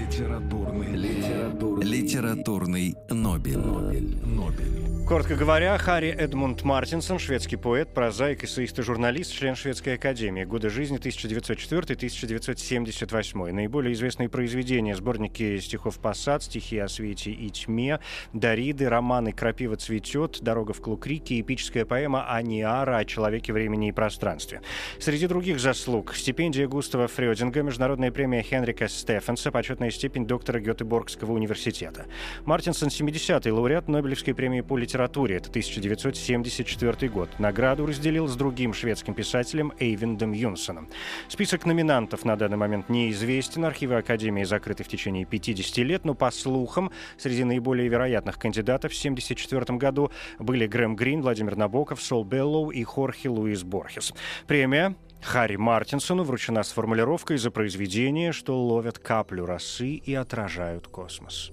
Литературный, 0.00 0.96
литературный, 0.96 1.84
литературный 1.84 2.94
Нобель. 3.10 3.58
Нобель. 3.58 4.16
Нобель. 4.24 4.85
Коротко 5.06 5.36
говоря, 5.36 5.78
Харри 5.78 6.08
Эдмунд 6.08 6.64
Мартинсон, 6.64 7.20
шведский 7.20 7.54
поэт, 7.54 7.94
прозаик, 7.94 8.42
эссеист 8.42 8.80
и 8.80 8.82
журналист, 8.82 9.32
член 9.32 9.54
Шведской 9.54 9.94
академии. 9.94 10.42
Годы 10.42 10.68
жизни 10.68 10.98
1904-1978. 10.98 13.52
Наиболее 13.52 13.92
известные 13.92 14.28
произведения— 14.28 14.96
сборники 14.98 15.60
стихов 15.60 16.00
«Посад», 16.00 16.42
«Стихи 16.42 16.78
о 16.78 16.88
свете 16.88 17.30
и 17.30 17.48
тьме», 17.50 18.00
«Дариды», 18.32 18.88
романы 18.88 19.30
«Крапива 19.30 19.76
цветет», 19.76 20.38
«Дорога 20.40 20.72
в 20.72 20.80
Клукрике», 20.80 21.40
эпическая 21.40 21.84
поэма 21.84 22.28
«Аниара» 22.28 22.96
о 22.96 23.04
человеке, 23.04 23.52
времени 23.52 23.90
и 23.90 23.92
пространстве. 23.92 24.60
Среди 24.98 25.28
других 25.28 25.60
заслуг— 25.60 26.14
стипендия 26.16 26.66
Густава 26.66 27.06
Фрёдинга, 27.06 27.62
международная 27.62 28.10
премия 28.10 28.42
Хенрика 28.42 28.88
Стефенса, 28.88 29.52
почетная 29.52 29.92
степень 29.92 30.26
доктора 30.26 30.58
Гетеборгского 30.58 31.30
университета. 31.30 32.06
Мартинсон— 32.44 32.88
70-й 32.90 33.52
лауреат 33.52 33.86
Нобелевской 33.86 34.34
премии 34.34 34.62
по 34.62 34.76
литературе 34.76 34.95
литературе. 34.96 35.36
Это 35.36 35.50
1974 35.50 37.10
год. 37.10 37.28
Награду 37.38 37.84
разделил 37.84 38.28
с 38.28 38.34
другим 38.34 38.72
шведским 38.72 39.12
писателем 39.12 39.72
Эйвиндом 39.78 40.32
Юнсоном. 40.32 40.88
Список 41.28 41.66
номинантов 41.66 42.24
на 42.24 42.36
данный 42.36 42.56
момент 42.56 42.88
неизвестен. 42.88 43.66
Архивы 43.66 43.96
Академии 43.96 44.44
закрыты 44.44 44.84
в 44.84 44.88
течение 44.88 45.26
50 45.26 45.78
лет, 45.78 46.04
но 46.06 46.14
по 46.14 46.30
слухам, 46.30 46.90
среди 47.18 47.44
наиболее 47.44 47.88
вероятных 47.88 48.38
кандидатов 48.38 48.92
в 48.92 48.98
1974 48.98 49.78
году 49.78 50.10
были 50.38 50.66
Грэм 50.66 50.96
Грин, 50.96 51.20
Владимир 51.20 51.56
Набоков, 51.56 52.00
Сол 52.00 52.24
Беллоу 52.24 52.70
и 52.70 52.82
Хорхе 52.82 53.28
Луис 53.28 53.64
Борхес. 53.64 54.14
Премия 54.46 54.96
Харри 55.20 55.56
Мартинсону 55.56 56.22
вручена 56.22 56.62
с 56.62 56.72
формулировкой 56.72 57.36
за 57.36 57.50
произведение, 57.50 58.32
что 58.32 58.58
ловят 58.58 58.98
каплю 58.98 59.44
росы 59.44 59.88
и 59.88 60.14
отражают 60.14 60.88
космос. 60.88 61.52